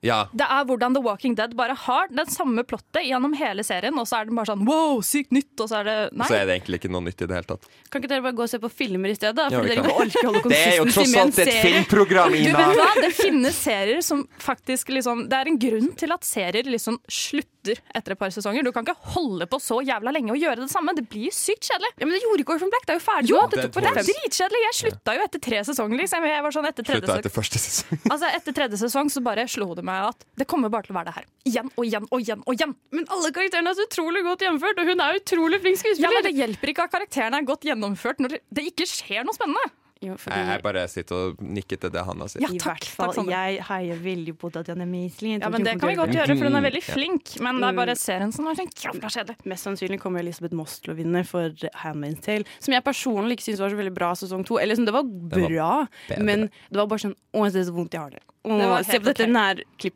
[0.05, 0.29] Ja.
[0.31, 4.07] Det er hvordan The Walking Dead bare har den samme plottet gjennom hele serien, og
[4.07, 6.29] så er den bare sånn wow, sykt nytt, og så er det Nei.
[6.31, 7.66] så er det egentlig ikke noe nytt i det hele tatt.
[7.91, 9.35] Kan ikke dere bare gå og se på filmer i stedet?
[9.39, 9.49] da?
[9.51, 12.89] Holde Det er jo tross alt et filmprogram, filmprogram, Du vet hva?
[13.03, 17.57] Det finnes serier som faktisk liksom Det er en grunn til at serier liksom slutter
[17.95, 18.65] etter et par sesonger.
[18.66, 20.95] Du kan ikke holde på så jævla lenge og gjøre det samme.
[20.97, 21.93] Det blir sykt kjedelig.
[21.99, 22.86] Ja, Men det gjorde ikke Orphan Black.
[22.89, 23.51] Det er jo ferdig Jo, nå.
[23.53, 24.62] det, det er dritkjedelig.
[24.66, 26.03] Jeg slutta jo etter tre sesonger.
[26.03, 26.28] Liksom.
[26.31, 28.03] Jeg var sånn etter tredje Slutta etter første sesong.
[28.12, 30.99] Altså Etter tredje sesong så bare slo det meg at det kommer bare til å
[30.99, 31.28] være det her.
[31.49, 32.45] Igjen og igjen og igjen.
[32.47, 35.85] og igjen Men alle karakterene er så utrolig godt gjennomført, og hun er utrolig flink
[35.99, 39.36] Ja, men Det hjelper ikke at karakterene er godt gjennomført når det ikke skjer noe
[39.36, 39.69] spennende.
[40.01, 42.41] Jo, fordi- Jeg, bare sitter og nikker til det Hanna sier.
[42.43, 45.41] Ja, I takk, hvert fall, takk, jeg heier veldig på Tatjana Meisling.
[45.41, 46.95] Ja, men Det kan vi godt gjøre for hun er veldig Ja.
[46.95, 47.41] flink.
[47.41, 47.77] Men det er Mm.
[47.77, 49.37] bare serien som er sånn jævla kjedelig.
[49.47, 52.45] Mest sannsynlig kommer Elisabeth Moss til å vinne for Handmaid's Tale.
[52.61, 54.59] Som jeg personlig ikke syns var så veldig bra sesong to.
[54.59, 57.70] Eller liksom, det var bra, bra, var men det var bare sånn Å, jeg ser
[57.70, 58.20] så vondt jeg har det.
[58.45, 59.27] Å, se på dette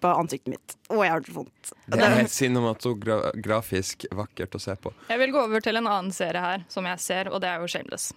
[0.04, 0.76] av ansiktet mitt.
[0.90, 1.72] Å, jeg har det vondt.
[1.88, 4.92] Det er helt cinematografisk vakkert å se på.
[5.08, 7.60] Jeg vil gå over til en annen serie her som jeg ser, og det er
[7.60, 8.12] jo Shameless.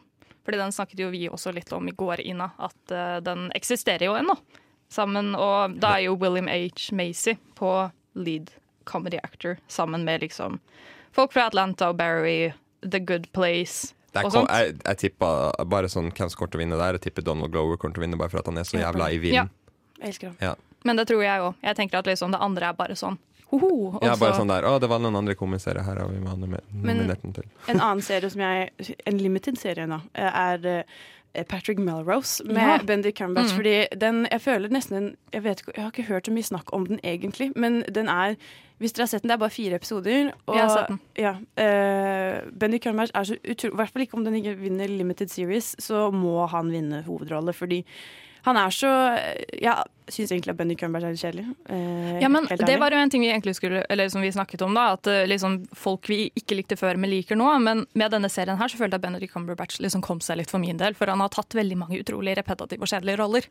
[0.46, 4.06] Fordi den snakket jo vi også litt om i går, Ina, at uh, den eksisterer
[4.06, 4.36] jo ennå.
[4.94, 6.92] Sammen, og da er jo William H.
[6.94, 7.72] Macy på
[8.14, 8.52] lead
[8.86, 10.60] comedy actor, sammen med liksom
[11.16, 12.52] folk fra Atlanta og Barry,
[12.86, 14.52] The Good Place Er, og sånt.
[14.54, 16.96] jeg, jeg tippa bare sånn hvem som kommer til å vinne der.
[16.96, 19.10] Jeg tipper Donald Glover kommer til å vinne bare for at han er så jævla
[19.12, 19.22] i Ja.
[19.26, 19.50] vinden.
[20.30, 20.38] Ham.
[20.40, 20.54] Ja.
[20.86, 21.56] Men det tror jeg òg.
[21.66, 23.18] Jeg tenker at liksom det andre er bare sånn
[23.52, 24.00] ho-ho.
[24.02, 27.22] ja, bare sånn der Å, det var noen andre komiserier her har vi må nominert
[27.24, 27.50] den til.
[27.72, 32.78] En annen serie som jeg En limited serie nå, er eh, Patrick Melrose med Ja.
[32.84, 33.54] Bendik Cumberbatch.
[33.54, 33.58] Mm.
[33.58, 36.74] Fordi den Jeg føler nesten en jeg, vet, jeg har ikke hørt så mye snakk
[36.74, 38.38] om den egentlig, men den er
[38.78, 40.34] hvis dere har sett den, det er bare fire episoder.
[40.50, 40.98] Og, har sett den.
[41.16, 44.92] Ja, uh, Bendik Cumberbatch er så utrolig I hvert fall ikke om den ikke vinner
[44.92, 47.86] Limited Series, så må han vinne hovedrolle, fordi
[48.46, 48.90] han er så
[49.58, 49.74] Jeg
[50.14, 51.46] syns egentlig at Benny Cumberbatch er litt kjedelig.
[51.74, 54.62] eh, Ja, men Det var jo en ting vi egentlig skulle Eller som vi snakket
[54.62, 54.92] om, da.
[54.94, 57.48] At eh, liksom folk vi ikke likte før, men liker nå.
[57.66, 60.52] Men med denne serien her så følte jeg at Benedict Cumberbatch liksom kom seg litt
[60.54, 60.94] for min del.
[60.94, 63.50] For han har tatt veldig mange utrolig repetitive og kjedelige roller.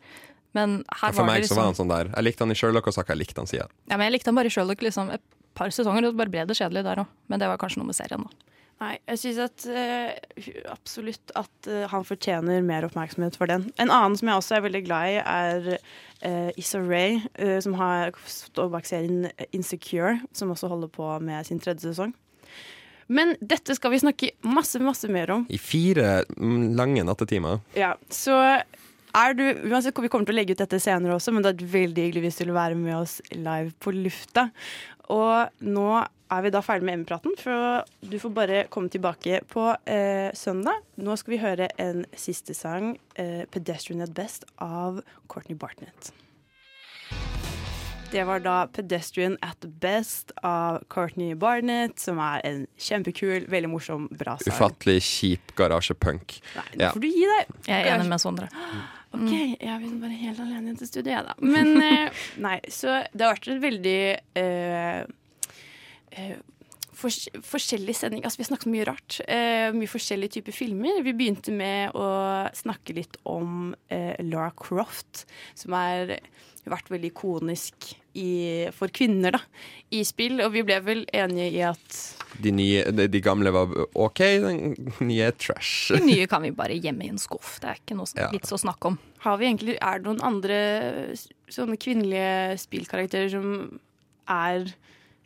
[0.54, 2.44] Men her Ja, for var det meg så var han liksom sånn der Jeg likte
[2.46, 3.68] han i Sherlock, og så har ikke jeg likt han siden.
[3.90, 5.22] Ja, men Jeg likte han bare i Sherlock liksom et
[5.54, 7.06] par sesonger, og så bare ble det kjedelig der òg.
[7.28, 8.53] Men det var kanskje noe med serien, da.
[8.82, 13.68] Nei, jeg syns at uh, absolutt at uh, han fortjener mer oppmerksomhet for den.
[13.80, 17.76] En annen som jeg også er veldig glad i, er uh, Issa Rae, uh, som
[17.78, 22.12] har stått bak serien Insecure, som også holder på med sin tredje sesong.
[23.06, 25.44] Men dette skal vi snakke masse, masse mer om.
[25.52, 27.60] I fire mm, lange nattetimer.
[27.76, 28.38] Ja, så
[29.14, 31.74] er du uansett, Vi kommer til å legge ut dette senere også, men det er
[31.76, 34.48] veldig hyggelig hvis du vil være med oss live på lufta.
[35.12, 35.88] Og nå
[36.39, 40.82] er vi da ferdig med M-praten, for du får bare komme tilbake på eh, søndag.
[41.01, 46.12] Nå skal vi høre en siste sang, eh, 'Pedestrian at Best', av Courtney Bartnett.
[48.15, 54.09] Det var da 'Pedestrian at Best' av Courtney Barnett, som er en kjempekul, veldig morsom,
[54.12, 54.55] bra sang.
[54.55, 56.39] Ufattelig kjip garasjepunk.
[56.55, 57.56] Nei, Nå får du gi deg.
[57.66, 58.48] Jeg er enig med Sondre.
[59.15, 61.35] OK, jeg vil bare helt alene til studiet, jeg, da.
[61.39, 65.05] Men eh, nei, så det har vært en veldig eh, eh,
[66.95, 68.23] fors forskjellig sending.
[68.24, 69.16] Altså, vi har snakket om mye rart.
[69.27, 71.01] Eh, mye forskjellige typer filmer.
[71.03, 72.07] Vi begynte med å
[72.55, 75.24] snakke litt om eh, Laura Croft,
[75.59, 76.15] som har
[76.65, 79.41] vært veldig ikonisk i, for kvinner da,
[79.93, 80.39] i spill.
[80.47, 81.99] Og vi ble vel enige i at
[82.41, 84.62] De, nye, de, de gamle var OK, den
[85.05, 85.91] nye er trash.
[85.93, 87.59] De nye kan vi bare gjemme i en skuff.
[87.61, 88.31] Det er ikke noe Ja.
[88.32, 88.99] vits å snakke om.
[89.27, 90.57] har vi egentlig, Er det noen andre
[91.53, 93.81] sånne kvinnelige spillkarakterer som
[94.31, 94.70] er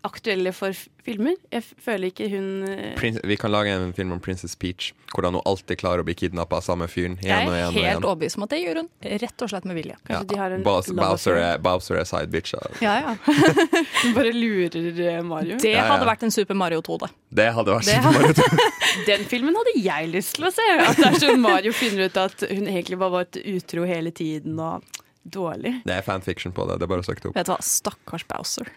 [0.07, 1.35] aktuelle for filmer?
[1.53, 5.35] Jeg føler ikke hun eh, Prince, vi kan lage en film om Princess Peach, hvordan
[5.39, 7.17] hun alltid klarer å bli kidnappa av samme fyren.
[7.23, 8.91] Jeg igjen og er helt overbevist om at det gjør hun
[9.25, 9.97] rett og slett med vilje.
[10.09, 10.21] Ja.
[10.23, 12.55] de har en Bowser, Bowser, er, Bowser er side bitch.
[12.55, 12.95] ja.
[13.03, 13.17] Ja.
[13.27, 15.59] Hun bare lurer eh, Mario.
[15.63, 15.89] Det Ja, ja.
[15.93, 17.11] hadde vært en Super Mario 2, det.
[17.43, 18.71] Det hadde vært Det Super Mario 2.
[19.11, 20.69] Den filmen hadde jeg lyst til å se.
[20.87, 24.59] At er sånn Mario finner ut at hun egentlig bare var et utro hele tiden
[24.63, 24.85] og
[25.29, 25.75] dårlig.
[25.85, 26.79] Det er fanfiction på det.
[26.81, 27.37] Det er bare å søke det opp.
[27.37, 28.71] Vet du hva, stakkars Bowser.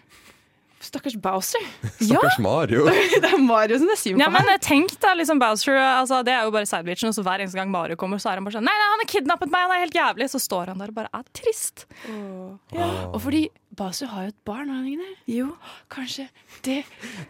[0.82, 1.62] Stakkars Bowser.
[2.00, 2.84] Stakkars Mario.
[3.22, 6.22] det er Mario som det er på Ja, men eh, tenk da, liksom Bowser altså,
[6.26, 8.48] Det er jo bare sidebitchen, og så hver eneste gang Mario kommer, så er han
[8.48, 10.30] bare sånn Nei, nei, han har kidnappet meg, han er helt jævlig.
[10.32, 11.86] Så står han der og bare er trist.
[12.74, 13.46] Ja, og fordi
[13.78, 15.14] Bowser har jo et barn, har han ikke det?
[15.32, 15.52] Jo,
[15.92, 16.28] kanskje
[16.66, 16.82] det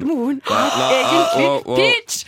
[0.03, 1.79] Moren har er egentlig å, å.
[1.79, 2.25] Peach!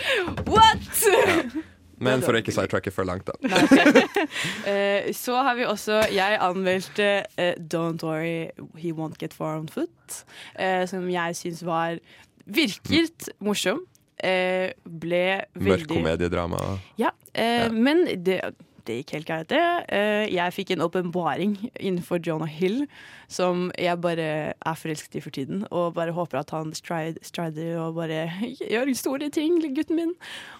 [0.46, 1.72] What?!
[2.02, 3.34] Men for å ikke sidetracke for langt, da.
[3.44, 7.08] uh, så har vi også Jeg anmeldte
[7.38, 8.50] uh, Don't Worry,
[8.80, 10.24] He Won't Get Far On Foot,
[10.58, 11.98] uh, som jeg syns var
[12.44, 13.86] Virket morsom.
[14.20, 15.22] ble ble
[15.54, 16.58] Mørk komediedrama.
[17.00, 18.40] Ja, eh, men det,
[18.86, 19.60] det gikk helt greit, det.
[19.92, 22.86] Eh, jeg fikk en åpenbaring innenfor Jonah Hill
[23.28, 25.64] som jeg bare er forelsket i for tiden.
[25.70, 28.26] Og bare håper at han strider, strider og bare
[28.72, 30.12] gjør store ting, gutten min.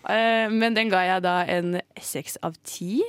[0.08, 3.02] Eh, men den ga jeg da en seks av ti.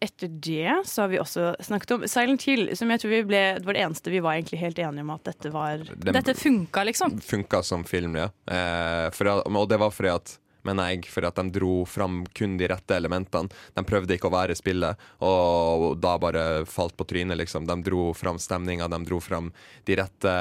[0.00, 3.40] Etter det så har vi også snakket om Silent Hill, som jeg tror vi ble,
[3.58, 6.34] det var det eneste vi var egentlig helt enige om at dette var Den- Dette
[6.38, 7.16] funka, liksom.
[7.20, 8.28] Funka som film, ja.
[8.46, 12.56] Eh, for, og det var fordi at mener jeg, for at de dro fram kun
[12.58, 13.48] de rette elementene.
[13.74, 17.66] De prøvde ikke å være spillet, og da bare falt på trynet, liksom.
[17.68, 19.52] De dro fram stemninga, de dro fram
[19.86, 20.34] de rette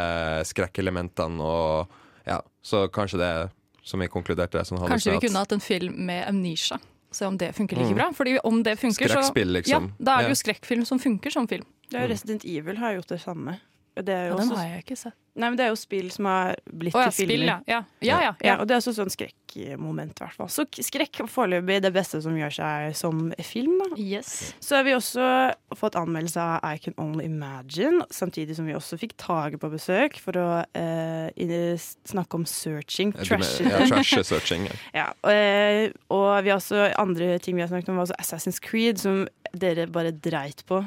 [0.50, 1.88] skrekkelementene, og
[2.28, 3.32] ja, så kanskje det,
[3.88, 6.80] som vi konkluderte som Hannes Kanskje vi kunne hatt en film med Amnesia.
[7.12, 7.96] Se om det funker like Mm.
[7.96, 8.12] bra.
[8.14, 9.84] Fordi om det funker, så Skrekkspill, liksom.
[9.98, 11.64] Ja, da er det jo skrekkfilm som funker som film.
[11.90, 13.60] Ja, er Resident Evil har gjort det samme.
[13.98, 15.14] Og Det er jo Ja, den også- har jeg ikke sett.
[15.38, 17.46] Nei, men Det er jo spill som har blitt oh, ja, til spill, filmer.
[17.46, 17.60] ja.
[17.68, 18.56] Ja, ja, ja, ja.
[18.58, 20.48] Og det er også sånn skrekkmoment, i hvert fall.
[20.50, 23.78] Så skrekk foreløpig det beste som gjør seg som film.
[23.78, 24.22] da.
[24.26, 28.98] Så har vi også fått anmeldelse av I Can Only Imagine, samtidig som vi også
[28.98, 33.14] fikk Tage på besøk for å eh, snakke om searching.
[33.14, 33.62] Trash.
[33.62, 35.14] ja, trash-searching, ja.
[35.24, 38.60] Ja, eh, og vi har også andre ting vi har snakket om, var også Assassin's
[38.60, 40.82] Creed, som dere bare dreit på.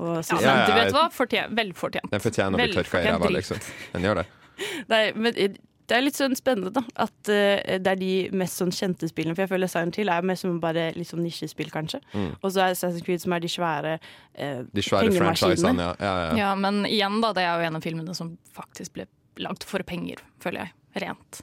[0.00, 1.08] Og Ja, men du vet hva?
[1.12, 2.08] Fortjent, velfortjent.
[2.12, 3.60] Den fortjener å bli tørka i ræva, liksom.
[3.92, 4.24] Den gjør det.
[4.92, 6.82] Nei, men det er litt sånn spennende, da.
[7.04, 9.36] At uh, det er de mest sånn kjente spillene.
[9.36, 12.00] For jeg føler Silent Hill er mer som bare litt sånn nisjespill, kanskje.
[12.14, 12.30] Mm.
[12.40, 15.94] Og så er Assassin's Creed som er de svære uh, De svære franchisene, ja.
[16.00, 16.34] ja, ja.
[16.40, 17.34] Ja, men igjen, da.
[17.36, 19.08] Det er jo en av filmene som faktisk ble
[19.42, 20.76] lagd for penger, føler jeg.
[21.02, 21.42] Rent.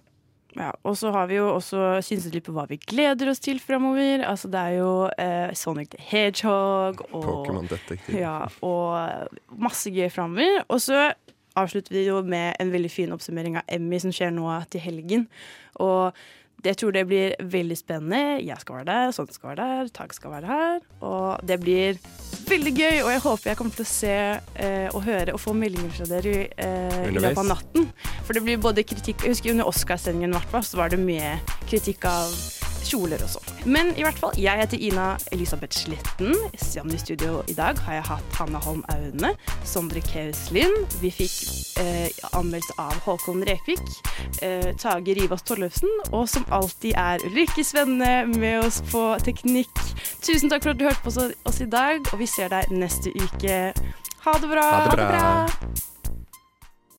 [0.60, 3.61] Ja, og så har vi jo også synset litt på hva vi gleder oss til
[3.64, 4.26] framover.
[4.27, 8.18] Altså, det er jo eh, Sonic the Hedgehog og Pokémon Detektiv.
[8.19, 10.65] Ja, og masse gøy framover.
[10.68, 11.14] Og så
[11.60, 15.26] avslutter vi jo med en veldig fin oppsummering av Emmy som skjer nå til helgen.
[15.80, 16.11] Og
[16.64, 18.40] jeg tror det blir veldig spennende.
[18.44, 20.80] Jeg skal være der, Sånn skal være der, Tak skal være her.
[21.06, 21.99] Og det blir
[22.49, 24.15] veldig gøy, og jeg håper jeg kommer til å se
[24.65, 27.90] eh, og høre og få meldinger fra dere eh, i løpet av natten.
[28.26, 31.02] For det blir både kritikk Jeg husker under Oscarsendingen, i hvert fall, så var det
[31.02, 31.38] mye
[31.69, 32.34] kritikk av
[32.85, 33.49] kjoler og sånn.
[33.69, 36.35] Men i hvert fall, jeg heter Ina Elisabeth Sletten.
[36.61, 39.34] Sammen i studio i dag har jeg hatt Hanna Holm Aune,
[39.68, 40.88] Sondre Kaus Lind.
[41.01, 41.35] Vi fikk
[41.84, 43.84] eh, anmeldelse av Håkon Rekvik,
[44.45, 49.84] eh, Tage Rivas Tollefsen, og som alltid er Ulrikke Svenne med oss på teknikk.
[50.23, 51.14] Tusen takk for at du hørte på
[51.49, 53.73] oss- i dag, og vi ser deg neste uke.
[54.23, 54.68] Ha det bra!
[54.72, 55.89] Ha det bra.